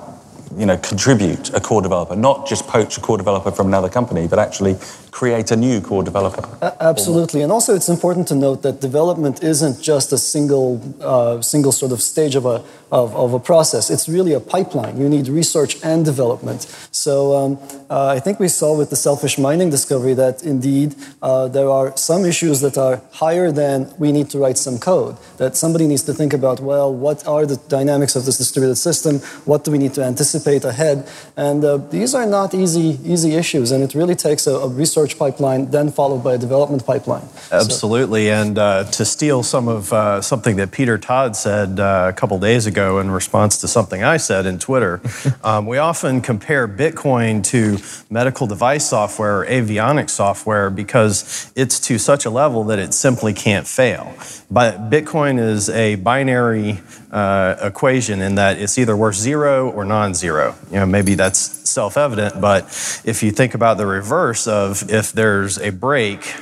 you 0.57 0.66
know, 0.66 0.76
contribute 0.78 1.53
a 1.55 1.61
core 1.61 1.82
developer, 1.82 2.16
not 2.16 2.46
just 2.46 2.66
poach 2.66 2.98
a 2.98 3.01
core 3.01 3.16
developer 3.16 3.51
from 3.51 3.68
another 3.68 3.88
company, 3.88 4.26
but 4.26 4.38
actually 4.38 4.76
create 5.11 5.50
a 5.50 5.56
new 5.56 5.80
core 5.80 6.02
developer. 6.02 6.46
A- 6.62 6.76
absolutely, 6.80 7.42
and 7.42 7.52
also 7.52 7.74
it's 7.74 7.88
important 7.88 8.28
to 8.28 8.34
note 8.34 8.62
that 8.62 8.80
development 8.80 9.42
isn't 9.42 9.80
just 9.80 10.12
a 10.12 10.18
single, 10.18 10.80
uh, 11.00 11.40
single 11.40 11.72
sort 11.72 11.92
of 11.92 12.00
stage 12.00 12.34
of 12.34 12.46
a 12.46 12.62
of, 12.92 13.14
of, 13.14 13.34
a 13.34 13.38
process. 13.38 13.88
It's 13.88 14.08
really 14.08 14.32
a 14.32 14.40
pipeline. 14.40 15.00
You 15.00 15.08
need 15.08 15.28
research 15.28 15.76
and 15.84 16.04
development. 16.04 16.62
So 16.90 17.36
um, 17.36 17.58
uh, 17.88 18.06
I 18.06 18.18
think 18.18 18.40
we 18.40 18.48
saw 18.48 18.76
with 18.76 18.90
the 18.90 18.96
selfish 18.96 19.38
mining 19.38 19.70
discovery 19.70 20.14
that 20.14 20.42
indeed 20.42 20.96
uh, 21.22 21.48
there 21.48 21.70
are 21.70 21.96
some 21.96 22.24
issues 22.24 22.61
that 22.62 22.76
are 22.76 23.00
higher 23.12 23.52
than 23.52 23.92
we 23.98 24.11
need 24.11 24.28
to 24.30 24.38
write 24.38 24.58
some 24.58 24.78
code. 24.78 25.16
That 25.36 25.56
somebody 25.56 25.86
needs 25.86 26.02
to 26.04 26.14
think 26.14 26.32
about. 26.32 26.61
Well, 26.61 26.92
what 26.92 27.26
are 27.26 27.46
the 27.46 27.56
dynamics 27.68 28.16
of 28.16 28.24
this 28.24 28.38
distributed 28.38 28.76
system? 28.76 29.20
What 29.44 29.64
do 29.64 29.70
we 29.70 29.78
need 29.78 29.94
to 29.94 30.02
anticipate 30.04 30.64
ahead? 30.64 31.08
And 31.36 31.64
uh, 31.64 31.76
these 31.76 32.14
are 32.14 32.26
not 32.26 32.54
easy 32.54 32.98
easy 33.04 33.34
issues, 33.34 33.70
and 33.70 33.82
it 33.82 33.94
really 33.94 34.14
takes 34.14 34.46
a, 34.46 34.54
a 34.54 34.68
research 34.68 34.99
research 35.01 35.18
pipeline, 35.18 35.70
then 35.70 35.90
followed 35.90 36.22
by 36.22 36.34
a 36.34 36.38
development 36.38 36.84
pipeline. 36.84 37.26
Absolutely. 37.51 38.26
So. 38.26 38.32
And 38.32 38.59
uh, 38.59 38.84
to 38.84 39.05
steal 39.05 39.42
some 39.42 39.68
of 39.68 39.92
uh, 39.92 40.20
something 40.20 40.57
that 40.57 40.72
Peter 40.72 40.98
Todd 40.98 41.36
said 41.36 41.80
uh, 41.80 42.07
a 42.09 42.12
couple 42.12 42.38
days 42.38 42.66
ago 42.66 42.98
in 42.98 43.11
response 43.11 43.61
to 43.62 43.68
something 43.68 44.03
I 44.03 44.18
said 44.18 44.46
in 44.46 44.59
Twitter, 44.59 45.01
um, 45.44 45.66
we 45.66 45.78
often 45.78 46.20
compare 46.20 46.68
Bitcoin 46.68 47.42
to 47.44 47.78
medical 48.11 48.46
device 48.46 48.88
software 48.88 49.40
or 49.40 49.46
avionics 49.46 50.11
software 50.11 50.70
because 50.70 51.53
it's 51.57 51.80
to 51.80 51.98
such 51.98 52.24
a 52.24 52.30
level 52.30 52.64
that 52.64 52.78
it 52.78 52.92
simply 52.94 53.32
can't 53.32 53.66
fail. 53.66 54.14
But 54.51 54.90
Bitcoin 54.90 55.38
is 55.38 55.70
a 55.70 55.94
binary 55.96 56.80
uh, 57.11 57.57
equation 57.62 58.20
in 58.20 58.36
that 58.36 58.59
it's 58.59 58.78
either 58.78 58.96
worth 58.96 59.16
zero 59.16 59.70
or 59.70 59.84
non-zero. 59.84 60.55
You 60.70 60.80
know, 60.80 60.86
maybe 60.86 61.14
that's 61.14 61.38
self-evident, 61.70 62.40
but 62.40 62.64
if 63.05 63.22
you 63.22 63.30
think 63.30 63.55
about 63.55 63.78
the 63.78 63.86
reverse 63.86 64.46
of 64.46 64.89
if 64.91 65.12
there's 65.12 65.59
a 65.59 65.70
break, 65.70 66.34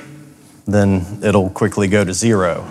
then 0.65 1.19
it'll 1.23 1.49
quickly 1.49 1.87
go 1.87 2.03
to 2.03 2.13
zero. 2.13 2.69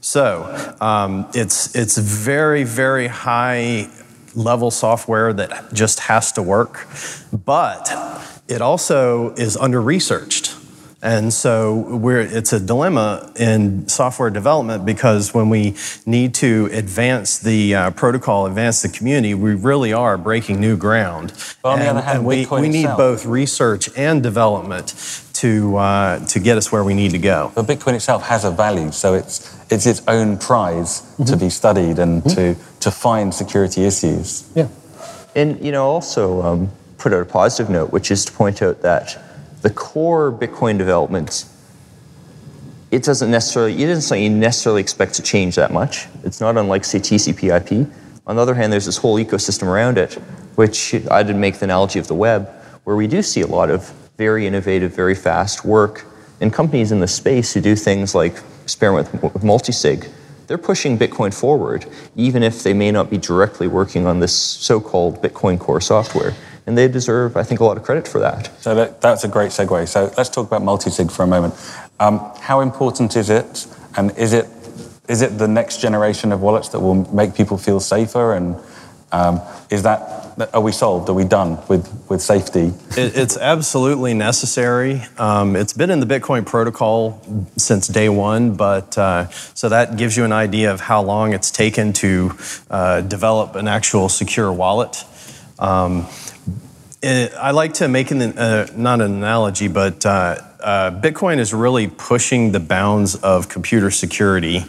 So 0.00 0.74
um, 0.80 1.28
it's 1.34 1.74
it's 1.74 1.96
very 1.98 2.64
very 2.64 3.08
high 3.08 3.88
level 4.34 4.70
software 4.70 5.32
that 5.32 5.72
just 5.72 6.00
has 6.00 6.32
to 6.32 6.42
work, 6.42 6.86
but 7.32 7.92
it 8.48 8.60
also 8.60 9.30
is 9.34 9.56
under 9.56 9.80
researched. 9.80 10.56
And 11.02 11.32
so 11.32 12.00
it's 12.08 12.52
a 12.52 12.60
dilemma 12.60 13.32
in 13.34 13.88
software 13.88 14.30
development 14.30 14.86
because 14.86 15.34
when 15.34 15.48
we 15.48 15.74
need 16.06 16.32
to 16.34 16.68
advance 16.72 17.40
the 17.40 17.74
uh, 17.74 17.90
protocol, 17.90 18.46
advance 18.46 18.82
the 18.82 18.88
community, 18.88 19.34
we 19.34 19.54
really 19.54 19.92
are 19.92 20.16
breaking 20.16 20.60
new 20.60 20.76
ground. 20.76 21.32
Well, 21.64 21.72
on 21.72 21.80
and, 21.80 21.86
the 21.86 21.90
other 21.90 22.00
hand, 22.02 22.18
and 22.18 22.26
we, 22.26 22.46
we 22.46 22.68
need 22.68 22.86
both 22.96 23.26
research 23.26 23.90
and 23.96 24.22
development 24.22 24.94
to, 25.34 25.76
uh, 25.76 26.24
to 26.26 26.38
get 26.38 26.56
us 26.56 26.70
where 26.70 26.84
we 26.84 26.94
need 26.94 27.10
to 27.10 27.18
go. 27.18 27.50
But 27.56 27.66
Bitcoin 27.66 27.94
itself 27.94 28.22
has 28.28 28.44
a 28.44 28.52
value, 28.52 28.92
so 28.92 29.14
it's, 29.14 29.58
it's 29.72 29.86
its 29.86 30.02
own 30.06 30.38
prize 30.38 31.02
mm-hmm. 31.02 31.24
to 31.24 31.36
be 31.36 31.50
studied 31.50 31.98
and 31.98 32.22
mm-hmm. 32.22 32.54
to, 32.54 32.78
to 32.78 32.90
find 32.92 33.34
security 33.34 33.82
issues. 33.82 34.48
Yeah. 34.54 34.68
And, 35.34 35.60
you 35.64 35.72
know, 35.72 35.84
also 35.84 36.42
um, 36.42 36.70
put 36.98 37.12
out 37.12 37.22
a 37.22 37.24
positive 37.24 37.70
note, 37.70 37.90
which 37.90 38.12
is 38.12 38.24
to 38.26 38.32
point 38.32 38.62
out 38.62 38.82
that 38.82 39.18
the 39.62 39.70
core 39.70 40.32
Bitcoin 40.32 40.76
development, 40.76 41.46
it 42.90 43.04
doesn't 43.04 43.30
necessarily, 43.30 43.82
it 43.82 43.88
isn't 43.88 44.40
necessarily 44.40 44.80
expect 44.80 45.14
to 45.14 45.22
change 45.22 45.54
that 45.54 45.72
much. 45.72 46.06
It's 46.24 46.40
not 46.40 46.58
unlike, 46.58 46.84
say, 46.84 46.98
TCP 46.98 47.56
IP. 47.56 47.88
On 48.26 48.36
the 48.36 48.42
other 48.42 48.54
hand, 48.54 48.72
there's 48.72 48.86
this 48.86 48.98
whole 48.98 49.18
ecosystem 49.18 49.68
around 49.68 49.98
it, 49.98 50.14
which 50.56 50.94
I 51.10 51.22
did 51.22 51.36
make 51.36 51.58
the 51.58 51.64
analogy 51.64 51.98
of 51.98 52.08
the 52.08 52.14
web, 52.14 52.48
where 52.84 52.96
we 52.96 53.06
do 53.06 53.22
see 53.22 53.40
a 53.40 53.46
lot 53.46 53.70
of 53.70 53.88
very 54.18 54.46
innovative, 54.46 54.94
very 54.94 55.14
fast 55.14 55.64
work 55.64 56.06
and 56.40 56.52
companies 56.52 56.92
in 56.92 57.00
the 57.00 57.08
space 57.08 57.54
who 57.54 57.60
do 57.60 57.74
things 57.74 58.14
like 58.14 58.34
experiment 58.62 59.10
with, 59.12 59.34
with 59.34 59.42
multisig. 59.42 60.08
They're 60.48 60.58
pushing 60.58 60.98
Bitcoin 60.98 61.32
forward, 61.32 61.86
even 62.16 62.42
if 62.42 62.62
they 62.62 62.74
may 62.74 62.90
not 62.90 63.08
be 63.08 63.16
directly 63.16 63.68
working 63.68 64.06
on 64.06 64.20
this 64.20 64.34
so 64.34 64.80
called 64.80 65.22
Bitcoin 65.22 65.58
core 65.58 65.80
software 65.80 66.34
and 66.66 66.78
they 66.78 66.88
deserve, 66.88 67.36
I 67.36 67.42
think, 67.42 67.60
a 67.60 67.64
lot 67.64 67.76
of 67.76 67.82
credit 67.82 68.06
for 68.06 68.20
that. 68.20 68.50
So 68.60 68.74
that, 68.74 69.00
that's 69.00 69.24
a 69.24 69.28
great 69.28 69.50
segue. 69.50 69.88
So 69.88 70.12
let's 70.16 70.28
talk 70.28 70.46
about 70.46 70.62
multisig 70.62 71.10
for 71.10 71.22
a 71.22 71.26
moment. 71.26 71.54
Um, 71.98 72.18
how 72.40 72.60
important 72.60 73.16
is 73.16 73.30
it, 73.30 73.66
and 73.96 74.16
is 74.16 74.32
it 74.32 74.46
is 75.08 75.20
it 75.20 75.36
the 75.36 75.48
next 75.48 75.80
generation 75.80 76.32
of 76.32 76.40
wallets 76.40 76.68
that 76.68 76.80
will 76.80 76.94
make 77.12 77.34
people 77.34 77.58
feel 77.58 77.80
safer? 77.80 78.34
And 78.34 78.56
um, 79.10 79.40
is 79.68 79.82
that 79.82 80.22
are 80.52 80.60
we 80.60 80.72
solved? 80.72 81.08
Are 81.08 81.14
we 81.14 81.24
done 81.24 81.58
with, 81.68 81.88
with 82.08 82.22
safety? 82.22 82.72
It, 82.96 83.16
it's 83.16 83.36
absolutely 83.36 84.14
necessary. 84.14 85.02
Um, 85.18 85.56
it's 85.56 85.72
been 85.72 85.90
in 85.90 86.00
the 86.00 86.06
Bitcoin 86.06 86.46
protocol 86.46 87.20
since 87.56 87.86
day 87.88 88.08
one, 88.08 88.54
but 88.54 88.96
uh, 88.96 89.28
so 89.28 89.68
that 89.68 89.96
gives 89.96 90.16
you 90.16 90.24
an 90.24 90.32
idea 90.32 90.72
of 90.72 90.80
how 90.80 91.02
long 91.02 91.34
it's 91.34 91.50
taken 91.50 91.92
to 91.94 92.32
uh, 92.70 93.00
develop 93.02 93.54
an 93.56 93.68
actual 93.68 94.08
secure 94.08 94.50
wallet. 94.52 95.04
Um, 95.58 96.06
it, 97.02 97.34
I 97.34 97.50
like 97.50 97.74
to 97.74 97.88
make 97.88 98.10
an, 98.10 98.22
uh, 98.38 98.68
not 98.76 99.00
an 99.00 99.12
analogy, 99.12 99.68
but 99.68 100.06
uh, 100.06 100.36
uh, 100.60 100.90
Bitcoin 101.00 101.38
is 101.38 101.52
really 101.52 101.88
pushing 101.88 102.52
the 102.52 102.60
bounds 102.60 103.16
of 103.16 103.48
computer 103.48 103.90
security. 103.90 104.64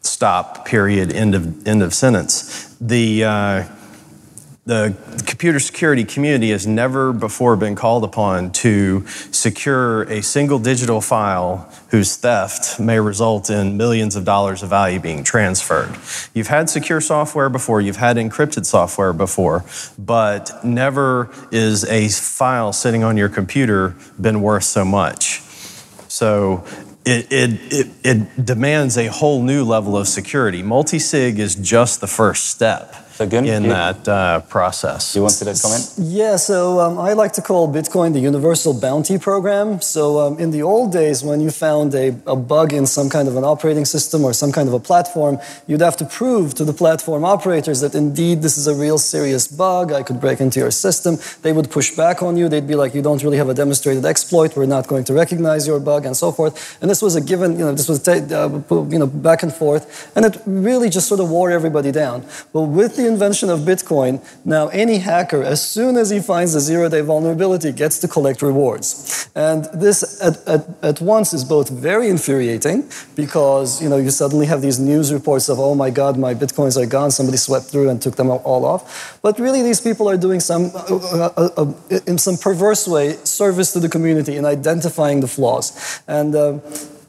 Stop. 0.00 0.66
Period. 0.66 1.12
End 1.12 1.34
of 1.34 1.66
end 1.66 1.82
of 1.82 1.94
sentence. 1.94 2.76
The 2.80 3.24
uh, 3.24 3.64
the 4.68 4.94
computer 5.26 5.58
security 5.58 6.04
community 6.04 6.50
has 6.50 6.66
never 6.66 7.10
before 7.10 7.56
been 7.56 7.74
called 7.74 8.04
upon 8.04 8.52
to 8.52 9.06
secure 9.06 10.02
a 10.02 10.22
single 10.22 10.58
digital 10.58 11.00
file 11.00 11.72
whose 11.90 12.16
theft 12.16 12.78
may 12.78 13.00
result 13.00 13.48
in 13.48 13.78
millions 13.78 14.14
of 14.14 14.26
dollars 14.26 14.62
of 14.62 14.68
value 14.68 15.00
being 15.00 15.24
transferred. 15.24 15.88
You've 16.34 16.48
had 16.48 16.68
secure 16.68 17.00
software 17.00 17.48
before, 17.48 17.80
you've 17.80 17.96
had 17.96 18.18
encrypted 18.18 18.66
software 18.66 19.14
before, 19.14 19.64
but 19.98 20.62
never 20.62 21.30
is 21.50 21.86
a 21.86 22.10
file 22.10 22.74
sitting 22.74 23.02
on 23.02 23.16
your 23.16 23.30
computer 23.30 23.96
been 24.20 24.42
worth 24.42 24.64
so 24.64 24.84
much. 24.84 25.40
So 26.08 26.62
it, 27.06 27.32
it, 27.32 27.72
it, 27.72 27.86
it 28.04 28.44
demands 28.44 28.98
a 28.98 29.06
whole 29.06 29.42
new 29.42 29.64
level 29.64 29.96
of 29.96 30.08
security. 30.08 30.62
Multisig 30.62 31.38
is 31.38 31.54
just 31.54 32.02
the 32.02 32.06
first 32.06 32.50
step 32.50 33.07
so 33.18 33.24
in 33.24 33.64
you, 33.64 33.70
that 33.70 34.06
uh, 34.06 34.40
process. 34.42 35.16
You 35.16 35.22
wanted 35.22 35.52
to 35.52 35.60
comment? 35.60 35.92
Yeah, 35.98 36.36
so 36.36 36.78
um, 36.78 36.98
I 36.98 37.14
like 37.14 37.32
to 37.32 37.42
call 37.42 37.66
Bitcoin 37.66 38.12
the 38.12 38.20
universal 38.20 38.72
bounty 38.72 39.18
program. 39.18 39.80
So 39.80 40.20
um, 40.20 40.38
in 40.38 40.52
the 40.52 40.62
old 40.62 40.92
days, 40.92 41.24
when 41.24 41.40
you 41.40 41.50
found 41.50 41.94
a, 41.96 42.08
a, 42.26 42.36
bug 42.36 42.72
in 42.72 42.86
some 42.86 43.10
kind 43.10 43.26
of 43.26 43.34
an 43.36 43.42
operating 43.42 43.84
system 43.84 44.24
or 44.24 44.32
some 44.32 44.52
kind 44.52 44.68
of 44.68 44.74
a 44.74 44.78
platform, 44.78 45.40
you'd 45.66 45.80
have 45.80 45.96
to 45.96 46.04
prove 46.04 46.54
to 46.54 46.64
the 46.64 46.72
platform 46.72 47.24
operators 47.24 47.80
that 47.80 47.96
indeed 47.96 48.40
this 48.40 48.56
is 48.56 48.68
a 48.68 48.74
real 48.74 48.98
serious 48.98 49.48
bug. 49.48 49.90
I 49.90 50.04
could 50.04 50.20
break 50.20 50.40
into 50.40 50.60
your 50.60 50.70
system. 50.70 51.18
They 51.42 51.52
would 51.52 51.72
push 51.72 51.96
back 51.96 52.22
on 52.22 52.36
you. 52.36 52.48
They'd 52.48 52.68
be 52.68 52.76
like, 52.76 52.94
you 52.94 53.02
don't 53.02 53.20
really 53.24 53.38
have 53.38 53.48
a 53.48 53.54
demonstrated 53.54 54.04
exploit. 54.04 54.56
We're 54.56 54.66
not 54.66 54.86
going 54.86 55.02
to 55.04 55.12
recognize 55.12 55.66
your 55.66 55.80
bug 55.80 56.06
and 56.06 56.16
so 56.16 56.30
forth. 56.30 56.78
And 56.80 56.88
this 56.88 57.02
was 57.02 57.16
a 57.16 57.20
given, 57.20 57.58
you 57.58 57.64
know, 57.64 57.72
this 57.72 57.88
was 57.88 58.06
uh, 58.06 58.62
you 58.70 58.98
know 58.98 59.08
back 59.08 59.42
and 59.42 59.52
forth, 59.52 60.12
and 60.14 60.24
it 60.24 60.40
really 60.46 60.88
just 60.88 61.08
sort 61.08 61.20
of 61.20 61.28
wore 61.28 61.50
everybody 61.50 61.90
down. 61.90 62.24
Well, 62.52 62.66
with 62.66 62.94
the 62.94 63.07
invention 63.08 63.50
of 63.50 63.60
Bitcoin, 63.60 64.22
now 64.44 64.68
any 64.68 64.98
hacker, 64.98 65.42
as 65.42 65.60
soon 65.60 65.96
as 65.96 66.10
he 66.10 66.20
finds 66.20 66.54
a 66.54 66.60
zero 66.60 66.88
day 66.88 67.00
vulnerability, 67.00 67.72
gets 67.72 67.98
to 68.00 68.08
collect 68.08 68.42
rewards. 68.42 69.28
And 69.34 69.64
this 69.74 70.20
at, 70.22 70.46
at, 70.46 70.66
at 70.82 71.00
once 71.00 71.32
is 71.32 71.44
both 71.44 71.68
very 71.68 72.08
infuriating 72.08 72.88
because 73.16 73.82
you 73.82 73.88
know 73.88 73.96
you 73.96 74.10
suddenly 74.10 74.46
have 74.46 74.62
these 74.62 74.78
news 74.78 75.12
reports 75.12 75.48
of 75.48 75.58
oh 75.58 75.74
my 75.74 75.90
god 75.90 76.18
my 76.18 76.34
bitcoins 76.34 76.80
are 76.80 76.86
gone 76.86 77.10
somebody 77.10 77.36
swept 77.36 77.66
through 77.66 77.88
and 77.88 78.00
took 78.02 78.16
them 78.16 78.30
all 78.30 78.64
off 78.64 79.18
but 79.22 79.38
really 79.38 79.62
these 79.62 79.80
people 79.80 80.08
are 80.08 80.16
doing 80.16 80.40
some 80.40 80.70
uh, 80.74 80.96
uh, 80.96 81.30
uh, 81.36 81.48
uh 81.56 82.00
in 82.06 82.18
some 82.18 82.36
perverse 82.36 82.86
way 82.86 83.12
service 83.24 83.72
to 83.72 83.80
the 83.80 83.88
community 83.88 84.36
in 84.36 84.44
identifying 84.44 85.20
the 85.20 85.28
flaws 85.28 86.02
and 86.06 86.34
uh, 86.34 86.58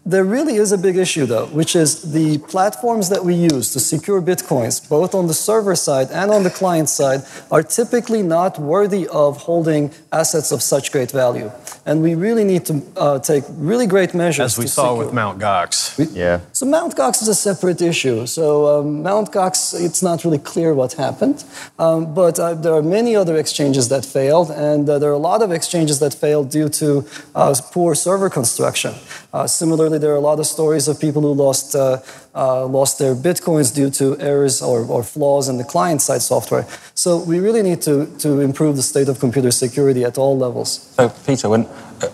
there 0.05 0.23
really 0.23 0.55
is 0.55 0.71
a 0.71 0.77
big 0.77 0.97
issue, 0.97 1.25
though, 1.25 1.47
which 1.47 1.75
is 1.75 2.13
the 2.13 2.37
platforms 2.39 3.09
that 3.09 3.23
we 3.23 3.33
use 3.35 3.71
to 3.73 3.79
secure 3.79 4.21
bitcoins, 4.21 4.87
both 4.87 5.13
on 5.13 5.27
the 5.27 5.33
server 5.33 5.75
side 5.75 6.09
and 6.11 6.31
on 6.31 6.43
the 6.43 6.49
client 6.49 6.89
side, 6.89 7.21
are 7.51 7.63
typically 7.63 8.23
not 8.23 8.57
worthy 8.57 9.07
of 9.07 9.37
holding 9.37 9.91
assets 10.11 10.51
of 10.51 10.61
such 10.61 10.91
great 10.91 11.11
value. 11.11 11.51
And 11.85 12.01
we 12.01 12.15
really 12.15 12.43
need 12.43 12.65
to 12.65 12.81
uh, 12.97 13.19
take 13.19 13.43
really 13.49 13.87
great 13.87 14.13
measures. 14.13 14.45
As 14.53 14.57
we 14.57 14.65
to 14.65 14.69
saw 14.69 14.81
secure- 14.81 15.05
with 15.05 15.13
Mount 15.13 15.39
Gox. 15.39 15.95
Yeah. 16.13 16.39
so 16.53 16.65
Mount 16.65 16.95
Gox 16.95 17.21
is 17.21 17.27
a 17.27 17.35
separate 17.35 17.81
issue. 17.81 18.25
So 18.25 18.79
um, 18.79 19.03
Mount 19.03 19.31
Gox, 19.31 19.79
it's 19.79 20.01
not 20.01 20.23
really 20.23 20.37
clear 20.37 20.73
what 20.73 20.93
happened, 20.93 21.43
um, 21.77 22.13
but 22.13 22.39
uh, 22.39 22.53
there 22.53 22.73
are 22.73 22.81
many 22.81 23.15
other 23.15 23.35
exchanges 23.35 23.89
that 23.89 24.05
failed, 24.05 24.49
and 24.51 24.89
uh, 24.89 24.97
there 24.99 25.09
are 25.09 25.13
a 25.13 25.17
lot 25.31 25.41
of 25.41 25.51
exchanges 25.51 25.99
that 25.99 26.13
failed 26.13 26.49
due 26.49 26.69
to 26.69 27.05
uh, 27.35 27.53
poor 27.71 27.95
server 27.95 28.29
construction. 28.29 28.93
Uh, 29.33 29.45
similarly, 29.89 30.01
there 30.05 30.13
are 30.13 30.17
a 30.17 30.27
lot 30.31 30.39
of 30.39 30.45
stories 30.45 30.87
of 30.87 30.99
people 30.99 31.21
who 31.21 31.33
lost 31.33 31.75
uh, 31.75 31.97
uh, 32.35 32.65
lost 32.65 32.99
their 32.99 33.15
bitcoins 33.15 33.73
due 33.73 33.89
to 33.89 34.17
errors 34.19 34.61
or, 34.61 34.85
or 34.85 35.03
flaws 35.03 35.49
in 35.49 35.57
the 35.57 35.63
client-side 35.63 36.21
software. 36.21 36.65
So 36.93 37.17
we 37.17 37.39
really 37.39 37.63
need 37.63 37.81
to 37.81 38.05
to 38.19 38.41
improve 38.41 38.75
the 38.75 38.83
state 38.83 39.09
of 39.09 39.19
computer 39.19 39.51
security 39.51 40.05
at 40.05 40.17
all 40.17 40.37
levels. 40.37 40.93
So, 40.95 41.09
Peter, 41.25 41.49
when, 41.49 41.65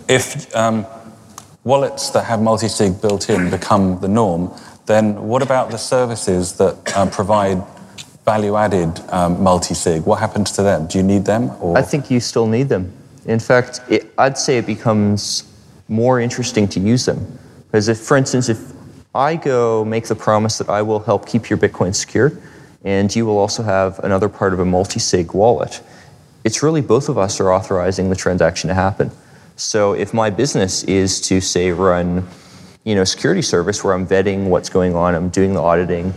if 0.08 0.56
um, 0.56 0.86
wallets 1.64 2.12
that 2.12 2.26
have 2.26 2.42
multi-sig 2.42 3.02
built 3.02 3.30
in 3.30 3.50
become 3.50 4.00
the 4.00 4.08
norm, 4.08 4.52
then 4.86 5.28
what 5.28 5.42
about 5.42 5.70
the 5.72 5.78
services 5.78 6.54
that 6.58 6.76
uh, 6.96 7.10
provide 7.10 7.62
value-added 8.26 9.02
um, 9.10 9.44
multi-sig? 9.44 10.06
What 10.06 10.20
happens 10.20 10.52
to 10.54 10.64
them? 10.64 10.88
Do 10.88 10.98
you 10.98 11.04
need 11.04 11.26
them? 11.26 11.52
Or? 11.62 11.78
I 11.78 11.82
think 11.82 12.10
you 12.10 12.20
still 12.20 12.48
need 12.48 12.70
them. 12.70 12.92
In 13.26 13.40
fact, 13.40 13.82
it, 13.90 14.04
I'd 14.18 14.38
say 14.38 14.58
it 14.58 14.66
becomes 14.66 15.44
more 15.88 16.20
interesting 16.20 16.68
to 16.68 16.80
use 16.80 17.06
them. 17.06 17.20
Because 17.76 17.90
if, 17.90 18.00
for 18.00 18.16
instance, 18.16 18.48
if 18.48 18.72
I 19.14 19.36
go 19.36 19.84
make 19.84 20.08
the 20.08 20.16
promise 20.16 20.60
that 20.60 20.70
I 20.70 20.82
will 20.82 21.02
help 21.02 21.28
keep 21.28 21.50
your 21.50 21.60
Bitcoin 21.60 21.94
secure, 21.94 22.32
and 22.86 23.14
you 23.14 23.26
will 23.26 23.38
also 23.38 23.64
have 23.64 24.00
another 24.00 24.30
part 24.30 24.54
of 24.54 24.62
a 24.62 24.66
multi-sig 24.66 25.34
wallet, 25.34 25.82
it's 26.46 26.64
really 26.64 26.80
both 26.80 27.10
of 27.10 27.18
us 27.18 27.38
are 27.42 27.52
authorizing 27.52 28.10
the 28.10 28.16
transaction 28.16 28.70
to 28.70 28.74
happen. 28.74 29.12
So 29.58 29.92
if 29.92 30.14
my 30.14 30.30
business 30.30 30.86
is 30.86 31.20
to 31.28 31.42
say 31.42 31.72
run, 31.72 32.26
you 32.86 32.96
know, 32.96 33.04
security 33.04 33.42
service 33.42 33.84
where 33.84 33.94
I'm 33.94 34.08
vetting 34.08 34.48
what's 34.48 34.70
going 34.70 34.96
on, 34.96 35.14
I'm 35.14 35.28
doing 35.28 35.54
the 35.54 35.62
auditing, 35.62 36.14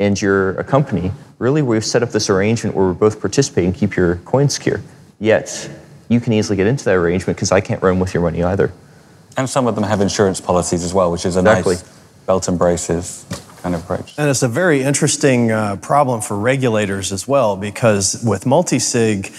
and 0.00 0.20
you're 0.20 0.58
a 0.58 0.64
company, 0.64 1.12
really 1.38 1.62
we've 1.62 1.84
set 1.84 2.02
up 2.02 2.10
this 2.10 2.28
arrangement 2.28 2.74
where 2.74 2.86
we're 2.86 2.92
both 2.92 3.20
participating, 3.20 3.72
keep 3.72 3.94
your 3.94 4.16
coin 4.24 4.48
secure. 4.48 4.80
Yet 5.20 5.70
you 6.08 6.18
can 6.18 6.32
easily 6.32 6.56
get 6.56 6.66
into 6.66 6.84
that 6.86 6.96
arrangement 6.96 7.36
because 7.36 7.52
I 7.52 7.60
can't 7.60 7.80
run 7.84 8.00
with 8.00 8.14
your 8.14 8.24
money 8.24 8.42
either. 8.42 8.72
And 9.38 9.48
some 9.48 9.66
of 9.66 9.74
them 9.76 9.84
have 9.84 10.00
insurance 10.02 10.40
policies 10.40 10.84
as 10.84 10.92
well, 10.92 11.10
which 11.10 11.24
is 11.24 11.36
a 11.36 11.40
Exactly. 11.40 11.76
nice 11.76 11.84
belt 12.26 12.48
and 12.48 12.58
braces 12.58 13.24
kind 13.62 13.74
of 13.74 13.82
approach. 13.82 14.14
And 14.18 14.28
it's 14.28 14.42
a 14.42 14.48
very 14.48 14.82
interesting 14.82 15.50
uh, 15.50 15.76
problem 15.76 16.20
for 16.20 16.36
regulators 16.36 17.12
as 17.12 17.26
well, 17.26 17.56
because 17.56 18.22
with 18.24 18.44
multi-sig, 18.44 19.32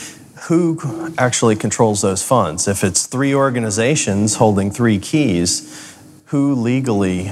who 0.47 1.13
actually 1.17 1.55
controls 1.57 2.01
those 2.01 2.23
funds? 2.23 2.67
If 2.67 2.83
it's 2.83 3.05
three 3.05 3.35
organizations 3.35 4.35
holding 4.35 4.71
three 4.71 4.97
keys, 4.97 5.95
who 6.27 6.53
legally 6.55 7.31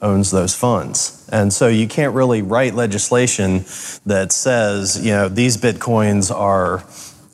owns 0.00 0.30
those 0.30 0.54
funds? 0.54 1.28
And 1.30 1.52
so 1.52 1.68
you 1.68 1.86
can't 1.86 2.14
really 2.14 2.40
write 2.40 2.74
legislation 2.74 3.64
that 4.06 4.32
says, 4.32 5.04
you 5.04 5.12
know, 5.12 5.28
these 5.28 5.56
bitcoins 5.58 6.34
are, 6.34 6.82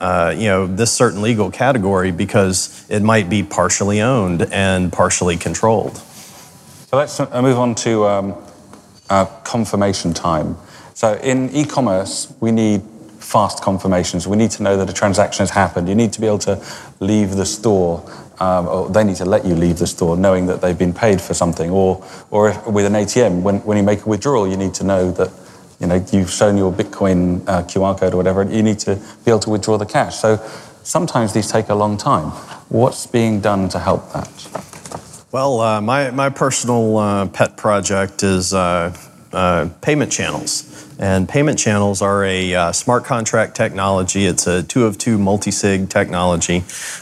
uh, 0.03 0.35
you 0.37 0.49
know, 0.49 0.67
this 0.67 0.93
certain 0.93 1.23
legal 1.23 1.49
category 1.49 2.11
because 2.11 2.85
it 2.91 3.03
might 3.03 3.31
be 3.31 3.45
partially 3.45 4.01
owned 4.01 4.43
and 4.53 4.93
partially 4.93 5.37
controlled. 5.37 5.97
So 5.97 6.97
let's 6.97 7.21
uh, 7.21 7.41
move 7.41 7.57
on 7.57 7.77
to 7.77 8.07
um, 8.07 8.35
uh, 9.09 9.27
confirmation 9.45 10.13
time. 10.13 10.57
So 10.95 11.15
in 11.23 11.51
e-commerce, 11.51 12.35
we 12.41 12.51
need 12.51 12.83
fast 13.21 13.63
confirmations. 13.63 14.27
We 14.27 14.37
need 14.37 14.51
to 14.53 14.65
know 14.65 14.77
that 14.77 14.91
a 14.91 14.93
transaction 14.93 15.45
has 15.45 15.51
happened. 15.51 15.89
You 15.89 15.95
need 15.95 16.13
to 16.15 16.21
be 16.21 16.27
able 16.27 16.41
to 16.41 16.61
leave 16.99 17.37
the 17.37 17.47
store, 17.47 18.05
um, 18.41 18.67
or 18.67 18.89
they 18.89 19.05
need 19.05 19.17
to 19.17 19.25
let 19.25 19.45
you 19.45 19.55
leave 19.55 19.79
the 19.79 19.87
store 19.87 20.17
knowing 20.17 20.47
that 20.47 20.61
they've 20.61 20.77
been 20.77 20.93
paid 20.93 21.21
for 21.21 21.33
something. 21.33 21.71
Or, 21.71 22.05
or 22.33 22.61
with 22.69 22.87
an 22.87 22.95
ATM, 22.95 23.43
when, 23.43 23.59
when 23.61 23.77
you 23.77 23.85
make 23.85 24.05
a 24.05 24.09
withdrawal, 24.09 24.49
you 24.49 24.57
need 24.57 24.75
to 24.75 24.85
know 24.85 25.13
that 25.13 25.31
you 25.83 25.89
know, 25.89 26.03
you've 26.12 26.30
shown 26.30 26.57
your 26.57 26.72
Bitcoin 26.72 27.47
uh, 27.49 27.64
QR 27.64 27.99
code 27.99 28.14
or 28.14 28.16
whatever, 28.16 28.45
you 28.45 28.62
need 28.62 28.78
to 28.78 28.95
be 29.24 29.33
able 29.33 29.41
to 29.41 29.51
withdraw 29.51 29.76
the 29.76 29.85
cash. 29.85 30.16
So 30.16 30.37
sometimes 30.85 31.33
these 31.33 31.51
take 31.51 31.70
a 31.70 31.74
long 31.74 31.97
time. 31.97 32.30
What's 32.68 33.09
being 33.09 33.41
done 33.41 33.68
to 33.70 33.80
help 33.80 34.12
that? 34.12 34.30
Well, 35.33 35.61
uh, 35.61 35.80
my, 35.80 36.11
my 36.12 36.30
personal 36.30 36.99
uh, 36.99 37.26
pet 37.26 37.57
project 37.57 38.22
is 38.22 38.55
uh, 38.55 38.97
uh, 39.33 39.70
payment 39.80 40.12
channels. 40.12 40.72
And 41.03 41.29
payment 41.29 41.59
channels 41.59 42.01
are 42.01 42.25
a 42.25 42.55
uh, 42.55 42.71
smart 42.71 43.05
contract 43.05 43.57
technology. 43.57 44.25
It's 44.25 44.47
a 44.47 44.63
two 44.63 44.85
of 44.85 44.99
two 44.99 45.19
multi-sig 45.19 45.91
technology 45.91 46.61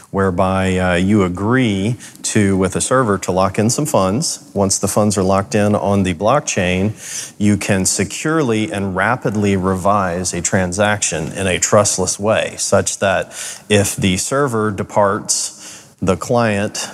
whereby 0.09 0.75
uh, 0.75 0.95
you 0.95 1.21
agree 1.21 1.97
to, 2.23 2.57
with 2.57 2.75
a 2.75 2.81
server, 2.81 3.19
to 3.19 3.31
lock 3.31 3.59
in 3.59 3.69
some 3.69 3.85
funds. 3.85 4.49
Once 4.55 4.79
the 4.79 4.87
funds 4.87 5.19
are 5.19 5.23
locked 5.23 5.53
in 5.53 5.75
on 5.75 6.01
the 6.01 6.15
blockchain, 6.15 6.93
you 7.37 7.57
can 7.57 7.85
securely 7.85 8.71
and 8.71 8.95
rapidly 8.95 9.55
revise 9.55 10.33
a 10.33 10.41
transaction 10.41 11.31
in 11.33 11.45
a 11.45 11.59
trustless 11.59 12.19
way, 12.19 12.55
such 12.57 12.97
that 12.97 13.27
if 13.69 13.95
the 13.95 14.17
server 14.17 14.71
departs, 14.71 15.93
the 16.01 16.17
client 16.17 16.89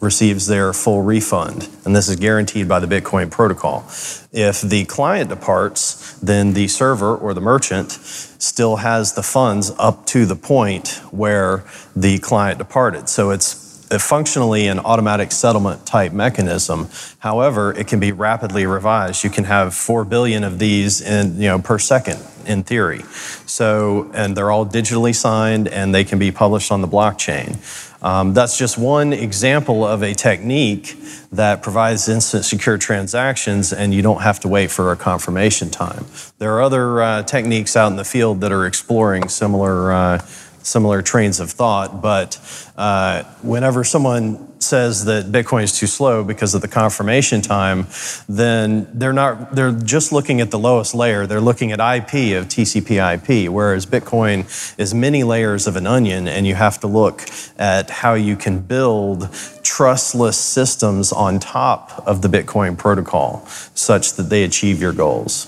receives 0.00 0.46
their 0.46 0.72
full 0.72 1.02
refund. 1.02 1.68
And 1.84 1.94
this 1.94 2.08
is 2.08 2.16
guaranteed 2.16 2.68
by 2.68 2.80
the 2.80 2.86
Bitcoin 2.86 3.30
protocol. 3.30 3.84
If 4.32 4.60
the 4.62 4.84
client 4.86 5.28
departs, 5.28 6.18
then 6.20 6.54
the 6.54 6.68
server 6.68 7.14
or 7.16 7.34
the 7.34 7.40
merchant 7.40 7.92
still 7.92 8.76
has 8.76 9.12
the 9.12 9.22
funds 9.22 9.72
up 9.78 10.06
to 10.06 10.24
the 10.24 10.36
point 10.36 11.02
where 11.10 11.64
the 11.94 12.18
client 12.18 12.58
departed. 12.58 13.08
So 13.08 13.30
it's 13.30 13.68
functionally 13.98 14.68
an 14.68 14.78
automatic 14.78 15.32
settlement 15.32 15.84
type 15.84 16.12
mechanism. 16.12 16.88
However, 17.18 17.72
it 17.72 17.88
can 17.88 17.98
be 17.98 18.12
rapidly 18.12 18.64
revised. 18.64 19.24
You 19.24 19.30
can 19.30 19.44
have 19.44 19.74
4 19.74 20.04
billion 20.04 20.44
of 20.44 20.58
these 20.58 21.00
in, 21.00 21.36
you 21.40 21.48
know, 21.48 21.58
per 21.58 21.78
second 21.78 22.20
in 22.46 22.62
theory. 22.62 23.02
So, 23.46 24.10
and 24.14 24.36
they're 24.36 24.50
all 24.50 24.64
digitally 24.64 25.14
signed 25.14 25.68
and 25.68 25.94
they 25.94 26.04
can 26.04 26.18
be 26.18 26.30
published 26.30 26.70
on 26.70 26.80
the 26.80 26.88
blockchain. 26.88 27.58
Um, 28.02 28.32
that's 28.32 28.56
just 28.56 28.78
one 28.78 29.12
example 29.12 29.86
of 29.86 30.02
a 30.02 30.14
technique 30.14 30.96
that 31.32 31.62
provides 31.62 32.08
instant 32.08 32.44
secure 32.44 32.78
transactions 32.78 33.72
and 33.72 33.92
you 33.92 34.02
don't 34.02 34.22
have 34.22 34.40
to 34.40 34.48
wait 34.48 34.70
for 34.70 34.90
a 34.92 34.96
confirmation 34.96 35.70
time. 35.70 36.06
There 36.38 36.54
are 36.56 36.62
other 36.62 37.02
uh, 37.02 37.22
techniques 37.24 37.76
out 37.76 37.90
in 37.90 37.96
the 37.96 38.04
field 38.04 38.40
that 38.40 38.52
are 38.52 38.66
exploring 38.66 39.28
similar, 39.28 39.92
uh, 39.92 40.26
similar 40.62 41.02
trains 41.02 41.40
of 41.40 41.50
thought, 41.50 42.02
but 42.02 42.38
uh, 42.76 43.22
whenever 43.42 43.84
someone 43.84 44.46
says 44.60 45.06
that 45.06 45.26
Bitcoin 45.26 45.62
is 45.62 45.78
too 45.78 45.86
slow 45.86 46.22
because 46.22 46.54
of 46.54 46.60
the 46.60 46.68
confirmation 46.68 47.40
time, 47.40 47.86
then 48.28 48.86
they're 48.92 49.12
not, 49.12 49.54
they're 49.54 49.72
just 49.72 50.12
looking 50.12 50.40
at 50.40 50.50
the 50.50 50.58
lowest 50.58 50.94
layer. 50.94 51.26
They're 51.26 51.40
looking 51.40 51.72
at 51.72 51.80
IP 51.80 52.36
of 52.36 52.48
TCP 52.48 52.90
IP, 53.14 53.50
whereas 53.50 53.86
Bitcoin 53.86 54.44
is 54.78 54.94
many 54.94 55.24
layers 55.24 55.66
of 55.66 55.76
an 55.76 55.86
onion, 55.86 56.28
and 56.28 56.46
you 56.46 56.54
have 56.54 56.78
to 56.80 56.86
look 56.86 57.24
at 57.58 57.90
how 57.90 58.14
you 58.14 58.36
can 58.36 58.60
build 58.60 59.28
trustless 59.62 60.38
systems 60.38 61.12
on 61.12 61.38
top 61.38 62.02
of 62.06 62.22
the 62.22 62.28
Bitcoin 62.28 62.76
protocol 62.76 63.46
such 63.74 64.14
that 64.14 64.24
they 64.24 64.44
achieve 64.44 64.80
your 64.80 64.92
goals. 64.92 65.46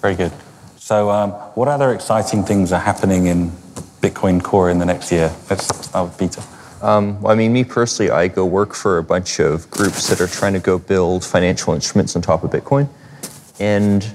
Very 0.00 0.14
good. 0.14 0.32
So, 0.88 1.10
um, 1.10 1.32
what 1.52 1.68
other 1.68 1.92
exciting 1.92 2.44
things 2.44 2.72
are 2.72 2.80
happening 2.80 3.26
in 3.26 3.50
Bitcoin 4.00 4.42
Core 4.42 4.70
in 4.70 4.78
the 4.78 4.86
next 4.86 5.12
year? 5.12 5.30
Let's 5.50 5.66
start 5.84 6.08
with 6.08 6.18
Peter. 6.18 6.42
Um, 6.80 7.20
well, 7.20 7.30
I 7.30 7.34
mean, 7.34 7.52
me 7.52 7.62
personally, 7.62 8.10
I 8.10 8.28
go 8.28 8.46
work 8.46 8.72
for 8.72 8.96
a 8.96 9.02
bunch 9.02 9.38
of 9.38 9.70
groups 9.70 10.08
that 10.08 10.18
are 10.18 10.26
trying 10.26 10.54
to 10.54 10.60
go 10.60 10.78
build 10.78 11.26
financial 11.26 11.74
instruments 11.74 12.16
on 12.16 12.22
top 12.22 12.42
of 12.42 12.52
Bitcoin. 12.52 12.88
And 13.60 14.10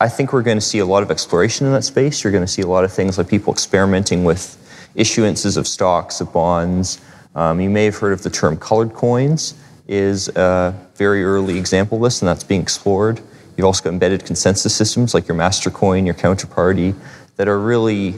I 0.00 0.08
think 0.08 0.32
we're 0.32 0.44
going 0.44 0.56
to 0.56 0.60
see 0.60 0.78
a 0.78 0.86
lot 0.86 1.02
of 1.02 1.10
exploration 1.10 1.66
in 1.66 1.72
that 1.72 1.82
space. 1.82 2.22
You're 2.22 2.32
going 2.32 2.44
to 2.44 2.52
see 2.52 2.62
a 2.62 2.68
lot 2.68 2.84
of 2.84 2.92
things 2.92 3.18
like 3.18 3.26
people 3.26 3.52
experimenting 3.52 4.22
with 4.22 4.56
issuances 4.94 5.56
of 5.56 5.66
stocks, 5.66 6.20
of 6.20 6.32
bonds. 6.32 7.00
Um, 7.34 7.60
you 7.60 7.70
may 7.70 7.86
have 7.86 7.96
heard 7.96 8.12
of 8.12 8.22
the 8.22 8.30
term 8.30 8.56
colored 8.56 8.94
coins 8.94 9.54
is 9.88 10.28
a 10.28 10.80
very 10.94 11.24
early 11.24 11.58
example 11.58 11.98
of 11.98 12.04
this, 12.04 12.22
and 12.22 12.28
that's 12.28 12.44
being 12.44 12.62
explored. 12.62 13.20
You've 13.56 13.66
also 13.66 13.84
got 13.84 13.90
embedded 13.90 14.24
consensus 14.24 14.74
systems 14.74 15.14
like 15.14 15.28
your 15.28 15.36
Mastercoin, 15.36 16.04
your 16.04 16.14
Counterparty, 16.14 16.94
that 17.36 17.48
are 17.48 17.58
really, 17.58 18.14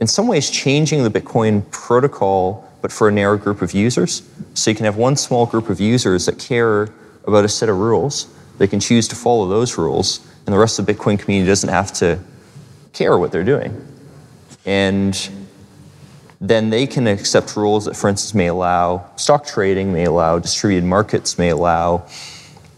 in 0.00 0.06
some 0.06 0.26
ways, 0.26 0.50
changing 0.50 1.04
the 1.04 1.10
Bitcoin 1.10 1.68
protocol, 1.70 2.68
but 2.80 2.90
for 2.90 3.08
a 3.08 3.12
narrow 3.12 3.38
group 3.38 3.62
of 3.62 3.72
users. 3.72 4.22
So 4.54 4.70
you 4.70 4.76
can 4.76 4.84
have 4.84 4.96
one 4.96 5.16
small 5.16 5.46
group 5.46 5.68
of 5.70 5.80
users 5.80 6.26
that 6.26 6.38
care 6.38 6.88
about 7.26 7.44
a 7.44 7.48
set 7.48 7.68
of 7.68 7.78
rules. 7.78 8.26
They 8.58 8.66
can 8.66 8.80
choose 8.80 9.06
to 9.08 9.16
follow 9.16 9.48
those 9.48 9.78
rules, 9.78 10.26
and 10.46 10.52
the 10.52 10.58
rest 10.58 10.78
of 10.78 10.86
the 10.86 10.94
Bitcoin 10.94 11.18
community 11.18 11.48
doesn't 11.48 11.70
have 11.70 11.92
to 11.94 12.18
care 12.92 13.16
what 13.18 13.32
they're 13.32 13.44
doing. 13.44 13.86
And 14.66 15.30
then 16.40 16.70
they 16.70 16.88
can 16.88 17.06
accept 17.06 17.56
rules 17.56 17.84
that, 17.84 17.94
for 17.94 18.08
instance, 18.08 18.34
may 18.34 18.48
allow 18.48 19.08
stock 19.14 19.46
trading, 19.46 19.92
may 19.92 20.04
allow 20.04 20.40
distributed 20.40 20.84
markets, 20.84 21.38
may 21.38 21.50
allow. 21.50 22.04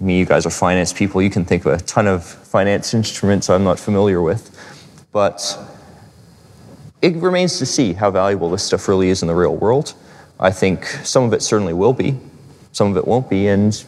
Mean, 0.05 0.19
you 0.19 0.27
guys 0.27 0.45
are 0.45 0.51
finance 0.51 0.93
people. 0.93 1.23
You 1.23 1.31
can 1.31 1.47
think 1.47 1.65
of 1.65 1.73
a 1.73 1.83
ton 1.83 2.07
of 2.07 2.27
finance 2.27 2.93
instruments 2.93 3.49
I'm 3.49 3.65
not 3.65 3.79
familiar 3.79 4.21
with, 4.21 4.51
but 5.13 5.59
it 7.01 7.17
remains 7.17 7.59
to 7.61 7.65
see 7.65 7.95
how 7.95 8.11
valuable 8.11 8.51
this 8.51 8.63
stuff 8.63 8.87
really 8.87 9.09
is 9.09 9.23
in 9.23 9.29
the 9.29 9.35
real 9.35 9.57
world. 9.57 9.95
I 10.39 10.51
think 10.51 10.85
some 11.05 11.25
of 11.25 11.33
it 11.33 11.41
certainly 11.41 11.73
will 11.73 11.95
be, 11.95 12.19
some 12.73 12.91
of 12.91 12.99
it 12.99 13.07
won't 13.07 13.31
be, 13.31 13.47
and 13.47 13.83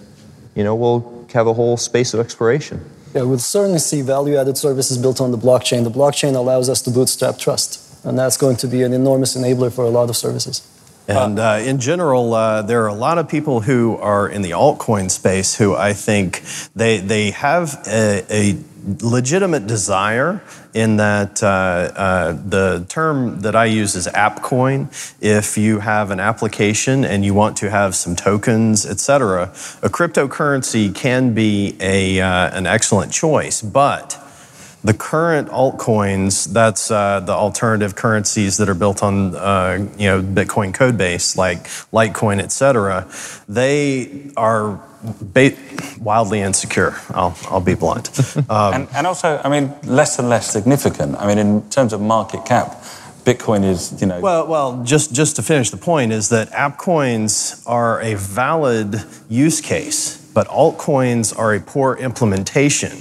you 0.55 0.65
know 0.65 0.75
we'll 0.75 1.27
have 1.35 1.49
a 1.49 1.53
whole 1.53 1.77
space 1.77 2.15
of 2.15 2.21
exploration. 2.21 2.83
Yeah, 3.15 3.25
we'll 3.25 3.39
certainly 3.39 3.79
see 3.79 4.01
value-added 4.01 4.57
services 4.57 4.97
built 4.97 5.21
on 5.21 5.33
the 5.33 5.39
blockchain. 5.39 5.85
The 5.85 5.91
blockchain 5.91 6.35
allows 6.35 6.71
us 6.71 6.81
to 6.83 6.91
bootstrap 6.91 7.37
trust, 7.39 8.07
and 8.07 8.19
that's 8.19 8.39
going 8.39 8.57
to 8.57 8.67
be 8.67 8.83
an 8.85 8.95
enormous 8.95 9.37
enabler 9.37 9.71
for 9.71 9.85
a 9.85 9.91
lot 9.91 10.09
of 10.09 10.17
services. 10.17 10.67
And 11.09 11.39
uh, 11.39 11.61
in 11.63 11.79
general, 11.79 12.35
uh, 12.35 12.63
there 12.63 12.83
are 12.85 12.89
a 12.89 12.95
lot 12.95 13.19
of 13.19 13.29
people 13.29 13.61
who 13.61 13.97
are 13.99 14.29
in 14.29 14.43
the 14.43 14.51
altcoin 14.51 15.11
space 15.11 15.57
who 15.57 15.75
I 15.75 15.93
think 15.93 16.43
they 16.75 16.99
they 16.99 17.31
have 17.31 17.81
a, 17.87 18.25
a 18.29 18.59
legitimate 19.01 19.67
desire 19.67 20.43
in 20.75 20.97
that 20.97 21.43
uh, 21.43 21.47
uh, 21.47 22.33
the 22.33 22.85
term 22.89 23.41
that 23.41 23.57
I 23.57 23.65
use 23.65 23.95
is 23.95 24.07
AppCoin. 24.09 24.89
If 25.21 25.57
you 25.57 25.81
have 25.81 26.11
an 26.11 26.21
application 26.21 27.05
and 27.05 27.25
you 27.25 27.35
want 27.35 27.57
to 27.59 27.71
have 27.71 27.95
some 27.95 28.15
tokens, 28.15 28.87
etc., 28.87 29.45
a 29.83 29.89
cryptocurrency 29.89 30.95
can 30.95 31.35
be 31.35 31.77
a, 31.81 32.21
uh, 32.21 32.57
an 32.57 32.67
excellent 32.67 33.13
choice, 33.13 33.63
but 33.63 34.23
the 34.87 34.95
current 34.95 35.49
altcoins, 35.49 36.53
that's 36.53 36.93
uh, 36.93 37.19
the 37.19 37.33
alternative 37.33 37.97
currencies 37.97 38.57
that 38.59 38.69
are 38.69 38.75
built 38.75 39.03
on 39.03 39.35
uh, 39.35 39.89
you 39.99 40.07
know 40.07 40.23
Bitcoin 40.23 40.73
code 40.73 40.97
base 40.97 41.37
like 41.37 41.65
Litecoin, 41.93 42.41
et 42.41 42.53
cetera, 42.53 43.09
they 43.49 44.31
are 44.37 44.81
ba- 45.35 45.57
wildly 46.01 46.41
insecure. 46.41 46.95
I'll, 47.11 47.37
I'll 47.51 47.61
be 47.61 47.75
blunt. 47.75 48.11
Um, 48.49 48.75
and, 48.75 48.89
and 48.95 49.07
also, 49.07 49.41
I 49.43 49.49
mean, 49.49 49.75
less 49.83 50.19
and 50.19 50.29
less 50.29 50.51
significant. 50.53 51.17
I 51.17 51.27
mean, 51.27 51.39
in 51.39 51.69
terms 51.69 51.93
of 51.93 52.01
market 52.01 52.45
cap, 52.45 52.85
Bitcoin 53.25 53.65
is, 53.65 54.01
you 54.01 54.07
know. 54.07 54.21
Well, 54.21 54.47
well, 54.47 54.85
just 54.85 55.13
just 55.13 55.37
to 55.37 55.43
finish 55.43 55.71
the 55.71 55.79
point 55.79 56.13
is 56.13 56.29
that 56.29 56.53
app 56.53 56.79
coins 56.79 57.63
are 57.67 58.01
a 58.03 58.15
valid 58.15 59.03
use 59.29 59.61
case, 59.61 60.17
but 60.33 60.47
altcoins 60.47 61.37
are 61.37 61.55
a 61.55 61.61
poor 61.61 61.97
implementation 61.97 62.93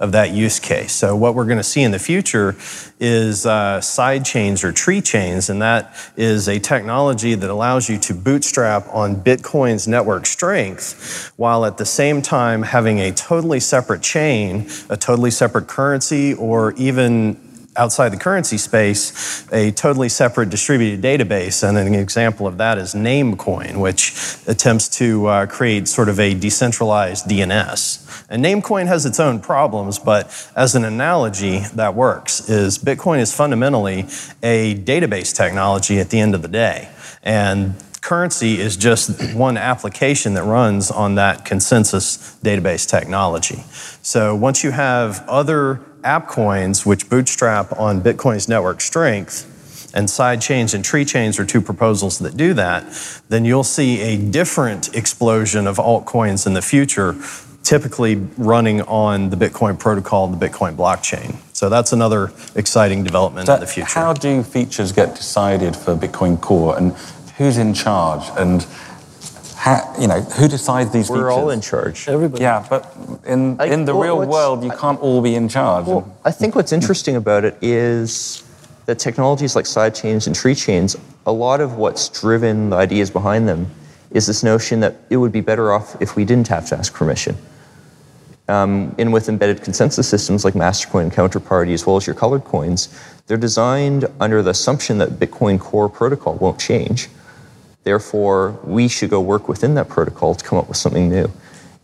of 0.00 0.12
that 0.12 0.32
use 0.32 0.58
case. 0.58 0.92
So 0.92 1.14
what 1.14 1.34
we're 1.34 1.44
going 1.44 1.58
to 1.58 1.62
see 1.62 1.82
in 1.82 1.92
the 1.92 1.98
future 2.00 2.56
is 2.98 3.46
uh, 3.46 3.80
side 3.80 4.24
chains 4.24 4.64
or 4.64 4.72
tree 4.72 5.00
chains, 5.00 5.48
and 5.48 5.62
that 5.62 5.94
is 6.16 6.48
a 6.48 6.58
technology 6.58 7.34
that 7.34 7.48
allows 7.48 7.88
you 7.88 7.98
to 7.98 8.14
bootstrap 8.14 8.86
on 8.92 9.14
Bitcoin's 9.14 9.86
network 9.86 10.26
strength, 10.26 11.32
while 11.36 11.64
at 11.64 11.78
the 11.78 11.86
same 11.86 12.22
time 12.22 12.62
having 12.62 12.98
a 12.98 13.12
totally 13.12 13.60
separate 13.60 14.02
chain, 14.02 14.66
a 14.90 14.96
totally 14.96 15.30
separate 15.30 15.68
currency, 15.68 16.34
or 16.34 16.72
even 16.72 17.43
outside 17.76 18.10
the 18.10 18.16
currency 18.16 18.58
space 18.58 19.44
a 19.52 19.70
totally 19.70 20.08
separate 20.08 20.50
distributed 20.50 21.02
database. 21.02 21.66
And 21.66 21.76
an 21.76 21.94
example 21.94 22.46
of 22.46 22.58
that 22.58 22.78
is 22.78 22.94
Namecoin, 22.94 23.80
which 23.80 24.36
attempts 24.46 24.88
to 24.98 25.26
uh, 25.26 25.46
create 25.46 25.88
sort 25.88 26.08
of 26.08 26.20
a 26.20 26.34
decentralized 26.34 27.26
DNS. 27.26 28.26
And 28.28 28.44
Namecoin 28.44 28.86
has 28.86 29.06
its 29.06 29.20
own 29.20 29.40
problems, 29.40 29.98
but 29.98 30.50
as 30.56 30.74
an 30.74 30.84
analogy 30.84 31.60
that 31.74 31.94
works 31.94 32.48
is 32.48 32.78
Bitcoin 32.78 33.18
is 33.18 33.34
fundamentally 33.34 34.00
a 34.42 34.74
database 34.76 35.34
technology 35.34 35.98
at 35.98 36.10
the 36.10 36.20
end 36.20 36.34
of 36.34 36.42
the 36.42 36.48
day. 36.48 36.88
And 37.22 37.74
currency 38.04 38.60
is 38.60 38.76
just 38.76 39.34
one 39.34 39.56
application 39.56 40.34
that 40.34 40.44
runs 40.44 40.90
on 40.90 41.14
that 41.14 41.44
consensus 41.46 42.36
database 42.44 42.86
technology. 42.88 43.64
So 44.02 44.34
once 44.36 44.62
you 44.62 44.72
have 44.72 45.26
other 45.26 45.80
app 46.04 46.28
coins 46.28 46.86
which 46.86 47.08
bootstrap 47.08 47.72
on 47.78 48.00
Bitcoin's 48.00 48.48
network 48.48 48.80
strength, 48.80 49.50
and 49.94 50.10
side 50.10 50.40
chains 50.40 50.74
and 50.74 50.84
tree 50.84 51.04
chains 51.04 51.38
are 51.38 51.46
two 51.46 51.60
proposals 51.60 52.18
that 52.18 52.36
do 52.36 52.52
that, 52.54 52.84
then 53.28 53.44
you'll 53.44 53.62
see 53.64 54.00
a 54.00 54.16
different 54.16 54.94
explosion 54.94 55.66
of 55.66 55.76
altcoins 55.76 56.46
in 56.46 56.52
the 56.54 56.62
future, 56.62 57.14
typically 57.62 58.16
running 58.36 58.82
on 58.82 59.30
the 59.30 59.36
Bitcoin 59.36 59.78
protocol 59.78 60.26
the 60.28 60.48
Bitcoin 60.48 60.74
blockchain. 60.74 61.36
So 61.52 61.68
that's 61.68 61.92
another 61.92 62.32
exciting 62.56 63.04
development 63.04 63.46
So 63.46 63.54
in 63.54 63.60
the 63.60 63.66
future. 63.66 63.88
How 63.88 64.12
do 64.12 64.42
features 64.42 64.90
get 64.90 65.14
decided 65.14 65.76
for 65.76 65.94
Bitcoin 65.94 66.40
Core, 66.40 66.76
and 66.76 66.92
who's 67.38 67.56
in 67.56 67.72
charge, 67.72 68.24
and 68.36 68.66
how, 69.64 69.94
you 69.98 70.06
know 70.06 70.20
who 70.20 70.46
decides 70.46 70.90
these 70.92 71.08
We're 71.08 71.16
features? 71.16 71.32
all 71.32 71.48
in 71.48 71.62
charge. 71.62 72.06
Everybody. 72.06 72.42
Yeah, 72.42 72.66
but 72.68 72.94
in 73.24 73.58
I- 73.58 73.64
in 73.66 73.86
the 73.86 73.94
well, 73.96 74.18
real 74.18 74.28
world, 74.28 74.62
you 74.62 74.70
can't 74.70 75.00
all 75.00 75.22
be 75.22 75.34
in 75.36 75.48
charge. 75.48 75.86
Well, 75.86 76.04
I 76.22 76.32
think 76.32 76.54
what's 76.54 76.70
interesting 76.70 77.16
about 77.16 77.46
it 77.46 77.56
is 77.62 78.42
that 78.84 78.98
technologies 78.98 79.56
like 79.56 79.64
side 79.64 79.94
chains 79.94 80.26
and 80.26 80.36
tree 80.36 80.54
chains, 80.54 80.96
a 81.24 81.32
lot 81.32 81.62
of 81.62 81.76
what's 81.76 82.10
driven 82.10 82.68
the 82.68 82.76
ideas 82.76 83.10
behind 83.10 83.48
them 83.48 83.66
is 84.10 84.26
this 84.26 84.42
notion 84.42 84.80
that 84.80 84.96
it 85.08 85.16
would 85.16 85.32
be 85.32 85.40
better 85.40 85.72
off 85.72 85.96
if 85.98 86.14
we 86.14 86.26
didn't 86.26 86.48
have 86.48 86.66
to 86.68 86.76
ask 86.76 86.92
permission. 86.92 87.34
Um, 88.48 88.94
and 88.98 89.14
with 89.14 89.30
embedded 89.30 89.62
consensus 89.62 90.06
systems 90.06 90.44
like 90.44 90.52
Mastercoin 90.52 91.04
and 91.04 91.12
Counterparty, 91.12 91.72
as 91.72 91.86
well 91.86 91.96
as 91.96 92.06
your 92.06 92.14
colored 92.14 92.44
coins, 92.44 92.90
they're 93.26 93.38
designed 93.38 94.04
under 94.20 94.42
the 94.42 94.50
assumption 94.50 94.98
that 94.98 95.12
Bitcoin 95.18 95.58
core 95.58 95.88
protocol 95.88 96.34
won't 96.34 96.60
change. 96.60 97.08
Therefore, 97.84 98.58
we 98.64 98.88
should 98.88 99.10
go 99.10 99.20
work 99.20 99.48
within 99.48 99.74
that 99.74 99.88
protocol 99.88 100.34
to 100.34 100.44
come 100.44 100.58
up 100.58 100.68
with 100.68 100.76
something 100.76 101.08
new. 101.08 101.30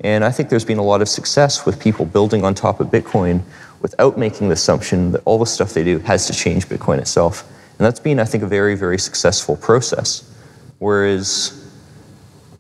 And 0.01 0.25
I 0.25 0.31
think 0.31 0.49
there's 0.49 0.65
been 0.65 0.79
a 0.79 0.83
lot 0.83 1.03
of 1.03 1.09
success 1.09 1.67
with 1.67 1.79
people 1.79 2.07
building 2.07 2.43
on 2.43 2.55
top 2.55 2.81
of 2.81 2.89
Bitcoin 2.89 3.43
without 3.83 4.19
making 4.19 4.49
the 4.49 4.55
assumption 4.55 5.13
that 5.13 5.23
all 5.27 5.39
the 5.39 5.47
stuff 5.47 5.75
they 5.75 5.85
do 5.85 5.99
has 6.01 6.27
to 6.27 6.33
change 6.33 6.67
Bitcoin 6.67 6.99
itself. 6.99 7.47
And 7.79 7.87
that's 7.87 8.01
been, 8.01 8.19
I 8.19 8.25
think, 8.25 8.43
a 8.43 8.47
very, 8.47 8.75
very 8.75 8.99
successful 8.99 9.57
process. 9.57 10.31
Whereas 10.79 11.71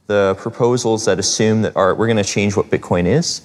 the 0.07 0.36
proposals 0.38 1.07
that 1.07 1.18
assume 1.18 1.62
that, 1.62 1.76
all 1.76 1.88
right, 1.88 1.97
we're 1.97 2.07
going 2.07 2.16
to 2.18 2.24
change 2.24 2.57
what 2.57 2.66
Bitcoin 2.66 3.07
is, 3.07 3.41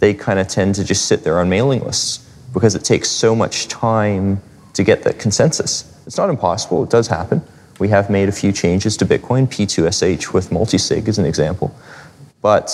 they 0.00 0.12
kind 0.12 0.38
of 0.38 0.48
tend 0.48 0.74
to 0.76 0.84
just 0.84 1.06
sit 1.06 1.24
there 1.24 1.38
on 1.38 1.48
mailing 1.48 1.80
lists 1.84 2.28
because 2.52 2.74
it 2.74 2.84
takes 2.84 3.08
so 3.08 3.34
much 3.34 3.68
time 3.68 4.40
to 4.74 4.82
get 4.82 5.04
that 5.04 5.18
consensus. 5.18 6.00
It's 6.06 6.16
not 6.16 6.30
impossible, 6.30 6.82
it 6.84 6.90
does 6.90 7.06
happen. 7.06 7.42
We 7.78 7.88
have 7.88 8.08
made 8.08 8.28
a 8.28 8.32
few 8.32 8.52
changes 8.52 8.96
to 8.98 9.06
Bitcoin, 9.06 9.46
P2SH 9.46 10.32
with 10.32 10.50
multisig 10.50 11.08
is 11.08 11.18
an 11.18 11.26
example. 11.26 11.74
But 12.40 12.70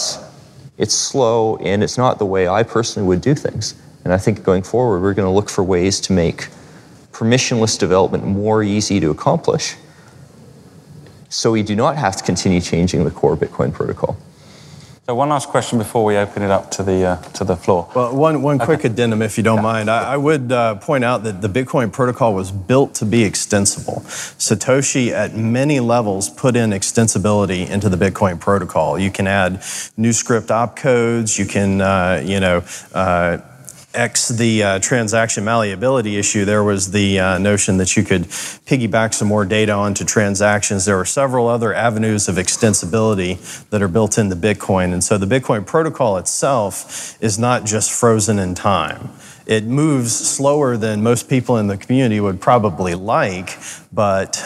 it's 0.79 0.95
slow 0.95 1.57
and 1.57 1.83
it's 1.83 1.99
not 1.99 2.19
the 2.19 2.27
way 2.27 2.49
I 2.49 2.63
personally 2.63 3.09
would 3.09 3.21
do 3.21 3.35
things. 3.35 3.75
And 4.05 4.13
I 4.13 4.19
think 4.19 4.43
going 4.43 4.63
forward, 4.63 5.01
we're 5.01 5.15
going 5.15 5.27
to 5.27 5.33
look 5.33 5.49
for 5.49 5.63
ways 5.65 6.01
to 6.01 6.13
make 6.13 6.49
permissionless 7.13 7.79
development 7.79 8.25
more 8.25 8.63
easy 8.63 8.99
to 9.01 9.11
accomplish 9.11 9.77
so 11.33 11.51
we 11.51 11.63
do 11.63 11.75
not 11.75 11.97
have 11.97 12.15
to 12.17 12.25
continue 12.25 12.61
changing 12.61 13.05
the 13.05 13.11
core 13.11 13.37
Bitcoin 13.37 13.73
protocol. 13.73 14.19
So 15.05 15.17
one 15.17 15.31
last 15.31 15.49
question 15.49 15.79
before 15.79 16.05
we 16.05 16.17
open 16.17 16.43
it 16.43 16.51
up 16.51 16.71
to 16.73 16.85
the 16.85 17.05
uh, 17.05 17.17
to 17.33 17.43
the 17.43 17.57
floor. 17.57 17.91
Well, 17.95 18.15
one, 18.15 18.41
one 18.41 18.61
quick 18.61 18.85
addendum, 18.85 19.21
if 19.21 19.37
you 19.37 19.43
don't 19.43 19.63
mind. 19.63 19.91
I, 19.91 20.13
I 20.13 20.17
would 20.17 20.53
uh, 20.53 20.77
point 20.77 21.03
out 21.03 21.25
that 21.25 21.43
the 21.43 21.49
Bitcoin 21.49 21.93
protocol 21.93 22.35
was 22.35 22.53
built 22.53 22.95
to 22.97 23.05
be 23.05 23.25
extensible. 23.25 24.03
Satoshi, 24.05 25.11
at 25.11 25.35
many 25.35 25.81
levels, 25.81 26.31
put 26.31 26.55
in 26.55 26.71
extensibility 26.71 27.69
into 27.69 27.89
the 27.89 27.97
Bitcoin 27.97 28.39
protocol. 28.39 28.97
You 28.97 29.11
can 29.11 29.27
add 29.27 29.65
new 29.97 30.13
script 30.13 30.49
opcodes. 30.49 31.37
You 31.37 31.47
can, 31.47 31.81
uh, 31.81 32.23
you 32.25 32.39
know, 32.39 32.63
uh, 32.95 33.39
X 33.95 34.29
the 34.29 34.63
uh, 34.63 34.79
transaction 34.79 35.45
malleability 35.45 36.17
issue, 36.17 36.45
there 36.45 36.65
was 36.65 36.93
the 36.93 37.19
uh, 37.21 37.39
notion 37.39 37.77
that 37.77 37.97
you 37.97 38.03
could 38.03 38.23
piggyback 38.23 39.15
some 39.15 39.29
more 39.29 39.45
data 39.45 39.73
onto 39.73 40.05
transactions. 40.05 40.85
There 40.85 40.99
are 40.99 41.05
several 41.05 41.49
other 41.49 41.75
avenues 41.75 42.29
of 42.29 42.37
extensibility 42.37 43.39
that 43.71 43.83
are 43.83 43.89
built 43.89 44.19
into 44.19 44.37
Bitcoin. 44.37 44.93
And 44.93 45.03
so 45.03 45.19
the 45.19 45.27
Bitcoin 45.27 45.67
protocol 45.67 46.17
itself 46.17 47.17
is 47.23 47.39
not 47.39 47.65
just 47.65 47.91
frozen 47.91 48.39
in 48.39 48.55
time. 48.55 49.11
It 49.47 49.65
moves 49.65 50.15
slower 50.15 50.77
than 50.77 51.03
most 51.03 51.29
people 51.29 51.57
in 51.59 51.67
the 51.67 51.77
community 51.77 52.21
would 52.21 52.41
probably 52.41 52.95
like, 52.95 53.59
but 53.93 54.41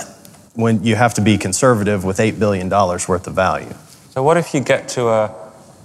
when 0.55 0.83
you 0.83 0.97
have 0.97 1.15
to 1.15 1.21
be 1.21 1.37
conservative 1.37 2.05
with 2.05 2.19
$8 2.19 2.39
billion 2.39 2.69
worth 2.71 3.27
of 3.27 3.35
value. 3.35 3.75
So 4.11 4.23
what 4.23 4.39
if 4.39 4.55
you 4.55 4.61
get 4.61 4.89
to 4.91 5.09
a 5.09 5.35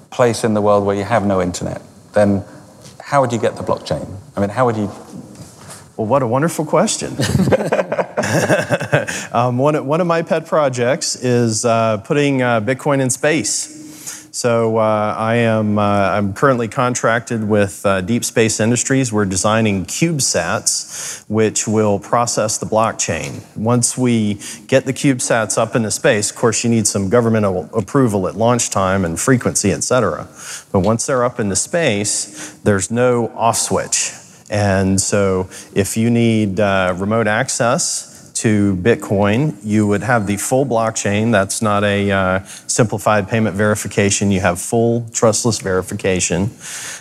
place 0.10 0.44
in 0.44 0.54
the 0.54 0.62
world 0.62 0.86
where 0.86 0.96
you 0.96 1.04
have 1.04 1.26
no 1.26 1.42
internet? 1.42 1.82
Then 2.14 2.46
how 3.12 3.20
would 3.20 3.34
you 3.34 3.40
get 3.40 3.58
the 3.58 3.62
blockchain? 3.62 4.08
I 4.38 4.40
mean, 4.40 4.50
how 4.50 4.66
would 4.68 4.78
you? 4.78 4.90
Well, 5.98 6.08
what 6.08 6.24
a 6.24 6.28
wonderful 6.28 6.64
question. 6.64 7.10
um, 9.34 9.58
one, 9.58 9.86
one 9.86 10.00
of 10.00 10.08
my 10.08 10.22
pet 10.22 10.46
projects 10.46 11.18
is 11.18 11.66
uh, 11.66 11.98
putting 11.98 12.42
uh, 12.42 12.62
Bitcoin 12.62 13.02
in 13.02 13.10
space. 13.10 13.81
So 14.34 14.78
uh, 14.78 15.14
I 15.18 15.36
am 15.36 15.78
uh, 15.78 15.82
I'm 15.82 16.34
currently 16.34 16.70
contracted 16.70 17.44
with 17.50 17.86
uh, 17.86 18.00
Deep 18.00 18.24
Space 18.24 18.62
Industries. 18.62 19.12
We're 19.12 19.26
designing 19.26 19.86
CubeSats, 19.86 21.26
which 21.28 21.68
will 21.68 22.00
process 22.00 22.58
the 22.58 22.66
blockchain. 22.66 23.44
Once 23.58 23.98
we 23.98 24.40
get 24.68 24.86
the 24.86 24.94
CubeSats 24.94 25.58
up 25.58 25.76
into 25.76 25.92
space, 25.92 26.32
of 26.32 26.38
course, 26.38 26.64
you 26.64 26.70
need 26.70 26.88
some 26.88 27.10
governmental 27.10 27.70
approval 27.74 28.26
at 28.26 28.36
launch 28.36 28.70
time 28.70 29.04
and 29.04 29.20
frequency, 29.20 29.74
et 29.74 29.84
cetera. 29.84 30.30
But 30.72 30.80
once 30.80 31.06
they're 31.06 31.26
up 31.26 31.38
into 31.38 31.58
space, 31.58 32.54
there's 32.64 32.90
no 32.90 33.28
off 33.36 33.58
switch. 33.58 34.14
And 34.50 35.02
so 35.02 35.50
if 35.76 35.98
you 35.98 36.10
need 36.10 36.58
uh, 36.58 36.96
remote 36.98 37.28
access, 37.28 38.11
to 38.42 38.76
Bitcoin, 38.78 39.56
you 39.64 39.86
would 39.88 40.04
have 40.04 40.26
the 40.26 40.38
full 40.38 40.66
blockchain. 40.66 41.32
That's 41.32 41.62
not 41.62 41.84
a 41.84 42.12
uh, 42.12 42.40
simplified 42.68 43.28
payment 43.28 43.56
verification. 43.56 44.32
You 44.32 44.40
have 44.40 44.60
full 44.60 45.08
trustless 45.14 45.60
verification. 45.62 46.50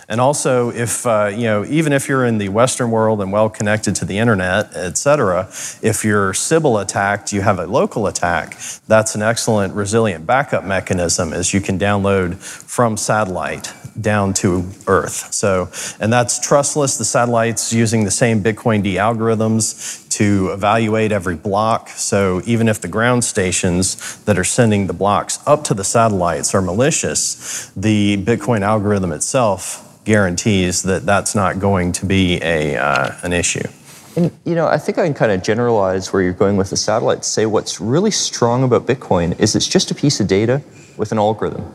And 0.07 0.21
also, 0.21 0.69
if 0.69 1.05
uh, 1.05 1.31
you 1.33 1.43
know, 1.43 1.65
even 1.65 1.93
if 1.93 2.07
you're 2.07 2.25
in 2.25 2.37
the 2.37 2.49
Western 2.49 2.91
world 2.91 3.21
and 3.21 3.31
well 3.31 3.49
connected 3.49 3.95
to 3.95 4.05
the 4.05 4.17
internet, 4.17 4.75
et 4.75 4.97
cetera, 4.97 5.47
if 5.81 6.03
your 6.03 6.33
Sybil 6.33 6.77
attacked, 6.77 7.33
you 7.33 7.41
have 7.41 7.59
a 7.59 7.65
local 7.65 8.07
attack. 8.07 8.57
That's 8.87 9.15
an 9.15 9.21
excellent 9.21 9.73
resilient 9.73 10.25
backup 10.25 10.63
mechanism, 10.63 11.33
as 11.33 11.53
you 11.53 11.61
can 11.61 11.79
download 11.79 12.35
from 12.35 12.97
satellite 12.97 13.73
down 13.99 14.33
to 14.33 14.63
Earth. 14.87 15.33
So, 15.33 15.69
and 15.99 16.13
that's 16.13 16.39
trustless. 16.39 16.97
The 16.97 17.05
satellite's 17.05 17.73
using 17.73 18.05
the 18.05 18.11
same 18.11 18.41
bitcoind 18.41 18.85
algorithms 18.95 20.07
to 20.21 20.51
evaluate 20.51 21.11
every 21.11 21.35
block. 21.35 21.89
So 21.89 22.43
even 22.45 22.69
if 22.69 22.79
the 22.79 22.87
ground 22.87 23.23
stations 23.23 24.23
that 24.25 24.37
are 24.37 24.43
sending 24.43 24.85
the 24.85 24.93
blocks 24.93 25.39
up 25.47 25.63
to 25.63 25.73
the 25.73 25.83
satellites 25.83 26.53
are 26.53 26.61
malicious, 26.61 27.71
the 27.75 28.23
Bitcoin 28.23 28.61
algorithm 28.61 29.13
itself 29.13 29.99
guarantees 30.05 30.83
that 30.83 31.07
that's 31.07 31.33
not 31.33 31.59
going 31.59 31.91
to 31.93 32.05
be 32.05 32.39
a, 32.43 32.77
uh, 32.77 33.15
an 33.23 33.33
issue. 33.33 33.67
And, 34.15 34.31
you 34.45 34.53
know, 34.53 34.67
I 34.67 34.77
think 34.77 34.99
I 34.99 35.05
can 35.05 35.15
kind 35.15 35.31
of 35.31 35.41
generalize 35.41 36.13
where 36.13 36.21
you're 36.21 36.33
going 36.33 36.55
with 36.55 36.69
the 36.69 36.77
satellite. 36.77 37.25
Say 37.25 37.47
what's 37.47 37.81
really 37.81 38.11
strong 38.11 38.63
about 38.63 38.85
Bitcoin 38.85 39.39
is 39.39 39.55
it's 39.55 39.67
just 39.67 39.89
a 39.89 39.95
piece 39.95 40.19
of 40.19 40.27
data 40.27 40.61
with 40.97 41.11
an 41.11 41.17
algorithm. 41.17 41.73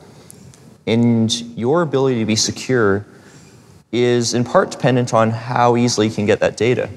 And 0.86 1.32
your 1.59 1.82
ability 1.82 2.20
to 2.20 2.24
be 2.24 2.36
secure 2.36 3.05
is 3.90 4.34
in 4.34 4.44
part 4.44 4.70
dependent 4.70 5.12
on 5.12 5.30
how 5.30 5.76
easily 5.76 6.07
you 6.07 6.14
can 6.14 6.26
get 6.26 6.38
that 6.38 6.57
data. 6.57 6.88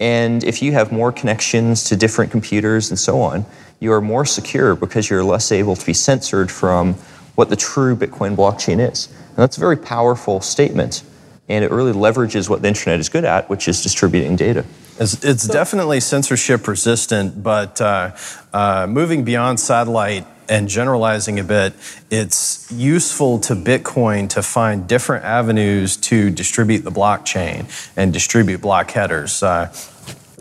And 0.00 0.42
if 0.42 0.62
you 0.62 0.72
have 0.72 0.90
more 0.90 1.12
connections 1.12 1.84
to 1.84 1.96
different 1.96 2.30
computers 2.30 2.88
and 2.88 2.98
so 2.98 3.20
on, 3.20 3.44
you 3.80 3.92
are 3.92 4.00
more 4.00 4.24
secure 4.24 4.74
because 4.74 5.10
you're 5.10 5.22
less 5.22 5.52
able 5.52 5.76
to 5.76 5.86
be 5.86 5.92
censored 5.92 6.50
from 6.50 6.94
what 7.34 7.50
the 7.50 7.56
true 7.56 7.94
Bitcoin 7.94 8.34
blockchain 8.34 8.80
is. 8.90 9.06
And 9.28 9.36
that's 9.36 9.58
a 9.58 9.60
very 9.60 9.76
powerful 9.76 10.40
statement. 10.40 11.02
And 11.48 11.64
it 11.64 11.70
really 11.70 11.92
leverages 11.92 12.48
what 12.48 12.62
the 12.62 12.68
internet 12.68 12.98
is 12.98 13.08
good 13.08 13.24
at, 13.24 13.50
which 13.50 13.68
is 13.68 13.82
distributing 13.82 14.36
data. 14.36 14.64
It's, 14.98 15.24
it's 15.24 15.46
definitely 15.46 16.00
censorship 16.00 16.68
resistant, 16.68 17.42
but 17.42 17.80
uh, 17.80 18.14
uh, 18.52 18.86
moving 18.88 19.24
beyond 19.24 19.58
satellite 19.58 20.26
and 20.50 20.68
generalizing 20.68 21.38
a 21.38 21.44
bit, 21.44 21.72
it's 22.10 22.70
useful 22.70 23.38
to 23.38 23.54
Bitcoin 23.54 24.28
to 24.30 24.42
find 24.42 24.86
different 24.86 25.24
avenues 25.24 25.96
to 25.96 26.28
distribute 26.28 26.80
the 26.80 26.90
blockchain 26.90 27.64
and 27.96 28.12
distribute 28.12 28.60
block 28.60 28.90
headers. 28.90 29.42
Uh, 29.42 29.72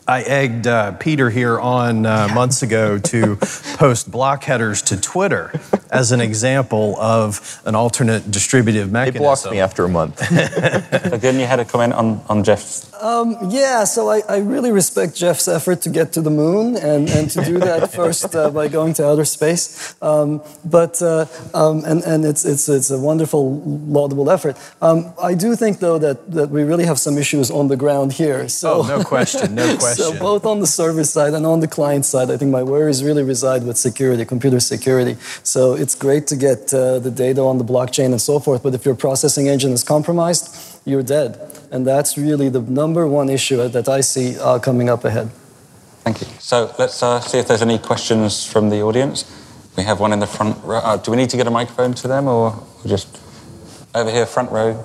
I 0.09 0.21
egged 0.23 0.65
uh, 0.65 0.93
Peter 0.93 1.29
here 1.29 1.59
on 1.59 2.03
uh, 2.03 2.29
months 2.33 2.63
ago 2.63 2.97
to 2.97 3.35
post 3.77 4.09
block 4.09 4.43
headers 4.43 4.81
to 4.83 4.99
Twitter 4.99 5.51
as 5.91 6.11
an 6.11 6.19
example 6.19 6.99
of 6.99 7.61
an 7.65 7.75
alternate 7.75 8.31
distributive 8.31 8.91
mechanism. 8.91 9.21
They 9.21 9.25
blocked 9.27 9.51
me 9.51 9.59
after 9.59 9.85
a 9.85 9.89
month. 9.89 10.19
Again, 11.13 11.39
you 11.39 11.45
had 11.45 11.59
a 11.59 11.65
comment 11.65 11.93
on, 11.93 12.21
on 12.27 12.43
Jeff's. 12.43 12.91
Um, 13.01 13.37
yeah, 13.49 13.83
so 13.83 14.09
I, 14.09 14.21
I, 14.27 14.37
really 14.39 14.71
respect 14.71 15.15
Jeff's 15.15 15.47
effort 15.47 15.81
to 15.83 15.89
get 15.89 16.11
to 16.13 16.21
the 16.21 16.29
moon 16.29 16.75
and, 16.75 17.07
and 17.09 17.29
to 17.29 17.45
do 17.45 17.57
that 17.59 17.91
first 17.93 18.35
uh, 18.35 18.49
by 18.49 18.67
going 18.67 18.93
to 18.95 19.07
outer 19.07 19.25
space. 19.25 19.95
Um, 20.01 20.41
but 20.65 21.01
uh, 21.01 21.27
um, 21.53 21.85
and, 21.85 22.03
and 22.03 22.25
it's, 22.25 22.45
it's, 22.45 22.67
it's 22.67 22.91
a 22.91 22.99
wonderful, 22.99 23.61
laudable 23.61 24.29
effort. 24.29 24.57
Um, 24.81 25.13
I 25.21 25.33
do 25.33 25.55
think, 25.55 25.79
though, 25.79 25.97
that, 25.99 26.31
that 26.31 26.49
we 26.49 26.63
really 26.63 26.85
have 26.85 26.99
some 26.99 27.17
issues 27.17 27.49
on 27.49 27.69
the 27.69 27.77
ground 27.77 28.13
here. 28.13 28.49
So, 28.49 28.81
oh, 28.81 28.87
no 28.87 29.03
question, 29.03 29.55
no 29.55 29.77
question. 29.77 29.98
So 29.99 30.19
both 30.19 30.45
on 30.45 30.59
the 30.59 30.67
server 30.67 31.03
side 31.03 31.33
and 31.33 31.45
on 31.45 31.59
the 31.59 31.67
client 31.67 32.05
side, 32.05 32.31
I 32.31 32.37
think 32.37 32.51
my 32.51 32.63
worries 32.63 33.03
really 33.03 33.23
reside 33.23 33.63
with 33.63 33.77
security, 33.77 34.25
computer 34.25 34.59
security. 34.59 35.17
So 35.43 35.73
it's 35.73 35.95
great 35.95 36.27
to 36.27 36.35
get 36.35 36.73
uh, 36.73 36.99
the 36.99 37.11
data 37.11 37.41
on 37.41 37.57
the 37.57 37.63
blockchain 37.63 38.11
and 38.11 38.21
so 38.21 38.39
forth, 38.39 38.63
but 38.63 38.73
if 38.73 38.85
your 38.85 38.95
processing 38.95 39.47
engine 39.47 39.71
is 39.71 39.83
compromised, 39.83 40.79
you're 40.85 41.03
dead. 41.03 41.39
And 41.71 41.85
that's 41.85 42.17
really 42.17 42.49
the 42.49 42.61
number 42.61 43.07
one 43.07 43.29
issue 43.29 43.67
that 43.67 43.87
I 43.87 44.01
see 44.01 44.37
uh, 44.39 44.59
coming 44.59 44.89
up 44.89 45.05
ahead. 45.05 45.29
Thank 46.03 46.21
you. 46.21 46.27
So 46.39 46.73
let's 46.79 47.03
uh, 47.03 47.19
see 47.19 47.37
if 47.37 47.47
there's 47.47 47.61
any 47.61 47.77
questions 47.77 48.45
from 48.45 48.69
the 48.69 48.81
audience. 48.81 49.25
We 49.77 49.83
have 49.83 49.99
one 49.99 50.11
in 50.11 50.19
the 50.19 50.27
front 50.27 50.63
row. 50.63 50.79
Uh, 50.79 50.97
do 50.97 51.11
we 51.11 51.17
need 51.17 51.29
to 51.29 51.37
get 51.37 51.47
a 51.47 51.51
microphone 51.51 51.93
to 51.95 52.07
them 52.07 52.27
or 52.27 52.61
just 52.85 53.19
over 53.93 54.09
here, 54.09 54.25
front 54.25 54.51
row? 54.51 54.83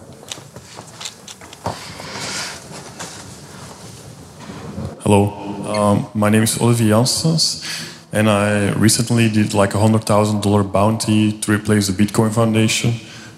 Hello, 5.05 5.34
um, 5.68 6.07
my 6.14 6.30
name 6.30 6.44
is 6.44 6.59
Olivier 6.62 6.88
Janssens, 6.88 7.62
and 8.11 8.26
I 8.26 8.72
recently 8.72 9.28
did 9.28 9.52
like 9.52 9.74
a 9.74 9.78
hundred 9.78 10.05
thousand 10.05 10.40
dollar 10.40 10.62
bounty 10.62 11.30
to 11.40 11.52
replace 11.52 11.88
the 11.88 11.92
Bitcoin 11.92 12.32
Foundation. 12.32 12.94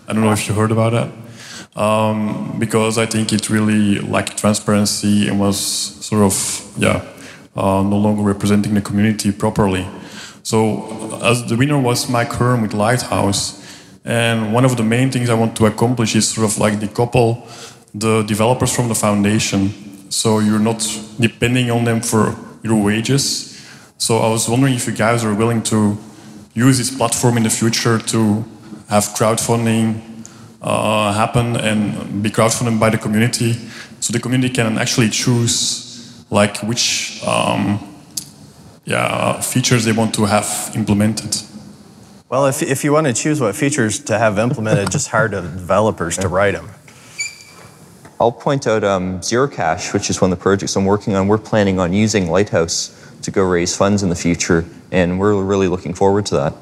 I 0.06 0.12
don't 0.12 0.22
know 0.22 0.30
if 0.30 0.46
you 0.46 0.54
heard 0.54 0.70
about 0.70 0.92
that, 0.92 1.10
um, 1.76 2.56
because 2.60 2.98
I 2.98 3.06
think 3.06 3.32
it 3.32 3.50
really 3.50 3.98
lacked 3.98 4.38
transparency 4.38 5.26
and 5.26 5.40
was 5.40 5.58
sort 5.58 6.22
of 6.22 6.34
yeah 6.78 7.04
uh, 7.56 7.82
no 7.82 7.98
longer 7.98 8.22
representing 8.22 8.74
the 8.74 8.80
community 8.80 9.32
properly. 9.32 9.84
So 10.44 11.18
as 11.20 11.46
the 11.46 11.56
winner 11.56 11.80
was 11.80 12.08
Mike 12.08 12.32
Hearn 12.34 12.62
with 12.62 12.74
Lighthouse, 12.74 13.60
and 14.04 14.54
one 14.54 14.64
of 14.64 14.76
the 14.76 14.84
main 14.84 15.10
things 15.10 15.28
I 15.28 15.34
want 15.34 15.56
to 15.56 15.66
accomplish 15.66 16.14
is 16.14 16.28
sort 16.28 16.48
of 16.48 16.58
like 16.58 16.74
decouple 16.74 17.42
the 17.92 18.22
developers 18.22 18.72
from 18.72 18.86
the 18.86 18.94
foundation 18.94 19.95
so 20.16 20.38
you're 20.38 20.58
not 20.70 20.80
depending 21.20 21.70
on 21.70 21.84
them 21.84 22.00
for 22.00 22.34
your 22.62 22.82
wages. 22.82 23.52
So 23.98 24.18
I 24.18 24.28
was 24.30 24.48
wondering 24.48 24.74
if 24.74 24.86
you 24.86 24.94
guys 24.94 25.24
are 25.24 25.34
willing 25.34 25.62
to 25.64 25.98
use 26.54 26.78
this 26.78 26.90
platform 26.96 27.36
in 27.36 27.42
the 27.42 27.50
future 27.50 27.98
to 27.98 28.44
have 28.88 29.04
crowdfunding 29.18 30.00
uh, 30.62 31.12
happen 31.12 31.56
and 31.56 32.22
be 32.22 32.30
crowdfunded 32.30 32.80
by 32.80 32.88
the 32.90 32.96
community, 32.98 33.52
so 34.00 34.12
the 34.12 34.18
community 34.18 34.52
can 34.54 34.78
actually 34.78 35.10
choose 35.10 36.24
like 36.30 36.62
which 36.62 37.22
um, 37.26 37.78
yeah 38.84 39.40
features 39.40 39.84
they 39.84 39.92
want 39.92 40.14
to 40.14 40.24
have 40.24 40.72
implemented. 40.74 41.36
Well, 42.30 42.46
if, 42.46 42.62
if 42.62 42.84
you 42.84 42.92
want 42.92 43.06
to 43.06 43.12
choose 43.12 43.38
what 43.40 43.54
features 43.54 44.00
to 44.04 44.18
have 44.18 44.38
implemented, 44.38 44.90
just 44.90 45.08
hire 45.08 45.28
developers 45.28 46.16
to 46.18 46.28
write 46.28 46.54
them. 46.54 46.70
I'll 48.18 48.32
point 48.32 48.66
out 48.66 48.82
um, 48.82 49.20
Zerocash, 49.20 49.92
which 49.92 50.08
is 50.08 50.20
one 50.22 50.32
of 50.32 50.38
the 50.38 50.42
projects 50.42 50.74
I'm 50.74 50.86
working 50.86 51.14
on. 51.14 51.28
We're 51.28 51.36
planning 51.36 51.78
on 51.78 51.92
using 51.92 52.30
Lighthouse 52.30 52.92
to 53.22 53.30
go 53.30 53.44
raise 53.44 53.76
funds 53.76 54.02
in 54.02 54.08
the 54.08 54.14
future, 54.14 54.64
and 54.90 55.20
we're 55.20 55.42
really 55.42 55.68
looking 55.68 55.92
forward 55.92 56.24
to 56.26 56.36
that. 56.36 56.54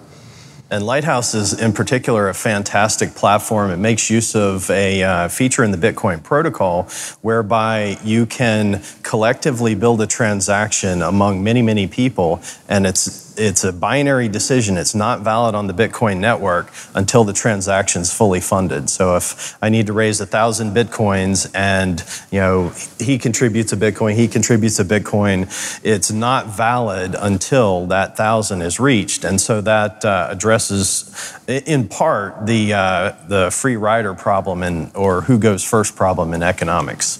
And 0.70 0.84
Lighthouse 0.84 1.34
is, 1.34 1.52
in 1.60 1.72
particular, 1.72 2.28
a 2.28 2.34
fantastic 2.34 3.14
platform. 3.14 3.70
It 3.70 3.76
makes 3.76 4.10
use 4.10 4.34
of 4.34 4.68
a 4.70 5.02
uh, 5.04 5.28
feature 5.28 5.62
in 5.62 5.70
the 5.70 5.76
Bitcoin 5.76 6.20
protocol 6.20 6.88
whereby 7.22 7.98
you 8.02 8.26
can 8.26 8.82
collectively 9.04 9.76
build 9.76 10.00
a 10.00 10.06
transaction 10.08 11.02
among 11.02 11.44
many, 11.44 11.62
many 11.62 11.86
people, 11.86 12.40
and 12.68 12.86
it's 12.86 13.23
it's 13.36 13.64
a 13.64 13.72
binary 13.72 14.28
decision. 14.28 14.76
It's 14.76 14.94
not 14.94 15.20
valid 15.20 15.54
on 15.54 15.66
the 15.66 15.74
Bitcoin 15.74 16.18
network 16.18 16.72
until 16.94 17.24
the 17.24 17.32
transaction's 17.32 18.12
fully 18.12 18.40
funded. 18.40 18.90
So 18.90 19.16
if 19.16 19.56
I 19.62 19.68
need 19.68 19.86
to 19.86 19.92
raise 19.92 20.20
a 20.20 20.26
thousand 20.26 20.74
Bitcoins 20.74 21.50
and 21.54 22.02
you 22.30 22.40
know 22.40 22.72
he 22.98 23.18
contributes 23.18 23.72
a 23.72 23.76
Bitcoin, 23.76 24.14
he 24.14 24.28
contributes 24.28 24.78
a 24.78 24.84
Bitcoin, 24.84 25.48
it's 25.82 26.10
not 26.10 26.46
valid 26.46 27.14
until 27.18 27.86
that 27.86 28.16
thousand 28.16 28.62
is 28.62 28.78
reached. 28.78 29.24
And 29.24 29.40
so 29.40 29.60
that 29.62 30.04
uh, 30.04 30.28
addresses, 30.30 31.38
in 31.48 31.88
part, 31.88 32.46
the 32.46 32.72
uh, 32.72 33.12
the 33.28 33.50
free 33.50 33.76
rider 33.76 34.14
problem 34.14 34.62
and 34.62 34.94
or 34.94 35.22
who 35.22 35.38
goes 35.38 35.64
first 35.64 35.96
problem 35.96 36.34
in 36.34 36.42
economics. 36.42 37.18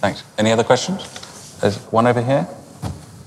Thanks. 0.00 0.22
Any 0.38 0.52
other 0.52 0.64
questions? 0.64 1.58
There's 1.60 1.78
one 1.90 2.06
over 2.06 2.22
here. 2.22 2.46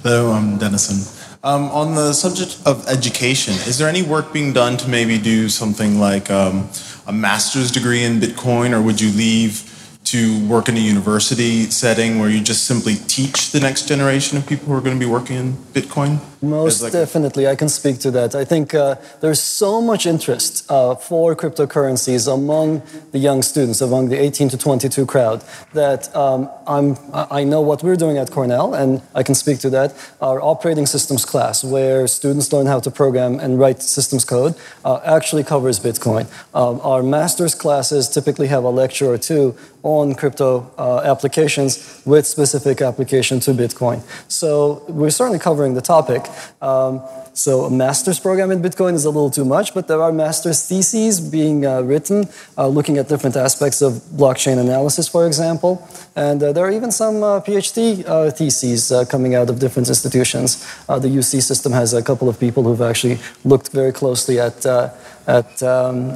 Hello, 0.03 0.31
I'm 0.31 0.57
Dennison. 0.57 1.18
Um, 1.41 1.69
on 1.71 1.95
the 1.95 2.11
subject 2.11 2.59
of 2.65 2.85
education, 2.89 3.53
is 3.53 3.77
there 3.77 3.87
any 3.87 4.01
work 4.03 4.33
being 4.33 4.51
done 4.51 4.75
to 4.75 4.89
maybe 4.89 5.17
do 5.17 5.47
something 5.47 5.97
like 5.97 6.29
um, 6.29 6.67
a 7.07 7.13
master's 7.13 7.71
degree 7.71 8.03
in 8.03 8.19
Bitcoin, 8.19 8.73
or 8.73 8.81
would 8.81 8.99
you 8.99 9.09
leave 9.11 9.68
to 10.11 10.47
work 10.47 10.67
in 10.69 10.75
a 10.75 10.79
university 10.79 11.69
setting 11.69 12.19
where 12.19 12.29
you 12.29 12.41
just 12.41 12.65
simply 12.65 12.95
teach 13.07 13.51
the 13.51 13.59
next 13.59 13.87
generation 13.87 14.37
of 14.39 14.47
people 14.47 14.65
who 14.67 14.73
are 14.73 14.81
going 14.81 14.99
to 14.99 15.05
be 15.05 15.11
working 15.11 15.37
in 15.37 15.53
Bitcoin? 15.73 16.19
Most 16.41 16.81
like 16.81 16.93
definitely, 16.93 17.47
I 17.47 17.55
can 17.55 17.67
speak 17.67 17.99
to 17.99 18.11
that. 18.11 18.33
I 18.33 18.45
think 18.45 18.73
uh, 18.73 18.95
there's 19.19 19.41
so 19.41 19.81
much 19.81 20.05
interest 20.05 20.65
uh, 20.71 20.95
for 20.95 21.35
cryptocurrencies 21.35 22.33
among 22.33 22.81
the 23.11 23.19
young 23.19 23.41
students, 23.43 23.81
among 23.81 24.07
the 24.07 24.17
18 24.17 24.47
to 24.49 24.57
22 24.57 25.05
crowd, 25.05 25.43
that 25.73 26.15
um, 26.15 26.49
I'm, 26.65 26.95
I 27.13 27.43
know 27.43 27.61
what 27.61 27.83
we're 27.83 27.97
doing 27.97 28.17
at 28.17 28.31
Cornell, 28.31 28.73
and 28.73 29.01
I 29.13 29.21
can 29.21 29.35
speak 29.35 29.59
to 29.59 29.69
that. 29.71 29.93
Our 30.21 30.41
operating 30.41 30.85
systems 30.85 31.25
class, 31.25 31.61
where 31.61 32.07
students 32.07 32.53
learn 32.53 32.67
how 32.67 32.79
to 32.79 32.89
program 32.89 33.37
and 33.39 33.59
write 33.59 33.81
systems 33.81 34.23
code, 34.23 34.55
uh, 34.85 35.01
actually 35.03 35.43
covers 35.43 35.77
Bitcoin. 35.77 36.25
Um, 36.55 36.79
our 36.83 37.03
master's 37.03 37.53
classes 37.53 38.07
typically 38.07 38.47
have 38.47 38.63
a 38.63 38.69
lecture 38.69 39.07
or 39.07 39.17
two 39.17 39.57
on 39.83 39.98
crypto 40.15 40.71
uh, 40.77 41.01
applications 41.11 42.01
with 42.05 42.25
specific 42.25 42.81
application 42.81 43.39
to 43.41 43.51
Bitcoin. 43.51 44.01
So 44.27 44.83
we're 44.87 45.09
certainly 45.09 45.39
covering 45.39 45.73
the 45.73 45.81
topic. 45.81 46.23
Um, 46.61 47.01
so 47.33 47.61
a 47.61 47.71
master's 47.71 48.19
program 48.19 48.51
in 48.51 48.61
Bitcoin 48.61 48.93
is 48.95 49.05
a 49.05 49.09
little 49.09 49.29
too 49.29 49.45
much, 49.45 49.73
but 49.73 49.87
there 49.87 50.01
are 50.01 50.11
master's 50.11 50.67
theses 50.67 51.21
being 51.21 51.65
uh, 51.65 51.81
written 51.81 52.27
uh, 52.57 52.67
looking 52.67 52.97
at 52.97 53.07
different 53.07 53.35
aspects 53.35 53.81
of 53.81 53.93
blockchain 54.21 54.57
analysis, 54.59 55.07
for 55.07 55.25
example. 55.25 55.87
And 56.15 56.43
uh, 56.43 56.51
there 56.51 56.65
are 56.65 56.71
even 56.71 56.91
some 56.91 57.23
uh, 57.23 57.39
PhD 57.39 58.03
uh, 58.05 58.31
theses 58.31 58.91
uh, 58.91 59.05
coming 59.05 59.35
out 59.35 59.49
of 59.49 59.59
different 59.59 59.87
institutions. 59.87 60.65
the 60.87 61.07
UC 61.07 61.41
system 61.41 61.71
has 61.71 61.93
a 61.93 62.01
couple 62.01 62.27
of 62.27 62.39
people 62.39 62.63
who've 62.63 62.81
actually 62.81 63.19
looked 63.45 63.71
very 63.71 63.93
closely 63.93 64.39
at, 64.39 64.65
at 64.65 65.63
um, 65.63 66.11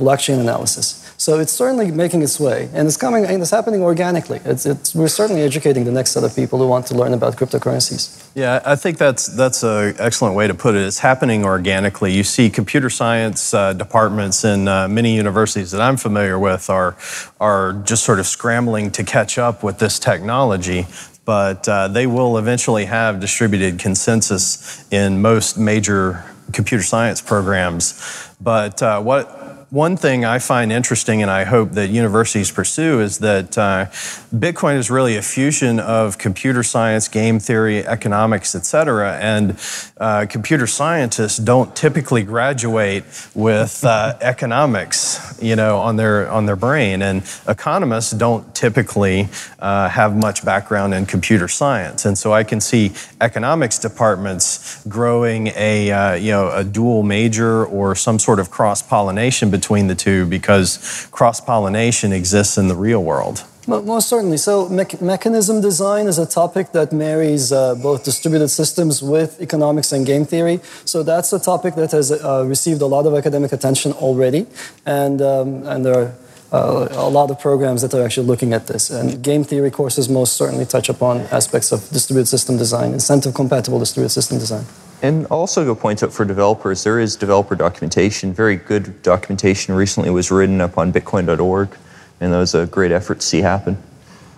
blockchain 0.00 0.40
analysis. 0.40 1.03
So 1.16 1.38
it's 1.38 1.52
certainly 1.52 1.90
making 1.90 2.22
its 2.22 2.40
way, 2.40 2.68
and 2.72 2.86
it's 2.86 2.96
coming, 2.96 3.24
and 3.24 3.40
it's 3.40 3.50
happening 3.50 3.82
organically. 3.82 4.40
It's, 4.44 4.66
it's, 4.66 4.94
we're 4.94 5.08
certainly 5.08 5.42
educating 5.42 5.84
the 5.84 5.92
next 5.92 6.10
set 6.10 6.24
of 6.24 6.34
people 6.34 6.58
who 6.58 6.66
want 6.66 6.86
to 6.86 6.94
learn 6.94 7.14
about 7.14 7.36
cryptocurrencies. 7.36 8.28
Yeah, 8.34 8.60
I 8.64 8.76
think 8.76 8.98
that's 8.98 9.26
that's 9.28 9.62
an 9.62 9.94
excellent 9.98 10.34
way 10.34 10.48
to 10.48 10.54
put 10.54 10.74
it. 10.74 10.82
It's 10.82 10.98
happening 10.98 11.44
organically. 11.44 12.12
You 12.12 12.24
see, 12.24 12.50
computer 12.50 12.90
science 12.90 13.54
uh, 13.54 13.72
departments 13.72 14.44
in 14.44 14.66
uh, 14.66 14.88
many 14.88 15.14
universities 15.14 15.70
that 15.70 15.80
I'm 15.80 15.96
familiar 15.96 16.38
with 16.38 16.68
are 16.68 16.96
are 17.40 17.72
just 17.84 18.04
sort 18.04 18.18
of 18.18 18.26
scrambling 18.26 18.90
to 18.92 19.04
catch 19.04 19.38
up 19.38 19.62
with 19.62 19.78
this 19.78 19.98
technology 19.98 20.86
but 21.24 21.66
uh, 21.68 21.88
they 21.88 22.06
will 22.06 22.36
eventually 22.36 22.84
have 22.84 23.18
distributed 23.18 23.78
consensus 23.78 24.86
in 24.90 25.22
most 25.22 25.56
major 25.56 26.22
computer 26.52 26.84
science 26.84 27.20
programs. 27.20 28.30
But 28.40 28.82
uh, 28.82 29.00
what 29.00 29.43
one 29.74 29.96
thing 29.96 30.24
I 30.24 30.38
find 30.38 30.70
interesting, 30.70 31.20
and 31.20 31.28
I 31.28 31.42
hope 31.42 31.72
that 31.72 31.90
universities 31.90 32.48
pursue, 32.52 33.00
is 33.00 33.18
that 33.18 33.58
uh, 33.58 33.86
Bitcoin 34.32 34.76
is 34.76 34.88
really 34.88 35.16
a 35.16 35.22
fusion 35.22 35.80
of 35.80 36.16
computer 36.16 36.62
science, 36.62 37.08
game 37.08 37.40
theory, 37.40 37.84
economics, 37.84 38.54
et 38.54 38.64
cetera. 38.66 39.18
And 39.18 39.58
uh, 39.96 40.26
computer 40.30 40.68
scientists 40.68 41.38
don't 41.38 41.74
typically 41.74 42.22
graduate 42.22 43.02
with 43.34 43.84
uh, 43.84 44.16
economics, 44.20 45.36
you 45.42 45.56
know, 45.56 45.78
on 45.78 45.96
their 45.96 46.30
on 46.30 46.46
their 46.46 46.56
brain, 46.56 47.02
and 47.02 47.24
economists 47.48 48.12
don't 48.12 48.54
typically 48.54 49.28
uh, 49.58 49.88
have 49.88 50.14
much 50.14 50.44
background 50.44 50.94
in 50.94 51.04
computer 51.04 51.48
science. 51.48 52.04
And 52.04 52.16
so 52.16 52.32
I 52.32 52.44
can 52.44 52.60
see 52.60 52.92
economics 53.20 53.80
departments 53.80 54.86
growing 54.86 55.48
a 55.56 55.90
uh, 55.90 56.14
you 56.14 56.30
know 56.30 56.52
a 56.52 56.62
dual 56.62 57.02
major 57.02 57.66
or 57.66 57.96
some 57.96 58.20
sort 58.20 58.38
of 58.38 58.52
cross 58.52 58.80
pollination 58.80 59.50
between 59.50 59.63
between 59.64 59.86
the 59.86 59.94
two 59.94 60.26
because 60.26 61.08
cross 61.10 61.40
pollination 61.40 62.12
exists 62.12 62.58
in 62.58 62.68
the 62.68 62.76
real 62.76 63.02
world. 63.02 63.44
Most 63.66 64.10
certainly. 64.10 64.36
So, 64.36 64.68
me- 64.68 65.00
mechanism 65.00 65.62
design 65.62 66.06
is 66.06 66.18
a 66.18 66.26
topic 66.26 66.72
that 66.72 66.92
marries 66.92 67.50
uh, 67.50 67.74
both 67.74 68.04
distributed 68.04 68.48
systems 68.48 69.02
with 69.02 69.40
economics 69.40 69.90
and 69.90 70.04
game 70.04 70.26
theory. 70.26 70.60
So, 70.84 71.02
that's 71.02 71.32
a 71.32 71.38
topic 71.38 71.74
that 71.76 71.92
has 71.92 72.12
uh, 72.12 72.44
received 72.46 72.82
a 72.82 72.86
lot 72.86 73.06
of 73.06 73.14
academic 73.14 73.52
attention 73.52 73.92
already. 73.92 74.46
And, 74.84 75.22
um, 75.22 75.66
and 75.66 75.82
there 75.86 75.98
are 75.98 76.12
uh, 76.52 77.08
a 77.08 77.08
lot 77.08 77.30
of 77.30 77.40
programs 77.40 77.80
that 77.80 77.94
are 77.94 78.04
actually 78.04 78.26
looking 78.26 78.52
at 78.52 78.66
this. 78.66 78.90
And 78.90 79.22
game 79.22 79.44
theory 79.44 79.70
courses 79.70 80.10
most 80.10 80.34
certainly 80.34 80.66
touch 80.66 80.90
upon 80.90 81.22
aspects 81.32 81.72
of 81.72 81.88
distributed 81.88 82.28
system 82.28 82.58
design, 82.58 82.92
incentive 82.92 83.32
compatible 83.32 83.78
distributed 83.78 84.12
system 84.12 84.38
design. 84.38 84.66
And 85.04 85.26
also 85.26 85.66
to 85.66 85.74
point 85.74 86.02
out 86.02 86.14
for 86.14 86.24
developers, 86.24 86.82
there 86.82 86.98
is 86.98 87.14
developer 87.14 87.54
documentation, 87.54 88.32
very 88.32 88.56
good 88.56 89.02
documentation 89.02 89.74
recently 89.74 90.08
was 90.08 90.30
written 90.30 90.62
up 90.62 90.78
on 90.78 90.94
bitcoin.org, 90.94 91.76
and 92.20 92.32
that 92.32 92.38
was 92.38 92.54
a 92.54 92.64
great 92.64 92.90
effort 92.90 93.20
to 93.20 93.26
see 93.26 93.42
happen. 93.42 93.76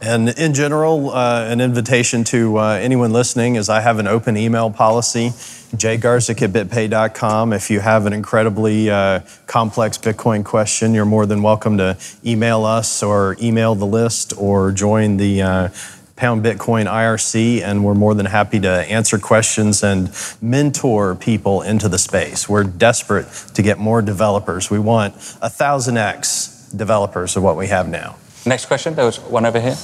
And 0.03 0.31
in 0.31 0.55
general, 0.55 1.11
uh, 1.11 1.45
an 1.45 1.61
invitation 1.61 2.25
to 2.25 2.59
uh, 2.59 2.71
anyone 2.83 3.13
listening 3.13 3.55
is 3.55 3.69
I 3.69 3.81
have 3.81 4.01
an 4.01 4.09
open 4.09 4.37
email 4.37 4.69
policy, 4.73 5.29
jgarzik 5.77 6.43
at 6.43 6.51
bitpay.com. 6.51 7.53
If 7.53 7.71
you 7.71 7.79
have 7.79 8.07
an 8.07 8.13
incredibly 8.13 8.91
uh, 8.91 9.21
complex 9.47 9.99
Bitcoin 9.99 10.45
question, 10.45 10.95
you're 10.95 11.05
more 11.05 11.27
than 11.27 11.43
welcome 11.43 11.79
to 11.79 11.97
email 12.25 12.65
us 12.65 13.05
or 13.05 13.37
email 13.41 13.77
the 13.77 13.87
list 13.87 14.35
or 14.37 14.73
join 14.73 15.17
the 15.17 15.43
uh, 15.43 15.69
Pound 16.17 16.43
Bitcoin 16.43 16.87
IRC, 16.87 17.61
and 17.61 17.85
we're 17.85 17.95
more 17.95 18.15
than 18.15 18.25
happy 18.25 18.59
to 18.61 18.71
answer 18.71 19.19
questions 19.19 19.83
and 19.83 20.11
mentor 20.41 21.15
people 21.15 21.61
into 21.61 21.91
the 21.91 21.99
space. 21.99 22.49
We're 22.49 22.65
desperate 22.65 23.27
to 23.55 23.63
get 23.63 23.79
more 23.79 24.01
developers. 24.01 24.71
We 24.71 24.79
want 24.79 25.15
a 25.43 25.51
thousand 25.51 25.99
X 25.99 26.71
developers 26.75 27.37
of 27.37 27.43
what 27.43 27.57
we 27.57 27.67
have 27.67 27.89
now. 27.89 28.17
Next 28.47 28.65
question. 28.65 28.95
There 28.95 29.05
was 29.05 29.21
one 29.21 29.45
over 29.45 29.61
here. 29.61 29.77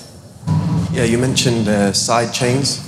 Yeah, 0.93 1.05
you 1.05 1.19
mentioned 1.19 1.69
uh, 1.69 1.93
side 1.93 2.33
chains. 2.33 2.81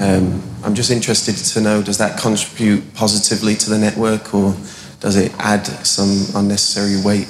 Um, 0.00 0.42
I'm 0.64 0.74
just 0.74 0.90
interested 0.90 1.36
to 1.36 1.60
know 1.60 1.82
does 1.82 1.98
that 1.98 2.18
contribute 2.18 2.94
positively 2.94 3.54
to 3.56 3.70
the 3.70 3.78
network 3.78 4.34
or 4.34 4.56
does 5.00 5.16
it 5.16 5.32
add 5.38 5.66
some 5.86 6.24
unnecessary 6.34 7.00
weight? 7.04 7.28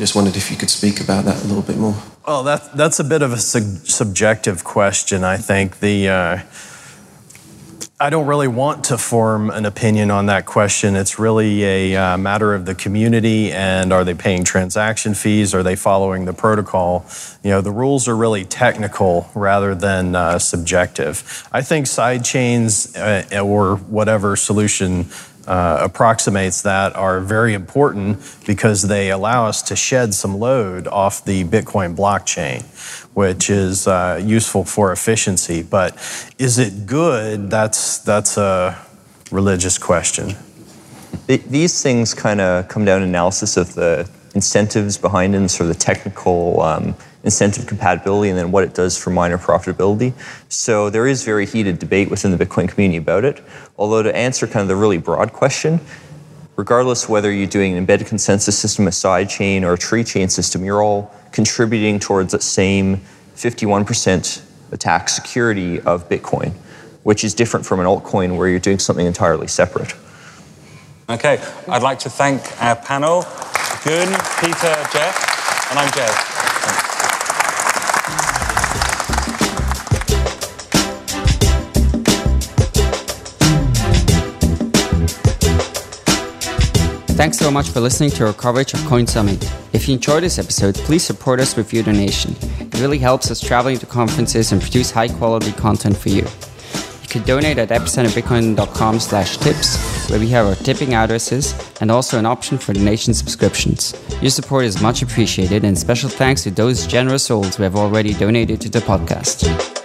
Just 0.00 0.14
wondered 0.14 0.34
if 0.34 0.50
you 0.50 0.56
could 0.56 0.70
speak 0.70 0.98
about 0.98 1.26
that 1.26 1.44
a 1.44 1.46
little 1.46 1.62
bit 1.62 1.76
more. 1.76 1.94
Well, 2.26 2.42
that, 2.44 2.74
that's 2.74 3.00
a 3.00 3.04
bit 3.04 3.20
of 3.20 3.34
a 3.34 3.36
su- 3.36 3.60
subjective 3.84 4.64
question, 4.64 5.24
I 5.24 5.36
think. 5.36 5.80
The, 5.80 6.08
uh, 6.08 6.38
I 8.00 8.08
don't 8.08 8.26
really 8.26 8.48
want 8.48 8.84
to 8.84 8.96
form 8.96 9.50
an 9.50 9.66
opinion 9.66 10.10
on 10.10 10.24
that 10.24 10.46
question. 10.46 10.96
It's 10.96 11.18
really 11.18 11.64
a 11.64 11.96
uh, 11.96 12.16
matter 12.16 12.54
of 12.54 12.64
the 12.64 12.74
community 12.74 13.52
and 13.52 13.92
are 13.92 14.02
they 14.02 14.14
paying 14.14 14.42
transaction 14.42 15.12
fees? 15.12 15.52
Are 15.52 15.62
they 15.62 15.76
following 15.76 16.24
the 16.24 16.32
protocol? 16.32 17.04
You 17.42 17.50
know, 17.50 17.60
the 17.60 17.70
rules 17.70 18.08
are 18.08 18.16
really 18.16 18.46
technical 18.46 19.28
rather 19.34 19.74
than 19.74 20.14
uh, 20.14 20.38
subjective. 20.38 21.46
I 21.52 21.60
think 21.60 21.86
side 21.86 22.24
chains 22.24 22.96
uh, 22.96 23.42
or 23.44 23.76
whatever 23.76 24.34
solution 24.34 25.04
uh, 25.50 25.78
approximates 25.82 26.62
that 26.62 26.94
are 26.94 27.18
very 27.18 27.54
important 27.54 28.16
because 28.46 28.82
they 28.82 29.10
allow 29.10 29.46
us 29.46 29.62
to 29.62 29.74
shed 29.74 30.14
some 30.14 30.38
load 30.38 30.86
off 30.86 31.24
the 31.24 31.42
Bitcoin 31.42 31.96
blockchain, 31.96 32.62
which 33.14 33.50
is 33.50 33.88
uh, 33.88 34.22
useful 34.24 34.64
for 34.64 34.92
efficiency. 34.92 35.60
But 35.60 35.96
is 36.38 36.60
it 36.60 36.86
good? 36.86 37.50
That's 37.50 37.98
that's 37.98 38.36
a 38.36 38.78
religious 39.32 39.76
question. 39.76 40.36
These 41.26 41.82
things 41.82 42.14
kind 42.14 42.40
of 42.40 42.68
come 42.68 42.84
down 42.84 43.00
to 43.00 43.06
analysis 43.06 43.56
of 43.56 43.74
the 43.74 44.08
incentives 44.36 44.98
behind 44.98 45.34
and 45.34 45.50
sort 45.50 45.68
of 45.68 45.76
the 45.76 45.82
technical 45.82 46.60
um, 46.62 46.94
incentive 47.22 47.66
compatibility 47.66 48.30
and 48.30 48.38
then 48.38 48.50
what 48.50 48.64
it 48.64 48.74
does 48.74 48.96
for 48.96 49.10
miner 49.10 49.38
profitability. 49.38 50.12
So 50.48 50.90
there 50.90 51.06
is 51.06 51.22
very 51.24 51.46
heated 51.46 51.78
debate 51.78 52.10
within 52.10 52.36
the 52.36 52.44
Bitcoin 52.44 52.68
community 52.68 52.98
about 52.98 53.24
it. 53.24 53.42
Although 53.76 54.02
to 54.02 54.14
answer 54.16 54.46
kind 54.46 54.62
of 54.62 54.68
the 54.68 54.76
really 54.76 54.98
broad 54.98 55.32
question, 55.32 55.80
regardless 56.56 57.08
whether 57.08 57.30
you're 57.30 57.46
doing 57.46 57.72
an 57.72 57.78
embedded 57.78 58.06
consensus 58.06 58.58
system, 58.58 58.86
a 58.86 58.90
sidechain, 58.90 59.62
or 59.62 59.74
a 59.74 59.78
tree 59.78 60.04
chain 60.04 60.28
system, 60.28 60.64
you're 60.64 60.82
all 60.82 61.12
contributing 61.32 61.98
towards 61.98 62.32
that 62.32 62.42
same 62.42 63.00
51% 63.36 64.42
attack 64.72 65.08
security 65.08 65.80
of 65.80 66.08
Bitcoin, 66.08 66.52
which 67.02 67.24
is 67.24 67.34
different 67.34 67.64
from 67.66 67.80
an 67.80 67.86
altcoin 67.86 68.36
where 68.36 68.48
you're 68.48 68.58
doing 68.58 68.78
something 68.78 69.06
entirely 69.06 69.46
separate. 69.46 69.94
Okay, 71.08 71.42
I'd 71.66 71.82
like 71.82 71.98
to 72.00 72.10
thank 72.10 72.40
our 72.62 72.76
panel, 72.76 73.22
Gün, 73.84 74.08
Peter, 74.40 74.74
Jeff, 74.92 75.68
and 75.70 75.78
I'm 75.78 75.90
Jeff. 75.92 76.29
Thanks 87.20 87.36
so 87.36 87.50
much 87.50 87.68
for 87.68 87.80
listening 87.80 88.08
to 88.12 88.26
our 88.26 88.32
coverage 88.32 88.72
of 88.72 88.80
CoinSummit. 88.80 89.44
If 89.74 89.86
you 89.86 89.92
enjoyed 89.92 90.22
this 90.22 90.38
episode, 90.38 90.74
please 90.74 91.04
support 91.04 91.38
us 91.38 91.54
with 91.54 91.70
your 91.70 91.82
donation. 91.82 92.34
It 92.58 92.80
really 92.80 92.96
helps 92.96 93.30
us 93.30 93.42
traveling 93.42 93.76
to 93.80 93.84
conferences 93.84 94.52
and 94.52 94.62
produce 94.62 94.90
high 94.90 95.08
quality 95.08 95.52
content 95.52 95.98
for 95.98 96.08
you 96.08 96.22
You 97.02 97.08
can 97.10 97.22
donate 97.24 97.58
at 97.58 97.68
epicenterbitcoin.com 97.68 99.00
slash 99.00 99.36
tips, 99.36 100.08
where 100.08 100.18
we 100.18 100.28
have 100.28 100.46
our 100.46 100.54
tipping 100.54 100.94
addresses 100.94 101.54
and 101.82 101.90
also 101.90 102.18
an 102.18 102.24
option 102.24 102.56
for 102.56 102.72
donation 102.72 103.12
subscriptions. 103.12 103.94
Your 104.22 104.30
support 104.30 104.64
is 104.64 104.80
much 104.80 105.02
appreciated, 105.02 105.62
and 105.62 105.78
special 105.78 106.08
thanks 106.08 106.42
to 106.44 106.50
those 106.50 106.86
generous 106.86 107.24
souls 107.26 107.56
who 107.56 107.64
have 107.64 107.76
already 107.76 108.14
donated 108.14 108.62
to 108.62 108.70
the 108.70 108.80
podcast. 108.80 109.79